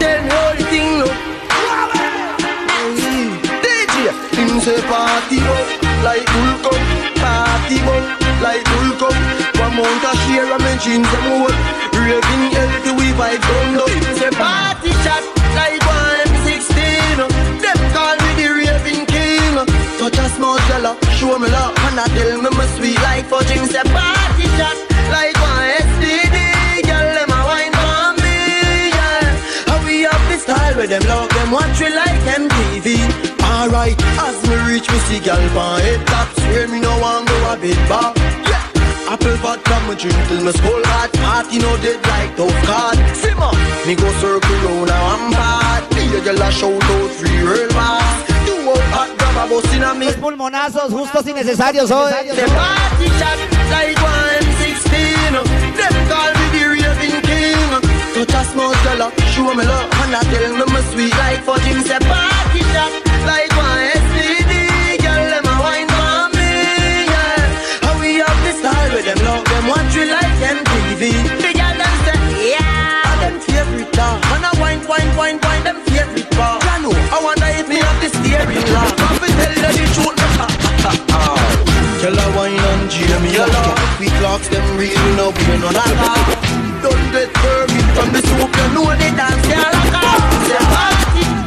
Tell 0.00 0.20
me 0.28 0.64
thing 0.68 0.88
look. 1.00 1.16
DJ, 3.64 3.96
him 4.36 4.60
say 4.60 4.80
party 4.88 5.38
up 5.40 5.68
like 6.04 6.26
Hulk 6.28 6.66
Party 7.22 7.76
up 7.94 8.04
like 8.42 8.66
Hulk 8.66 9.02
One 9.56 9.74
month 9.76 10.04
a 10.04 10.12
share 10.24 10.52
of 10.52 10.60
my 10.60 10.76
jeans 10.76 11.08
them 11.08 11.26
old. 11.32 11.54
Raving 11.96 12.44
healthy 12.52 12.90
we 12.92 13.06
vibe 13.16 13.40
down 13.40 13.76
low. 13.78 13.92
Say 14.20 14.30
party 14.30 14.73
show 21.24 21.38
me 21.38 21.48
love, 21.48 21.74
and 21.88 22.00
I 22.00 22.06
tell 22.16 22.36
me 22.42 22.50
my 22.50 22.66
sweet 22.76 23.00
like 23.00 23.24
fudge. 23.26 23.50
Him 23.50 23.66
say 23.66 23.84
party 23.96 24.46
chat 24.58 24.76
like 25.14 25.36
one 25.40 25.68
STD. 25.88 26.36
Girl, 26.88 27.08
them 27.16 27.32
a 27.32 27.40
wine 27.48 27.74
for 27.80 28.06
me, 28.20 28.36
yeah. 28.92 29.24
How 29.68 29.78
we 29.86 30.04
have 30.04 30.24
the 30.28 30.36
style 30.44 30.74
where 30.76 30.86
them 30.86 31.04
love 31.08 31.28
them 31.36 31.50
watch 31.50 31.80
we 31.80 31.88
like 32.00 32.20
MTV. 32.40 32.86
Alright, 33.40 33.98
as 34.26 34.36
me 34.48 34.56
reach 34.68 34.88
me 34.92 34.98
see 35.06 35.20
gal 35.20 35.44
pan 35.56 35.80
head 35.80 36.00
top, 36.06 36.28
swear 36.40 36.68
me 36.68 36.80
no 36.80 36.92
want 37.00 37.28
go 37.28 37.36
a 37.52 37.56
bit 37.56 37.80
back. 37.88 38.16
Yeah. 38.50 38.64
Apple 39.12 39.36
vodka 39.42 39.76
me 39.88 39.94
drink 40.00 40.20
till 40.28 40.42
me 40.44 40.52
skull 40.52 40.84
hot 40.92 41.12
Party 41.12 41.58
no 41.58 41.76
dead 41.84 42.00
like 42.08 42.34
tough 42.36 42.58
card 42.64 42.96
Simmer, 43.14 43.52
me 43.86 43.94
go 43.94 44.08
circle 44.16 44.56
round 44.64 44.88
now 44.88 45.12
I'm 45.12 45.30
bad 45.30 45.82
Me 45.94 46.08
a 46.16 46.20
girl 46.24 46.40
a 46.40 46.50
shout 46.50 46.82
out 46.82 47.10
free 47.10 47.40
real 47.44 47.68
boss 47.76 48.26
Do 48.46 48.54
out 48.72 48.80
hot 48.96 49.13
grab 49.44 49.50
a 49.50 49.60
bus 49.60 49.74
in 49.74 49.82
a 49.82 49.94
me 49.94 50.06
Los 50.06 50.16
pulmonazos 50.16 50.92
justos 50.92 51.26
y 51.26 51.32
necesarios 51.32 51.90
hoy. 51.90 52.12
The 52.12 52.42
party 52.42 53.08
chat 53.18 53.38
like 53.70 54.00
one 54.02 54.40
M16 54.40 55.32
Them 55.76 55.94
call 56.08 56.32
me 56.34 56.46
the 56.52 56.64
raving 56.68 57.22
king 57.22 57.70
Touch 58.14 58.34
a 58.34 58.44
small 58.52 58.72
fella, 58.84 59.12
show 59.32 59.54
me 59.54 59.64
love 59.64 59.88
And 60.02 60.16
I 60.16 60.22
tell 60.22 60.52
me 60.52 60.64
me 60.72 60.80
sweet 60.92 61.16
like 61.16 61.42
fudge 61.44 61.62
Him 61.62 61.82
say 61.82 61.98
party 61.98 62.60
chat 62.72 62.92
like 63.26 63.52
one 63.56 63.80
STD 64.04 64.52
Girl, 65.02 65.24
them 65.32 65.46
a 65.46 65.54
wine 65.62 65.88
for 65.88 66.22
me, 66.36 67.04
yeah. 67.12 67.84
How 67.84 68.00
we 68.00 68.16
have 68.22 68.40
the 68.44 68.52
style 68.58 68.92
with 68.94 69.04
them 69.04 69.20
love 69.24 69.44
Them 69.44 69.66
watch 69.68 69.94
we 69.96 70.04
like 70.10 70.38
MTV 70.56 71.02
The 71.42 71.50
girl 71.58 71.76
them 71.80 71.94
say, 72.04 72.50
yeah. 72.52 73.08
And 73.08 73.20
them 73.22 73.36
favorite 73.40 73.92
dog 73.92 74.18
And 74.32 74.46
I 74.46 74.52
wine, 74.60 74.86
wine, 74.88 75.16
wine, 75.16 75.38
wine 75.42 75.64
Them 75.64 75.78
favorite 75.84 76.30
bar 76.36 76.58
I 76.62 76.78
know, 76.82 76.92
I 76.92 77.18
wonder 77.22 77.50
if 77.60 77.68
me 77.68 77.76
have 77.76 78.00
the 78.00 78.08
steering 78.08 78.72
lock 78.72 79.23
Tell 82.00 82.16
her 82.16 82.30
wine 82.36 82.58
and 82.58 82.90
Jamie 82.90 83.32
We 84.00 84.08
clocks 84.18 84.48
them 84.48 84.66
real 84.76 85.04
no 85.16 85.30
we 85.30 85.44
no 85.62 85.70
not 85.70 85.88
Don't 86.82 87.06
get 87.12 87.32
permit 87.32 87.86
from 87.96 88.08
the 88.12 88.20
soup 88.20 88.50
You 88.58 88.66
know 88.74 88.88
they 88.96 89.10
dance 89.16 89.44
can't 89.48 89.74
lock 89.92 90.04
off 90.04 90.22
Say 90.46 90.60
party 90.72 91.44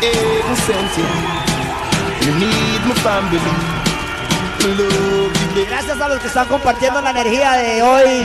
Hey, 0.00 0.42
Vicente, 0.48 1.02
you 2.26 2.34
need 2.40 2.80
my 2.86 2.94
family. 3.02 3.38
Love 4.76 5.56
you. 5.56 5.64
Gracias 5.66 6.00
a 6.00 6.08
los 6.08 6.18
que 6.18 6.26
están 6.26 6.48
compartiendo 6.48 7.00
la 7.00 7.10
energía 7.10 7.52
de 7.52 7.82
hoy. 7.82 8.24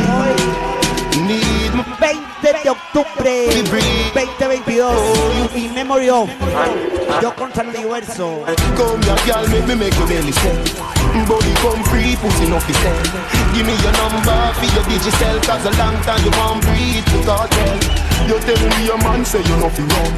20 1.73 2.63
de 2.63 2.69
octubre 2.69 3.31
2022 3.65 4.93
In 5.55 5.73
memory 5.73 6.09
of 6.09 6.29
Yo 7.21 7.33
contra 7.35 7.63
el 7.63 7.69
universo 7.69 8.43
Come 8.77 9.01
here, 9.01 9.15
girl, 9.25 9.47
make 9.49 9.65
me 9.67 9.75
make 9.75 9.97
your 9.97 10.07
belly. 10.07 10.33
Body 11.27 11.53
come 11.61 11.83
free, 11.85 12.15
pussy 12.17 12.47
no. 12.47 12.59
Give 13.53 13.65
me 13.65 13.73
your 13.81 13.93
number 13.93 14.53
your 14.75 14.83
digicel, 14.83 15.41
cause 15.45 15.65
a 15.65 15.71
long 15.77 15.95
time 16.03 16.23
you 16.23 16.31
won't 16.37 16.61
breathe. 16.61 17.07
You 18.27 18.39
tell 18.39 18.69
me 18.69 18.85
your 18.85 18.97
man 18.97 19.25
say 19.25 19.41
you 19.41 19.57
no 19.57 19.69
run. 19.69 20.13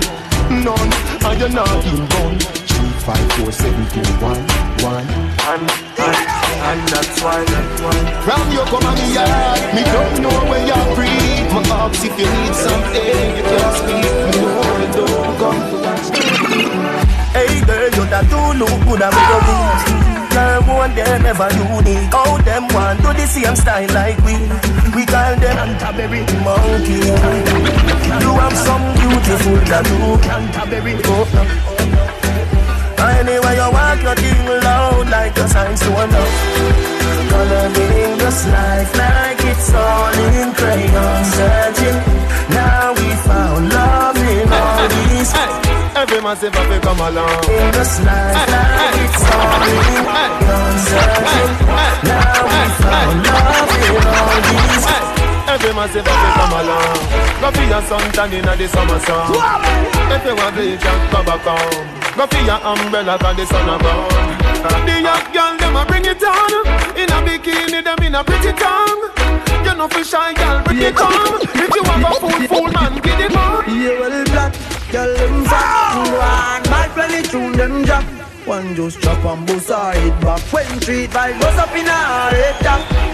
None, 0.64 0.94
and 1.26 1.40
you're 1.40 1.50
not 1.50 1.86
in. 1.86 2.75
Five, 3.06 3.32
four, 3.34 3.52
seven, 3.52 3.86
two, 3.94 4.02
one, 4.18 4.42
one. 4.82 5.06
And, 5.06 5.62
and, 5.62 6.18
and 6.66 6.82
that's 6.90 7.22
why. 7.22 7.38
Round 8.26 8.50
you 8.52 8.66
come 8.66 8.82
on 8.82 8.96
me 8.98 9.14
yard, 9.14 9.62
me 9.78 9.84
don't 9.86 10.26
know 10.26 10.34
where 10.50 10.66
you 10.66 10.74
breathe. 10.98 11.54
My 11.54 11.62
ox, 11.86 12.04
if 12.04 12.18
you 12.18 12.26
need 12.26 12.56
something, 12.58 13.38
you 13.38 13.44
can 13.46 13.70
speak. 13.78 14.10
Me 14.26 14.42
know 14.42 14.90
don't 14.98 15.38
come. 15.38 15.76
Hey 17.30 17.62
girl, 17.62 17.94
you 17.94 18.10
that 18.10 18.26
do 18.26 18.42
look 18.58 18.74
good 18.90 19.02
and 19.06 19.14
go 19.14 19.38
do 19.46 20.06
Girl, 20.34 20.62
one 20.64 20.96
them 20.96 21.26
ever 21.26 21.52
unique 21.52 22.12
How 22.12 22.38
them 22.42 22.68
want 22.74 23.02
do 23.02 23.12
the 23.12 23.28
same 23.28 23.56
style 23.56 23.88
like 23.94 24.18
we 24.24 24.40
We 24.96 25.06
call 25.06 25.36
them 25.36 25.78
Canterbury 25.78 26.24
monkey 26.48 27.12
You 28.24 28.32
have 28.40 28.56
some 28.56 28.84
beautiful 28.96 29.60
tattoo 29.68 30.18
Canterbury 30.24 30.96
oh. 31.04 32.15
Anyway 33.06 33.56
you 33.56 33.70
walk 33.72 34.02
your 34.02 34.16
thing 34.16 34.48
loud 34.66 35.10
Like 35.10 35.38
a 35.38 35.48
sign. 35.48 35.76
To 35.76 35.90
a 35.92 36.06
love 36.14 36.36
Coloring 37.30 38.18
this 38.18 38.48
life 38.48 38.92
like 38.98 39.44
it's 39.52 39.74
all 39.74 40.14
in 40.14 40.54
crayon 40.54 41.24
Searching, 41.36 42.00
now 42.50 42.94
we 42.94 43.08
found 43.28 43.70
love 43.70 44.18
in 44.18 44.48
all 44.52 44.88
these 44.90 45.34
Every 45.96 46.22
massive 46.22 46.54
have 46.54 46.82
come 46.82 47.00
along. 47.00 47.44
In 47.46 47.72
this 47.72 48.00
life, 48.04 48.50
like 48.54 48.96
it's 49.06 49.24
all 49.32 49.64
in 49.74 50.04
crayon 50.12 50.74
Searching, 50.90 51.54
now 52.10 52.44
we 52.52 52.62
found 52.84 53.18
love 53.28 53.72
in 53.90 54.04
all 54.16 54.38
these 54.48 55.25
Every 55.56 55.74
massive 55.74 56.06
have 56.06 56.20
to 56.20 56.30
come 56.36 56.56
along. 56.60 57.00
Go 57.40 57.48
for 57.56 57.64
your 57.64 57.82
suntan 57.88 58.34
in 58.36 58.44
the 58.44 58.68
summer 58.68 59.00
sun. 59.08 59.32
If 60.12 60.26
you 60.28 60.36
want 60.36 60.56
to, 60.58 60.64
you 60.68 60.78
can 60.78 61.00
come 61.10 61.26
back 61.26 61.48
home. 61.48 61.88
Go 62.18 62.28
for 62.28 62.44
your 62.44 62.60
umbrella 62.60 63.16
'cause 63.18 63.38
the 63.38 63.46
sun 63.48 63.70
a 63.70 63.78
burn. 63.80 64.36
The 64.86 64.96
young 65.00 65.26
girl 65.32 65.56
them 65.58 65.76
a 65.78 65.86
bring 65.86 66.06
it 66.12 66.22
on. 66.24 66.52
In 67.00 67.10
a 67.10 67.18
bikini 67.24 67.80
them 67.88 68.04
in 68.04 68.16
a 68.16 68.22
pretty 68.24 68.52
tongue. 68.52 69.04
You 69.64 69.74
know 69.80 69.88
for 69.88 70.04
shy 70.04 70.34
girl 70.34 70.60
bring 70.66 70.82
it 70.82 71.00
on. 71.00 71.40
If 71.64 71.72
you 71.76 71.84
have 71.88 72.04
a 72.04 72.12
fool 72.20 72.42
fool 72.52 72.72
man 72.76 73.00
get 73.00 73.22
it 73.22 73.36
on. 73.36 73.64
Yeah, 73.72 74.00
well, 74.00 74.24
black 74.26 74.52
girl, 74.92 75.12
them 75.16 75.46
fat 75.46 75.96
One 76.12 76.64
bad 76.72 76.90
plenty 76.96 77.22
tune 77.32 77.54
them 77.54 77.84
drop 77.86 78.04
One 78.46 78.76
just 78.76 79.02
chop 79.02 79.24
and 79.24 79.46
bust 79.48 79.70
her 79.70 79.92
head 79.92 80.20
back 80.22 80.42
When 80.52 80.82
street 80.82 81.12
vibe 81.12 81.40
goes 81.40 81.58
up 81.64 81.76
in 81.76 81.88
her 81.88 82.30
head 82.36 82.56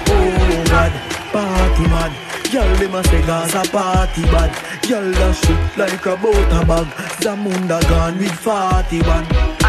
Oh 0.10 0.64
God, 0.72 0.94
party 1.32 1.88
mad 1.94 2.31
Girl, 2.52 2.76
them 2.76 2.96
a 2.96 3.04
say 3.06 3.22
Gaza 3.26 3.64
party 3.72 4.24
bad 4.24 4.52
Girl, 4.86 5.10
that 5.10 5.36
shit 5.38 5.78
like 5.78 6.06
a 6.06 6.18
butter 6.18 6.66
bag. 6.66 6.88
Zamunda 7.22 7.80
gone 7.88 8.18
with 8.18 8.32
41 8.32 9.26
I 9.26 9.52
grade 9.52 9.61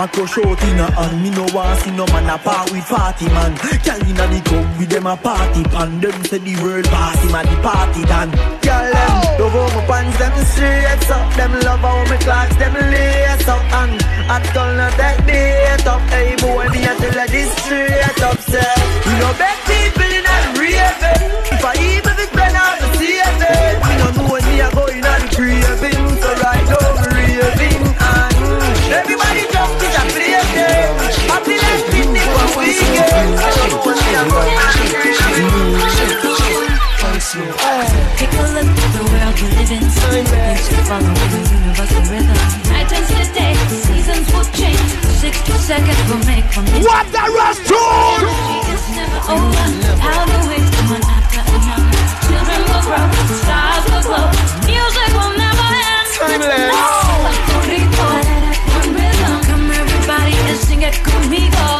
I 0.00 0.06
crush 0.06 0.38
out 0.38 0.62
in 0.64 0.80
a 0.80 0.90
hand 0.96 1.22
Me 1.22 1.28
no 1.30 1.44
want 1.52 1.78
see 1.80 1.90
no 1.90 2.06
man 2.06 2.30
a 2.30 2.38
part 2.38 2.72
with 2.72 2.88
party 2.88 3.26
man 3.26 3.52
Girl 3.84 4.00
inna 4.08 4.26
the 4.32 4.40
club 4.48 4.78
with 4.78 4.88
them 4.88 5.06
a 5.06 5.16
party 5.16 5.62
pan 5.64 6.00
Them 6.00 6.24
say 6.24 6.38
the 6.38 6.56
world 6.62 6.88
party 6.88 7.28
man 7.30 7.44
the 7.44 7.56
party 7.60 8.02
done 8.08 8.30
Girl 8.64 8.90
them 8.96 9.12
oh. 9.12 9.30
love 9.40 9.52
how 9.52 9.80
my 9.80 9.86
pants 9.86 10.18
them 10.18 10.34
straight 10.60 11.10
up. 11.10 11.34
Them 11.36 11.52
love 11.60 11.80
how 11.80 12.04
me 12.10 12.16
clocks, 12.24 12.56
them 12.56 12.74
lace 12.74 13.48
up. 13.48 13.62
And 13.80 13.96
I 14.28 14.36
told 14.52 14.76
not 14.76 14.94
that 15.00 15.26
date 15.26 15.86
up. 15.86 16.00
Hey 16.12 16.36
boy, 16.36 16.68
me 16.72 16.80
I 16.84 16.94
tell 17.00 17.16
her 17.20 17.28
this 17.28 17.50
straight 17.64 18.22
up. 18.22 18.38
Say, 18.40 18.72
you 19.06 19.14
know 19.20 19.32
bad 19.40 19.58
people 19.68 20.10
in 20.18 20.24
a 20.24 20.36
raving. 20.60 21.22
If 21.52 21.64
I 21.64 21.74
even 21.92 22.16
if 22.24 22.30
Ben 22.32 22.54
out 22.56 22.76
the 22.80 22.88
saving. 22.98 23.80
You 23.88 23.96
know 24.00 24.10
know 24.16 24.32
when 24.32 24.44
me 24.48 24.60
I 24.60 24.68
go 24.72 24.84
in 24.86 25.04
a 25.04 25.14
the 25.20 25.28
craving. 25.36 26.04
So 26.20 26.30
right 26.44 26.66
now 26.68 26.89
Take 33.20 33.28
a 38.32 38.44
look 38.56 38.64
at 38.64 38.90
the 38.96 39.04
world 39.12 39.36
we 39.36 39.48
live 39.60 39.70
in. 39.70 39.84
Things 39.84 40.64
to 40.72 40.80
follow 40.88 41.12
the 41.12 41.40
universal 41.52 42.00
rhythm. 42.08 42.40
Night 42.72 42.88
turns 42.88 43.12
to 43.12 43.28
day, 43.36 43.52
seasons 43.68 44.24
will 44.32 44.48
change. 44.56 44.80
60 45.20 45.52
seconds 45.52 46.00
will 46.08 46.24
make 46.24 46.48
one 46.56 46.64
minute. 46.64 46.88
What 46.88 47.04
the 47.12 47.20
rush 47.28 47.60
tune? 47.68 48.24
It's 48.72 48.88
never 48.96 49.20
over. 49.36 49.68
How 50.00 50.24
the 50.24 50.40
waves 50.48 50.72
come 50.72 50.96
one 50.96 51.04
after 51.04 51.44
another. 51.44 51.92
Children 52.24 52.60
will 52.72 52.84
grow, 52.88 53.04
stars 53.36 53.84
will 53.92 54.00
glow. 54.00 54.32
Music 54.64 55.12
will 55.12 55.36
never 55.36 55.68
end. 55.76 56.08
Timeless. 56.16 56.72
One 58.80 58.88
rhythm. 58.96 59.44
Come 59.44 59.68
everybody 59.70 60.32
and 60.48 60.56
sing 60.56 60.80
it 60.82 60.96
conmigo. 61.04 61.79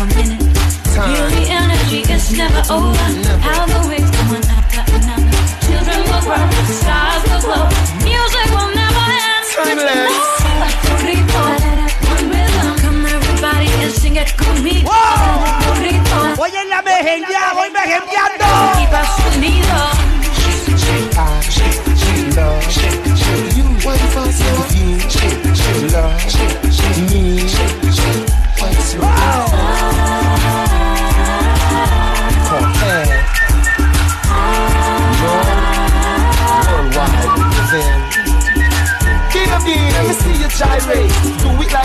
will 0.00 0.14
make 0.14 0.29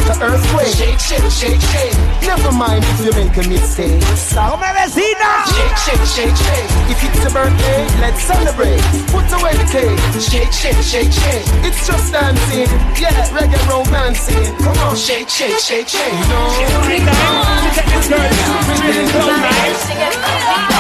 Do 0.06 0.12
like 0.12 0.22
an 0.22 0.22
earthquake. 0.22 0.76
Shake, 0.76 1.00
shake, 1.00 1.32
shake, 1.32 1.62
shake. 1.62 1.98
Never 2.22 2.52
mind 2.52 2.84
if 2.86 3.06
you 3.06 3.12
make 3.14 3.36
a 3.38 3.48
mistake. 3.50 4.02
¡Come 4.34 4.62
vecina! 4.62 5.46
Shake, 5.50 5.78
shake, 5.82 6.06
shake, 6.06 6.36
shake. 6.36 6.70
If 6.94 7.04
it's 7.04 7.24
your 7.24 7.34
birthday, 7.34 7.88
let's 8.02 8.22
celebrate. 8.22 8.82
Put 9.10 9.26
away 9.34 9.54
the 9.58 9.66
cake. 9.66 9.98
Shake, 10.22 10.54
shake, 10.54 10.82
shake, 10.86 11.12
shake. 11.12 11.46
It's 11.66 11.88
just 11.88 12.14
dancing. 12.14 12.70
Yeah, 13.02 13.34
reggae 13.34 13.58
romancing. 13.68 14.56
Come 14.62 14.78
on, 14.78 14.96
shake, 14.96 15.30
shake, 15.30 15.58
shake, 15.58 15.88
shake. 15.88 16.14
No. 16.30 16.54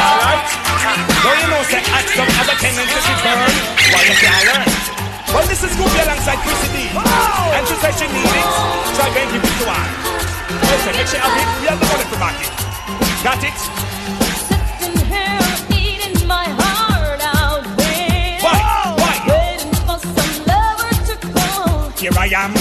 Alright. 0.05 0.49
So 1.25 1.33
you 1.33 1.47
know, 1.49 1.63
say, 1.65 1.81
add 1.81 2.05
some 2.13 2.29
other 2.41 2.57
tendencies 2.61 3.05
to 3.09 3.15
burn 3.25 3.49
while 3.89 4.05
you 4.05 4.15
can 4.21 4.45
learn. 4.45 4.94
Well, 5.35 5.43
this 5.47 5.59
is 5.63 5.71
Scooby 5.75 5.99
alongside 5.99 6.39
Chrissy 6.47 6.69
D. 6.71 6.77
And 6.95 7.67
she 7.67 7.75
said 7.83 7.91
she 7.99 8.07
needs 8.07 8.31
it, 8.31 8.47
going 8.95 9.11
to 9.11 9.35
give 9.35 9.43
it 9.43 9.55
to 9.59 9.65
her. 9.67 9.83
Listen, 10.63 10.95
make 10.95 11.07
sure 11.11 11.19
you 11.19 11.27
have 11.27 11.35
it, 11.35 11.47
we 11.59 11.67
have 11.67 11.75
the 11.75 11.87
money 11.91 12.07
back 12.23 12.39
it. 12.39 12.55
Got 13.19 13.43
it? 13.43 13.59
Sitting 14.47 14.95
here 15.11 15.43
eating 15.75 16.15
my 16.25 16.47
heart 16.55 17.19
out, 17.35 17.67
waiting, 17.75 18.39
Why? 18.47 18.63
Why? 18.95 19.15
waiting 19.27 19.75
for 19.83 19.99
some 19.99 20.33
lover 20.47 20.95
to 21.03 21.15
call. 21.35 21.91
Here 21.99 22.15
I 22.15 22.31
am, 22.31 22.55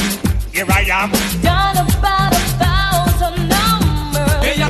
here 0.50 0.66
I 0.66 0.82
am. 0.98 1.14
Done 1.46 1.78
about 1.78 2.34
a 2.34 2.42
thousand 2.58 3.38
numbers. 3.54 4.50
Ella, 4.50 4.66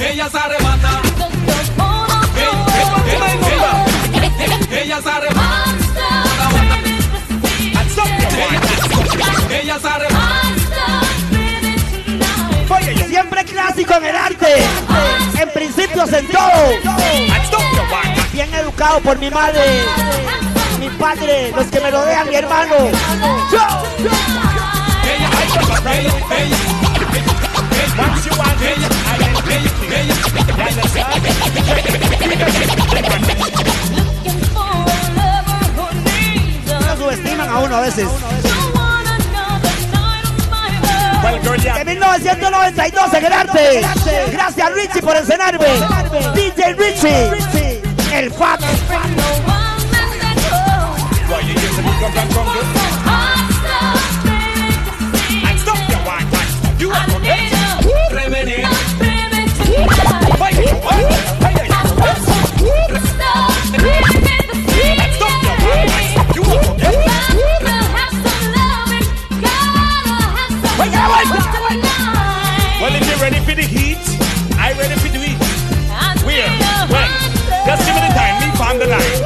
ella 0.00 0.28
se 0.32 0.38
arrebata. 0.40 0.92
Ella 1.12 1.36
se 1.44 1.98
arrebata. 3.28 3.72
Ella 4.72 4.98
se 5.02 5.10
arrebata. 5.10 5.41
Siempre 13.08 13.44
clásico 13.44 13.94
en 13.94 14.04
el 14.06 14.16
arte. 14.16 14.46
En 15.40 15.48
principios 15.50 16.12
en 16.12 16.26
todo. 16.28 16.42
Bien 18.32 18.52
educado 18.54 19.00
por 19.00 19.18
mi 19.18 19.30
madre, 19.30 19.60
mi 20.80 20.88
padre, 20.90 21.52
los 21.54 21.66
que 21.66 21.80
me 21.80 21.90
rodean, 21.90 22.28
mi 22.28 22.34
hermano. 22.34 22.74
No 36.80 36.96
subestiman 36.96 37.48
a 37.50 37.58
uno 37.58 37.76
a 37.76 37.80
veces. 37.82 38.08
En 41.24 41.86
1992 41.86 43.14
en 43.14 43.24
el 43.24 43.32
arte. 43.32 43.80
Gracias 44.32 44.74
Richie 44.74 45.02
por 45.02 45.16
encenarme. 45.16 45.66
DJ 46.34 46.74
Richie. 46.74 47.80
El 48.12 48.32
Fat. 48.32 48.60
Ready 73.22 73.38
for 73.46 73.54
the 73.54 73.62
heat, 73.62 74.02
I 74.58 74.74
ready 74.74 74.98
for 74.98 75.06
the 75.06 75.22
heat. 75.22 75.38
Where? 76.26 76.50
When? 76.90 77.10
Just 77.62 77.86
give 77.86 77.94
me 77.94 78.02
the 78.02 78.10
time. 78.18 78.34
Me 78.42 78.50
on 78.58 78.76
the 78.82 78.86
line. 78.90 79.22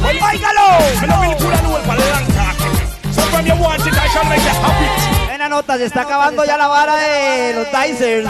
Well, 0.00 0.16
¡Óigalo! 0.24 0.68
Me 1.00 1.06
no 1.06 1.16
really 1.20 1.36
put 1.36 1.52
a 1.52 1.60
new 1.60 1.76
for 1.84 1.96
long. 2.00 2.24
So 3.12 3.20
from 3.28 3.44
you 3.44 3.56
want 3.60 3.84
it, 3.84 3.92
I 3.92 4.08
shall 4.08 4.24
make 4.24 4.40
you 4.40 4.56
happy. 4.64 4.88
En 5.32 5.40
la 5.40 5.48
nota 5.50 5.76
se 5.76 5.84
está 5.84 6.02
acabando 6.08 6.44
ya 6.46 6.56
la 6.56 6.68
vara 6.68 6.96
de 6.96 7.52
los 7.52 7.68
Dicers. 7.68 8.24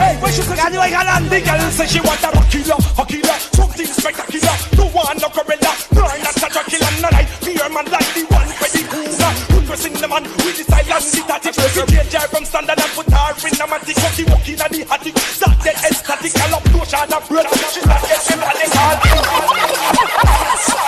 Casi 0.55 0.75
voy 0.75 0.91
jalando. 0.91 1.29
The 1.29 1.39
girl 1.39 1.71
say 1.71 1.87
she 1.87 2.01
want 2.01 2.23
a 2.23 2.31
rock 2.31 2.49
killer, 2.49 2.75
a 2.75 3.05
killer, 3.05 3.39
something 3.55 3.87
spectacular. 3.87 4.55
No 4.75 4.85
one 4.91 5.17
no 5.17 5.29
gorilla, 5.29 5.71
no 5.95 6.03
that's 6.23 6.43
a 6.43 6.63
killer, 6.69 6.91
no 7.01 7.07
like 7.09 7.29
fear 7.39 7.69
man 7.69 7.85
like 7.89 8.11
the 8.13 8.23
one 8.27 8.51
for 8.59 8.67
the 8.67 8.83
cooler 8.91 9.54
pressing 9.75 9.99
the 9.99 10.07
man 10.07 10.23
with 10.23 10.55
the 10.55 10.63
silence, 10.63 11.05
sit 11.11 11.29
at 11.29 11.45
it. 11.45 11.51
We 11.51 11.99
change 12.07 12.31
from 12.31 12.45
standard 12.47 12.79
and 12.79 12.91
put 12.95 13.11
her 13.11 13.31
in 13.43 13.59
a 13.59 13.65
matic. 13.67 13.99
Walking, 13.99 14.27
walking 14.31 14.59
at 14.63 14.71
the 14.71 14.81
attic. 14.87 15.15
That 15.43 15.55
dead 15.59 15.75
ecstatic. 15.83 16.31
I 16.39 16.47
love 16.47 16.63
no 16.71 16.83
shard 16.87 17.11
of 17.11 17.27
bread. 17.27 17.47
She's 17.75 17.83
like 17.83 18.07
a 18.07 18.15
ship 18.23 18.39
and 18.39 18.55
they 18.55 18.69
call 18.71 18.95
me. 19.03 19.11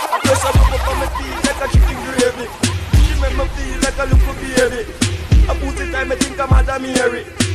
I 0.07 0.19
guess 0.23 0.43
I 0.47 0.51
look 0.55 0.72
up 0.72 0.88
on 0.88 0.95
my 1.03 1.07
like 1.43 1.59
a 1.59 1.68
chicken 1.68 1.97
gravy. 2.07 2.47
She 3.03 3.14
make 3.19 3.35
me 3.35 3.45
feel 3.59 3.77
like 3.84 3.99
a 3.99 4.05
little 4.07 4.35
baby. 4.39 4.81
I 5.47 5.53
put 5.59 5.80
it 5.84 5.91
time, 5.91 6.11
I 6.11 6.15
think 6.15 6.39
I'm 6.39 6.53
Adam 6.55 6.81
Mary. 6.84 7.47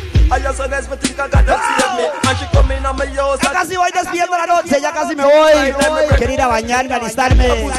Ya 3.43 3.53
casi 3.53 3.77
voy 3.77 3.91
despidiendo 3.93 4.37
la 4.37 4.47
noche, 4.47 4.81
ya 4.81 4.93
casi 4.93 5.15
me 5.17 5.25
voy. 5.25 5.75
Quiero 6.17 6.33
ir 6.33 6.41
a 6.41 6.47
bañarme, 6.47 6.95
alistarme 6.95 7.71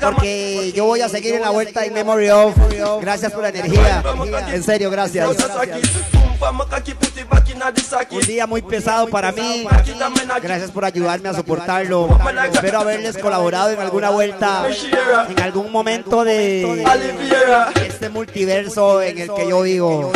Porque 0.00 0.72
yo 0.72 0.84
voy 0.86 1.02
a 1.02 1.08
seguir 1.08 1.34
en 1.34 1.42
la 1.42 1.50
vuelta 1.50 1.84
In 1.86 1.92
Memory 1.92 2.30
Of. 2.30 2.54
Gracias 3.00 3.32
por 3.32 3.42
la 3.42 3.50
energía. 3.50 4.02
En 4.48 4.62
serio, 4.62 4.90
gracias 4.90 5.28
un 8.10 8.20
día 8.26 8.46
muy 8.46 8.62
pesado 8.62 9.08
para 9.08 9.32
mí. 9.32 9.66
Gracias 10.42 10.70
por 10.70 10.84
ayudarme 10.84 11.28
a 11.28 11.34
soportarlo. 11.34 12.08
Espero 12.52 12.80
haberles 12.80 13.18
colaborado 13.18 13.70
en 13.70 13.80
alguna 13.80 14.10
vuelta, 14.10 14.66
en 15.28 15.40
algún 15.40 15.70
momento 15.70 16.24
de 16.24 16.84
este 17.86 18.08
multiverso 18.08 19.02
en 19.02 19.18
el 19.18 19.34
que 19.34 19.48
yo 19.48 19.62
vivo. 19.62 20.12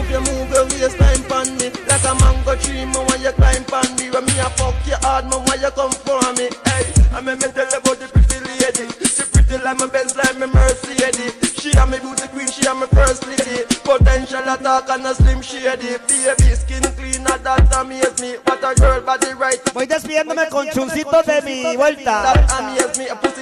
Move 0.00 0.10
your, 0.10 0.20
move 0.20 0.50
your 0.50 0.64
waistline 0.64 1.22
pan 1.28 1.56
me 1.56 1.70
Like 1.88 2.04
a 2.04 2.14
mango 2.20 2.54
tree, 2.56 2.84
me 2.84 2.98
want 2.98 3.20
you 3.20 3.32
climb 3.32 3.64
pan 3.64 3.96
me 3.96 4.10
When 4.10 4.24
me 4.24 4.38
a 4.38 4.50
fuck 4.50 4.74
you 4.86 4.96
hard, 5.02 5.24
me 5.26 5.36
want 5.36 5.60
you 5.60 5.70
come 5.70 5.92
for 5.92 6.20
me 6.34 6.48
Hey, 6.66 6.84
I 7.14 7.20
me 7.20 7.34
me 7.34 7.46
tell 7.52 7.68
you 7.68 7.78
about 7.78 7.98
the 7.98 8.08
pretty 8.12 8.38
lady 8.60 8.90
She 9.06 9.22
pretty 9.22 9.62
like 9.62 9.78
my 9.78 9.86
Benz, 9.86 10.16
like 10.16 10.38
my 10.38 10.46
Mercedes 10.46 11.39
She 11.60 11.70
a 11.72 11.86
me 11.86 11.98
beauty 11.98 12.26
queen, 12.28 12.48
she 12.48 12.64
a 12.64 12.74
me 12.74 12.86
first 12.86 13.26
lady 13.26 13.68
Potential 13.84 14.48
attack 14.48 14.88
and 14.88 15.06
a 15.06 15.14
slim 15.14 15.42
shady 15.42 15.98
Baby 16.08 16.56
skin 16.56 16.82
cleaner, 16.96 17.36
that 17.36 17.76
amaze 17.76 18.18
me 18.18 18.36
What 18.44 18.64
a 18.64 18.74
girl 18.80 19.02
body 19.02 19.34
right 19.34 19.60
Voy 19.74 19.84
despidiéndome 19.84 20.48
con 20.48 20.70
chuncitos 20.70 21.26
de 21.26 21.42
mi 21.42 21.76
vuelta 21.76 22.32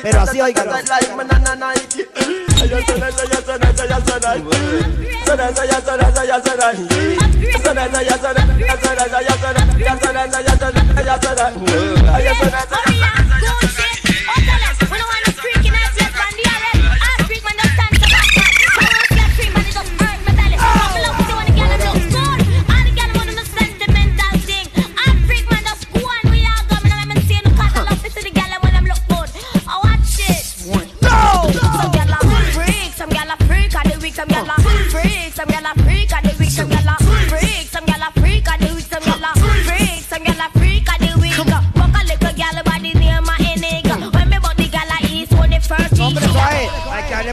Pero 0.02 0.20
así 0.20 0.40
oigan 0.40 0.66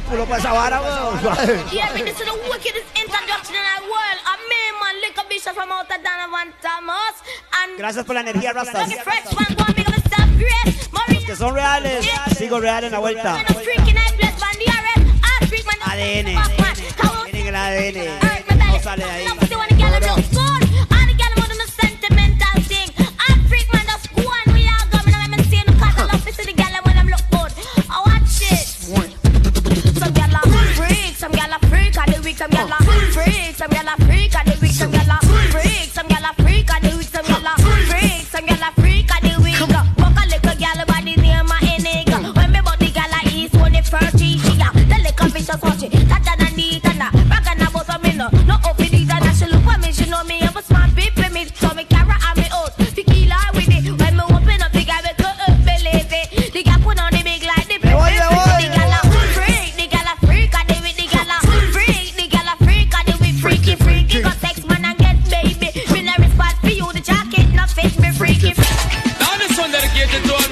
pulo 0.05 0.25
para 0.25 0.39
esa 0.39 0.53
vara, 0.53 0.81
weón, 0.81 1.21
suave. 1.21 1.63
Yeah, 1.71 1.93
me 1.93 2.03
this 2.03 2.19
is 2.19 2.25
the 2.25 2.33
wickedest 2.49 2.87
introduction 2.95 3.55
in 3.55 3.63
the 3.75 3.81
world. 3.89 4.19
A 4.25 4.35
man, 4.49 4.73
man, 4.81 4.95
lick 5.01 5.17
a 5.17 5.27
bishop 5.27 5.53
from 5.53 5.71
out 5.71 5.89
of 5.89 6.03
Donovan 6.03 6.53
Thomas. 6.61 7.15
And 7.63 7.77
Gracias 7.77 8.05
por 8.05 8.15
la 8.15 8.21
energía, 8.21 8.53
Rastas. 8.53 8.89
Los 11.07 11.23
que 11.25 11.35
son 11.35 11.55
reales, 11.55 12.05
sigo 12.37 12.59
real 12.59 12.83
en 12.83 12.91
la 12.91 12.99
vuelta. 12.99 13.43
ADN. 15.81 16.27
El 17.33 17.55
ADN. 17.55 18.19
No 18.67 18.79
sale 18.81 19.05
de 19.05 19.11
ahí. 19.11 19.25
Freak. 32.35 32.51
Some 32.51 32.51
gyal 32.51 32.71
a 32.71 32.83
freak, 33.11 33.55
some 33.55 33.69
gyal 33.69 33.93
a 33.93 34.05
freak, 34.05 34.24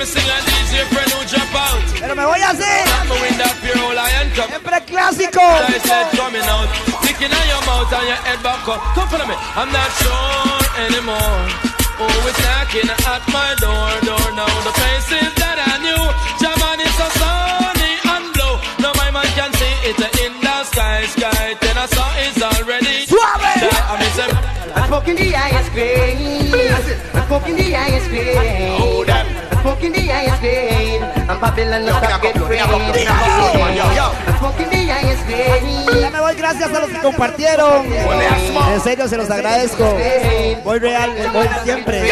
all 0.04 0.10
my 0.10 0.12
singer 0.12 0.40
DJ 0.52 0.84
friend 0.92 1.12
who 1.16 1.24
jump 1.26 1.56
out. 1.56 1.80
Pero 2.00 2.16
me 2.16 2.24
voy. 2.24 2.42
I'm 2.44 3.12
a 3.12 3.16
wind 3.24 3.40
up 3.40 3.56
lion 3.96 4.28
cup. 4.36 4.50
Siempre 4.50 4.80
clásico. 4.86 5.40
I 5.40 5.80
said 5.80 6.12
coming 6.18 6.44
out, 6.44 6.68
sticking 7.04 7.32
on 7.32 7.46
your 7.48 7.64
mouth 7.64 7.94
and 7.94 8.08
your 8.08 8.20
head 8.28 8.44
back 8.44 8.68
up. 8.68 8.82
Come 8.96 9.08
follow 9.08 9.28
me. 9.28 9.36
I'm 9.56 9.72
not 9.72 9.90
sure 10.00 10.60
anymore. 10.86 11.40
Oh, 12.04 12.28
it's 12.28 12.40
knocking 12.44 12.90
at 12.90 13.24
my 13.32 13.56
door, 13.64 13.92
door 14.04 14.28
now. 14.36 14.52
The 14.68 14.74
places 14.76 15.32
that 15.40 15.58
I 15.72 15.80
knew, 15.80 16.04
Jaman 16.42 16.80
is 16.84 16.94
so 17.00 17.08
sunny 17.22 17.94
and 18.04 18.26
blue. 18.36 18.56
No, 18.84 18.90
my 19.00 19.10
man 19.14 19.30
can 19.38 19.52
see 19.56 19.76
it 19.88 20.00
in 20.20 20.34
the 20.42 20.64
sky, 20.66 21.06
sky. 21.16 21.56
Then 21.62 21.78
I 21.78 21.86
saw 21.88 22.10
it's 22.20 22.42
already. 22.42 23.06
Suave. 23.08 23.40
I 23.40 23.96
miss 24.02 24.18
him. 24.20 24.32
I'm 24.76 24.88
smoking 24.88 25.16
the 25.16 25.32
highest 25.32 25.72
grade. 25.72 26.52
I'm 27.14 27.26
smoking 27.28 27.56
the 27.56 27.72
highest 27.72 28.10
grade. 28.10 28.80
Hold 28.82 29.08
them. 29.08 29.23
I'm 29.64 29.70
smoking 29.70 29.94
the 29.94 30.02
highest 30.08 30.42
grade. 30.42 31.02
I'm 31.02 31.40
Babylon, 31.40 31.86
no 31.86 31.94
get 32.22 32.36
free. 32.36 32.60
I'm 32.60 32.68
smoking 34.38 34.70
the 34.70 34.88
highest 34.92 35.26
grade. 35.26 35.73
Ya 36.14 36.20
me 36.20 36.26
voy, 36.26 36.36
gracias 36.36 36.72
a 36.72 36.80
los 36.80 36.90
que 36.92 37.00
compartieron. 37.00 37.88
En 37.92 38.82
serio, 38.82 39.08
se 39.08 39.18
los 39.18 39.32
agradezco. 39.32 39.84
Voy 40.64 40.78
real, 40.78 41.12
voy 41.34 41.48
siempre. 41.64 42.04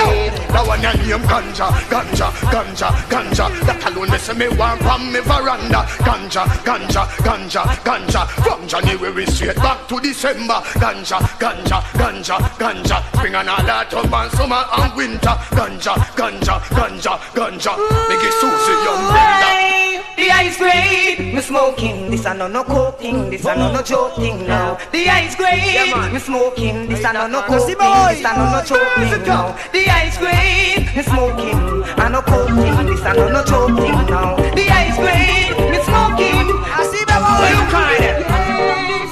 That 0.51 0.67
one 0.67 0.81
your 0.81 0.93
name 0.97 1.21
ganja, 1.27 1.69
ganja, 1.87 2.31
ganja, 2.49 2.89
ganja. 3.07 3.49
That 3.65 3.85
alone 3.85 4.17
say 4.17 4.33
me 4.33 4.47
want 4.49 4.81
from 4.81 5.11
me 5.11 5.19
veranda. 5.19 5.85
Ganja, 5.99 6.45
ganja, 6.65 7.05
ganja, 7.23 7.63
ganja. 7.83 8.25
From 8.43 8.67
January 8.67 9.25
straight 9.27 9.55
back 9.57 9.87
to 9.87 9.99
December. 9.99 10.61
Ganja, 10.79 11.19
ganja, 11.37 11.81
ganja, 11.93 12.37
ganja. 12.57 13.03
Spring 13.15 13.35
and 13.35 13.49
all 13.49 13.69
autumn 13.69 14.13
and 14.13 14.31
summer 14.31 14.65
and 14.77 14.95
winter. 14.95 15.37
Ganja, 15.51 15.93
ganja, 16.15 16.59
ganja, 16.73 17.19
ganja. 17.35 17.77
Make 18.09 18.23
it 18.23 18.33
Susie 18.41 18.77
Young 18.83 19.11
Brenda. 19.11 19.71
The 20.17 20.29
ice 20.29 20.57
grade, 20.57 21.33
me 21.33 21.41
smoking. 21.41 22.11
This 22.11 22.25
a 22.25 22.33
no 22.33 22.47
no 22.47 22.63
cooking. 22.63 23.29
This 23.29 23.45
a 23.45 23.55
no 23.55 23.71
no 23.71 23.81
joking 23.91 24.47
now. 24.47 24.77
The 24.93 25.09
ice 25.09 25.35
grade, 25.35 26.13
me 26.13 26.19
smoking. 26.19 26.87
This 26.87 27.03
a 27.03 27.11
no 27.11 27.27
no 27.27 27.41
cooking. 27.41 27.75
This 27.75 28.23
a 28.23 28.31
no 28.39 28.45
no 28.47 28.63
joking 28.63 29.11
now. 29.27 29.51
The 29.73 29.83
ice 29.91 30.17
grade, 30.17 30.87
me 30.95 31.03
smoking. 31.03 31.59
I 31.99 32.07
no 32.07 32.21
cooking. 32.23 32.71
This 32.87 33.03
a 33.03 33.11
no 33.13 33.27
no 33.27 33.43
joking 33.43 33.99
now. 34.07 34.39
The 34.55 34.65
ice 34.71 34.95
grade, 34.95 35.59
me 35.71 35.79
smoking. 35.83 36.47
Así 36.71 37.03
me 37.03 37.15
voy. 37.19 37.35
What 37.35 37.51
you 37.51 37.65
crying? 37.67 38.23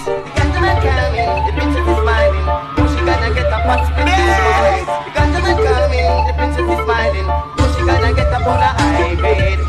The 0.08 0.32
gentleman 0.40 0.78
coming, 0.80 1.28
the 1.44 1.52
princess 1.60 1.88
is 1.92 2.00
smiling. 2.00 2.48
Oh, 2.80 2.88
she 2.88 3.00
gonna 3.04 3.30
get 3.36 3.52
a 3.52 3.60
pot 3.68 3.84
The 3.84 5.12
gentleman 5.12 5.58
coming, 5.60 6.08
the 6.24 6.34
princess 6.40 6.68
is 6.72 6.80
smiling. 6.88 7.28
Oh, 7.28 7.68
she 7.76 7.82
gonna 7.84 8.16
get 8.16 8.32
a 8.32 8.40
full 8.48 8.56
of 8.56 8.80
high 8.80 9.16
grade. 9.20 9.60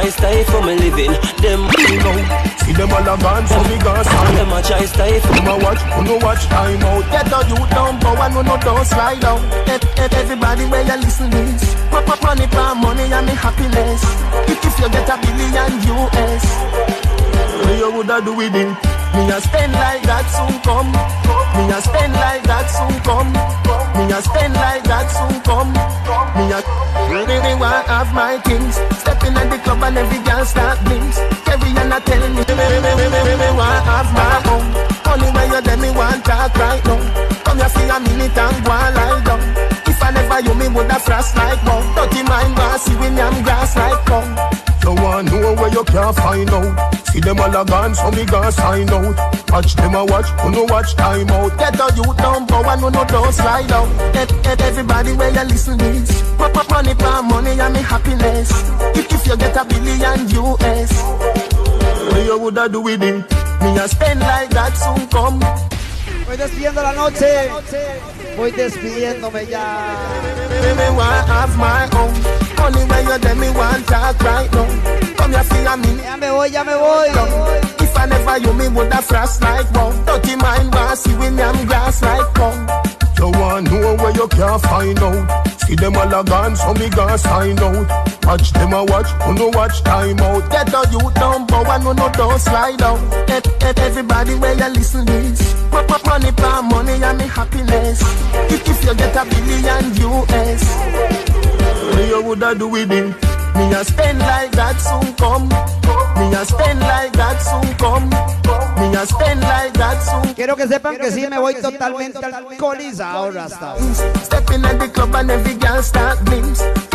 Try 0.00 0.10
stay 0.10 0.44
for 0.44 0.62
me 0.62 0.74
living. 0.76 1.12
Them 1.44 1.68
you 1.92 2.00
know. 2.00 2.16
See 2.64 2.72
them 2.72 2.92
all 2.92 3.04
a 3.04 3.16
gone, 3.20 3.46
so 3.46 3.60
me 3.68 3.76
gone 3.78 4.04
sign. 4.04 4.34
Them 4.34 4.52
a 4.52 4.62
try 4.62 4.84
stay 4.84 5.20
for 5.20 5.32
me. 5.32 5.64
watch, 5.64 5.80
who 5.92 6.04
no 6.04 6.16
watch 6.24 6.44
time 6.46 6.82
out. 6.82 7.04
Get 7.12 7.26
the 7.28 7.40
youth 7.48 7.70
down, 7.70 8.00
but 8.00 8.16
one 8.16 8.32
who 8.32 8.42
no 8.42 8.56
don't 8.56 8.84
slide 8.86 9.20
down. 9.20 9.40
Let, 9.66 9.84
let 9.96 10.14
everybody 10.14 10.64
where 10.66 10.84
you 10.84 10.96
listen 11.04 11.30
this. 11.30 11.74
Pop 11.90 12.08
up 12.08 12.22
money, 12.22 12.46
for 12.46 12.74
money 12.74 13.12
and 13.12 13.26
me 13.26 13.34
happiness. 13.34 14.02
If, 14.48 14.64
if 14.64 14.78
you 14.80 14.88
get 14.88 15.08
a 15.08 15.16
billion 15.20 15.72
US, 15.92 16.44
what 17.64 17.76
you 17.76 17.90
woulda 17.92 18.22
do 18.24 18.34
with 18.34 18.54
it? 18.54 18.70
Me 19.14 19.28
a 19.28 19.40
spend 19.40 19.72
like 19.72 20.02
that 20.06 20.24
soon 20.32 20.54
come. 20.62 20.92
Me 21.58 21.66
a 21.74 21.82
spend 21.82 22.14
like 22.14 22.44
that 22.44 22.66
soon 22.70 22.94
come. 23.02 23.32
Me 23.98 24.06
a 24.14 24.22
spend 24.22 24.54
like 24.54 24.84
that 24.84 25.10
soon 25.10 25.34
come. 25.42 25.72
Me 26.38 26.46
a 26.54 26.62
really 27.10 27.54
want 27.58 27.86
have 27.86 28.14
my 28.14 28.38
things. 28.38 28.78
At 29.40 29.48
the 29.48 29.58
club 29.64 29.82
and 29.82 29.96
every 29.96 30.20
girl 30.20 30.44
start 30.44 30.76
blinks. 30.84 31.16
Carry 31.48 31.72
on 31.80 31.92
a 31.96 31.98
tell 32.04 32.24
me, 32.28 32.44
me, 32.44 32.54
me, 32.60 32.78
me, 32.84 32.92
me, 33.00 33.06
me, 33.08 33.32
me 33.40 33.48
want 33.56 33.80
have 33.88 34.12
my 34.12 34.36
own. 34.52 34.64
Only 35.08 35.28
when 35.32 35.48
you 35.48 35.60
let 35.64 35.78
me 35.80 35.90
want 35.96 36.20
talk 36.28 36.52
right 36.60 36.84
now. 36.84 37.00
Come 37.48 37.56
here 37.56 37.72
for 37.72 37.88
a 37.88 37.98
minute 38.04 38.36
and 38.36 38.58
go 38.60 38.72
and 38.76 38.94
lie 38.94 39.24
down. 39.24 39.40
If 39.88 40.02
I 40.04 40.10
never 40.12 40.40
you, 40.44 40.54
me 40.60 40.68
woulda 40.68 41.00
frost 41.00 41.36
like 41.36 41.62
wow. 41.64 41.80
Dirty 41.96 42.22
mind 42.28 42.52
when 43.00 43.18
I'm 43.18 43.42
grass 43.42 43.76
like 43.76 44.04
cow. 44.04 44.22
You 44.84 44.92
want 45.02 45.32
know 45.32 45.54
where 45.54 45.72
you 45.72 45.84
can't 45.84 46.16
find 46.16 46.50
out. 46.50 46.99
See 47.12 47.20
them 47.20 47.40
all 47.40 47.54
a 47.54 47.64
gone, 47.64 47.94
so 47.94 48.10
me 48.12 48.24
gone 48.24 48.52
sign 48.52 48.88
out. 48.90 49.16
Watch 49.50 49.74
them 49.74 49.94
a 49.94 50.04
watch, 50.04 50.28
who 50.40 50.50
no 50.50 50.62
watch 50.64 50.94
time 50.94 51.28
out. 51.30 51.58
Get 51.58 51.74
the 51.74 51.92
youth 51.96 52.16
down, 52.16 52.46
but 52.46 52.64
one 52.64 52.78
who 52.78 52.90
no 52.90 53.04
don't 53.04 53.32
slide 53.32 53.72
out. 53.72 53.88
Get, 54.12 54.28
get 54.44 54.60
everybody 54.60 55.12
where 55.14 55.30
you 55.30 55.44
listen 55.48 55.76
this. 55.78 56.22
Pop 56.38 56.56
up 56.56 56.70
money, 56.70 56.94
for 56.94 57.22
money 57.22 57.58
and 57.58 57.74
me 57.74 57.80
happiness. 57.82 58.50
If, 58.94 59.12
if 59.12 59.26
you 59.26 59.36
get 59.36 59.56
a 59.56 59.64
billion 59.64 60.28
US, 60.30 61.02
what 62.12 62.24
you 62.24 62.38
woulda 62.38 62.68
do 62.68 62.80
with 62.80 63.02
it? 63.02 63.16
Me 63.60 63.76
a 63.76 63.88
spend 63.88 64.20
like 64.20 64.50
that 64.50 64.76
soon 64.76 65.08
come. 65.08 65.40
Voy 66.26 66.36
despidiendo 66.36 66.80
la 66.80 66.92
noche. 66.92 67.50
Voy 68.36 68.52
despidiéndome 68.52 69.46
ya. 69.50 69.96
Me 72.60 72.68
want 72.68 72.68
have 72.68 72.68
my 72.68 72.68
own. 72.68 72.74
Only 72.74 72.84
when 72.90 73.06
you 73.06 73.18
tell 73.18 73.36
me 73.36 73.48
one 73.50 73.82
talk 73.84 74.20
right 74.20 74.52
now. 74.52 75.16
Come 75.16 75.32
here 75.32 75.44
for 75.44 75.56
a 75.56 75.76
minute. 75.76 76.04
Ya 76.04 76.16
me 76.16 76.28
voy, 76.28 76.46
ya 76.46 76.64
me 76.64 76.74
voy. 76.74 77.08
If 77.80 77.96
I 77.96 78.06
never 78.06 78.38
you, 78.38 78.52
me 78.52 78.68
woulda 78.68 79.02
frost 79.02 79.40
like 79.42 79.70
wow. 79.72 79.92
Dirty 80.04 80.36
mind 80.36 80.72
want 80.74 80.98
see 80.98 81.14
when 81.14 81.40
I'm 81.40 81.66
grass 81.66 82.02
like 82.02 82.34
cow. 82.34 82.52
You 83.18 83.30
want 83.30 83.70
know 83.70 83.96
where 83.96 84.12
you 84.14 84.28
can't 84.28 84.60
find 84.62 84.98
out. 84.98 85.48
See 85.60 85.74
them 85.74 85.96
all 85.96 86.12
a 86.12 86.24
gone, 86.24 86.56
so 86.56 86.74
me 86.74 86.88
gonna 86.90 87.16
sign 87.16 87.58
out. 87.58 88.24
Watch 88.24 88.52
them 88.52 88.72
a 88.72 88.84
watch, 88.84 89.08
who 89.22 89.34
no 89.34 89.48
watch 89.48 89.82
time 89.82 90.18
out. 90.20 90.50
Get 90.50 90.66
the 90.66 90.88
youth 90.92 91.14
down, 91.14 91.46
but 91.46 91.66
one 91.66 91.82
who 91.82 91.94
no 91.94 92.08
don't 92.10 92.38
slide 92.40 92.82
out. 92.82 93.26
Get, 93.26 93.44
get 93.58 93.78
everybody 93.78 94.34
where 94.34 94.54
you 94.54 94.68
listen 94.68 95.06
this. 95.06 95.54
Pop 95.70 95.90
up 95.90 96.04
money, 96.06 96.30
for 96.32 96.62
money 96.62 97.02
and 97.02 97.18
me 97.18 97.26
happiness. 97.26 98.02
If, 98.52 98.68
if 98.68 98.84
you 98.84 98.94
get 98.94 99.16
a 99.16 99.24
billion 99.24 99.94
US, 100.10 101.29
what 101.82 102.08
you 102.08 102.22
woulda 102.22 102.54
do 102.54 102.68
with 102.68 102.90
it? 102.92 103.14
Me 103.56 103.72
a 103.74 103.84
spend 103.84 104.18
like 104.18 104.52
that 104.52 104.80
soon 104.80 105.14
come. 105.14 105.48
Me 106.16 106.34
a 106.34 106.44
spend 106.44 106.80
like 106.80 107.12
that 107.12 107.38
soon 107.42 107.74
come. 107.76 108.08
Me 108.78 108.96
a 108.96 109.06
spend 109.06 109.40
like 109.40 109.72
that 109.74 109.98
soon. 110.02 110.34
Quiero 110.34 110.56
que 110.56 110.66
sepan 110.66 110.96
que 110.96 111.10
sí 111.10 111.26
me 111.28 111.38
voy 111.38 111.54
totalmente 111.54 112.18
alcoholizado, 112.24 113.32
Rasta. 113.32 113.76
Stepping 114.22 114.64
at 114.64 114.78
the 114.78 114.88
club 114.88 115.14
and 115.16 115.30
every 115.30 115.54
girl 115.54 115.82
start. 115.82 116.18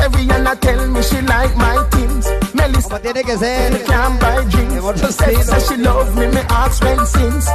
Every 0.04 0.30
Anna 0.32 0.56
tell 0.56 0.88
me 0.88 1.02
she 1.02 1.22
like 1.22 1.56
my 1.56 1.84
things. 1.92 2.28
Melissa 2.54 2.90
Como 2.90 3.00
tiene 3.02 3.24
que 3.24 3.38
ser. 3.38 3.84
Can't 3.86 4.20
buy 4.20 4.44
drinks. 4.46 5.16
Say 5.16 5.36
she 5.68 5.78
love 5.82 6.16
me, 6.16 6.28
me 6.28 6.42
ask 6.50 6.84
when 6.84 7.06
since. 7.06 7.50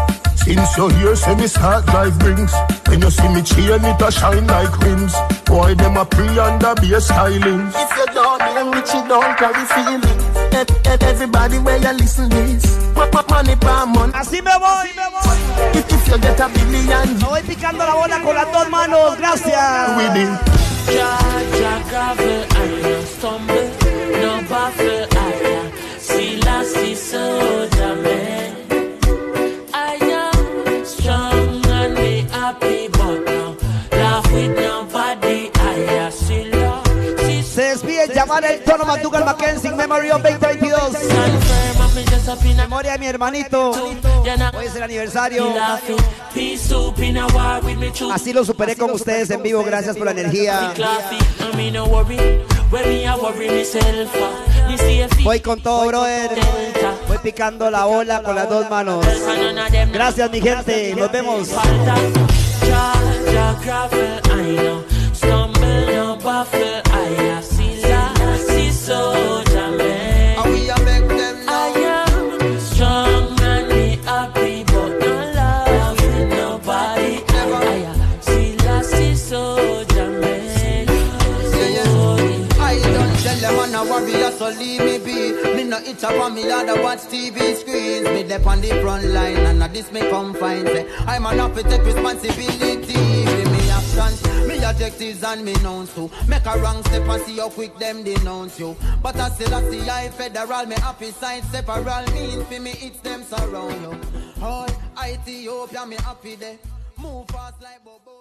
Since 0.45 0.77
you're 0.77 0.93
here, 0.93 1.17
say 1.17 1.35
me 1.35 1.47
start 1.47 1.87
drive 1.87 2.17
rings. 2.23 2.53
When 2.89 3.01
you 3.03 3.11
see 3.11 3.29
me 3.29 3.43
chain, 3.43 3.85
it 3.85 4.03
a 4.03 4.11
shine 4.11 4.47
like 4.47 4.77
rims. 4.81 5.15
Boy, 5.45 5.75
them 5.75 5.97
a 5.97 6.05
pre 6.05 6.27
under 6.39 6.75
be 6.81 6.95
a 6.95 7.01
styling. 7.01 7.69
If 7.75 7.91
you 7.97 8.07
don't 8.15 8.43
hear 8.43 8.65
me, 8.65 8.79
you 8.79 9.03
don't 9.09 9.37
carry 9.39 9.65
feelings. 9.75 10.21
Everybody 11.03 11.59
where 11.59 11.77
you 11.77 11.93
listen 11.93 12.29
this. 12.31 12.79
Money 13.31 13.57
pa 13.57 13.87
money. 13.87 14.13
Así 14.13 14.43
me 14.43 14.51
voy. 14.59 14.89
If, 15.73 15.93
if 15.93 16.09
you 16.09 16.19
get 16.19 16.41
a 16.41 16.49
billion. 16.49 17.19
Me 17.19 17.25
voy 17.25 17.43
picando 17.43 17.85
la 17.85 17.95
bola 17.95 18.21
con 18.23 18.35
las 18.35 18.53
dos 18.53 18.69
manos. 18.71 19.17
Gracias. 19.19 19.97
With 19.97 20.17
it. 20.17 20.61
Ja, 20.87 21.19
ja, 21.61 21.79
gravel, 21.89 22.47
I 22.51 22.83
no 22.83 23.03
stumble, 23.07 23.71
no 24.21 24.43
baffle, 24.49 25.07
despide 38.41 38.41
llamar 38.41 38.45
el 38.45 38.65
tono 38.65 38.85
McDougal 38.85 39.25
Mackenzie 39.25 39.71
Memory 39.71 40.11
of 40.11 40.23
2022. 40.23 42.57
Memoria 42.57 42.93
de 42.93 42.99
mi 42.99 43.07
hermanito. 43.07 43.71
Hoy 43.71 44.67
es 44.67 44.77
el 44.77 44.83
aniversario. 44.83 45.55
Así 48.13 48.33
lo 48.33 48.45
superé 48.45 48.77
con 48.77 48.91
ustedes 48.93 49.31
en 49.31 49.43
vivo. 49.43 49.63
Gracias 49.65 49.97
por 49.97 50.07
la 50.07 50.13
energía. 50.13 50.73
Voy 55.23 55.41
con 55.41 55.61
todo, 55.61 55.87
brother. 55.87 56.31
Voy 57.09 57.19
picando 57.19 57.71
la 57.71 57.85
bola 57.85 58.23
con 58.23 58.35
las 58.35 58.49
dos 58.49 58.71
manos. 58.71 59.05
Gracias, 59.93 60.31
mi 60.31 60.41
gente. 60.41 60.95
Nos 60.95 61.13
vemos. 61.13 61.49
Leave 84.59 84.81
me 84.81 84.99
be. 84.99 85.55
Me 85.55 85.65
no 85.65 85.79
itch 85.79 86.05
up 86.05 86.21
on 86.21 86.35
me, 86.35 86.51
other 86.51 86.81
watch 86.83 87.01
TV 87.01 87.55
screens. 87.55 88.07
Me 88.09 88.23
dep 88.23 88.47
on 88.47 88.61
the 88.61 88.69
front 88.81 89.05
line, 89.07 89.37
and 89.37 89.63
at 89.63 89.73
this 89.73 89.91
me 89.93 90.01
come 90.11 90.35
find. 90.35 90.67
Say, 90.67 90.87
eh. 90.87 91.05
I'm 91.07 91.27
an 91.27 91.55
to 91.55 91.63
take 91.63 91.85
responsibility. 91.85 93.10
Actions, 93.99 94.23
me 94.47 95.25
and 95.25 95.45
me 95.45 95.53
nouns 95.63 95.93
too. 95.95 96.11
Make 96.29 96.47
a 96.47 96.59
wrong 96.59 96.83
step 96.85 97.09
and 97.09 97.23
see 97.23 97.39
how 97.39 97.49
quick 97.49 97.77
them 97.79 98.05
denounce 98.05 98.59
you. 98.59 98.77
But 99.03 99.17
I 99.17 99.29
still 99.31 99.55
I 99.55 99.63
see 99.69 99.89
I 99.89 100.09
federal, 100.11 100.67
me 100.67 100.77
happy 100.77 101.11
side 101.11 101.45
separal 101.45 102.07
means 102.13 102.45
for 102.45 102.61
me 102.61 102.73
it's 102.81 103.01
them 103.01 103.25
surround 103.25 103.81
you. 103.83 104.01
Oh, 104.41 104.67
Ethiopia, 105.05 105.87
me 105.87 105.97
happy 105.97 106.37
there. 106.37 106.59
Move 106.99 107.27
fast 107.29 107.61
like 107.63 107.85
Bobo. 107.85 108.20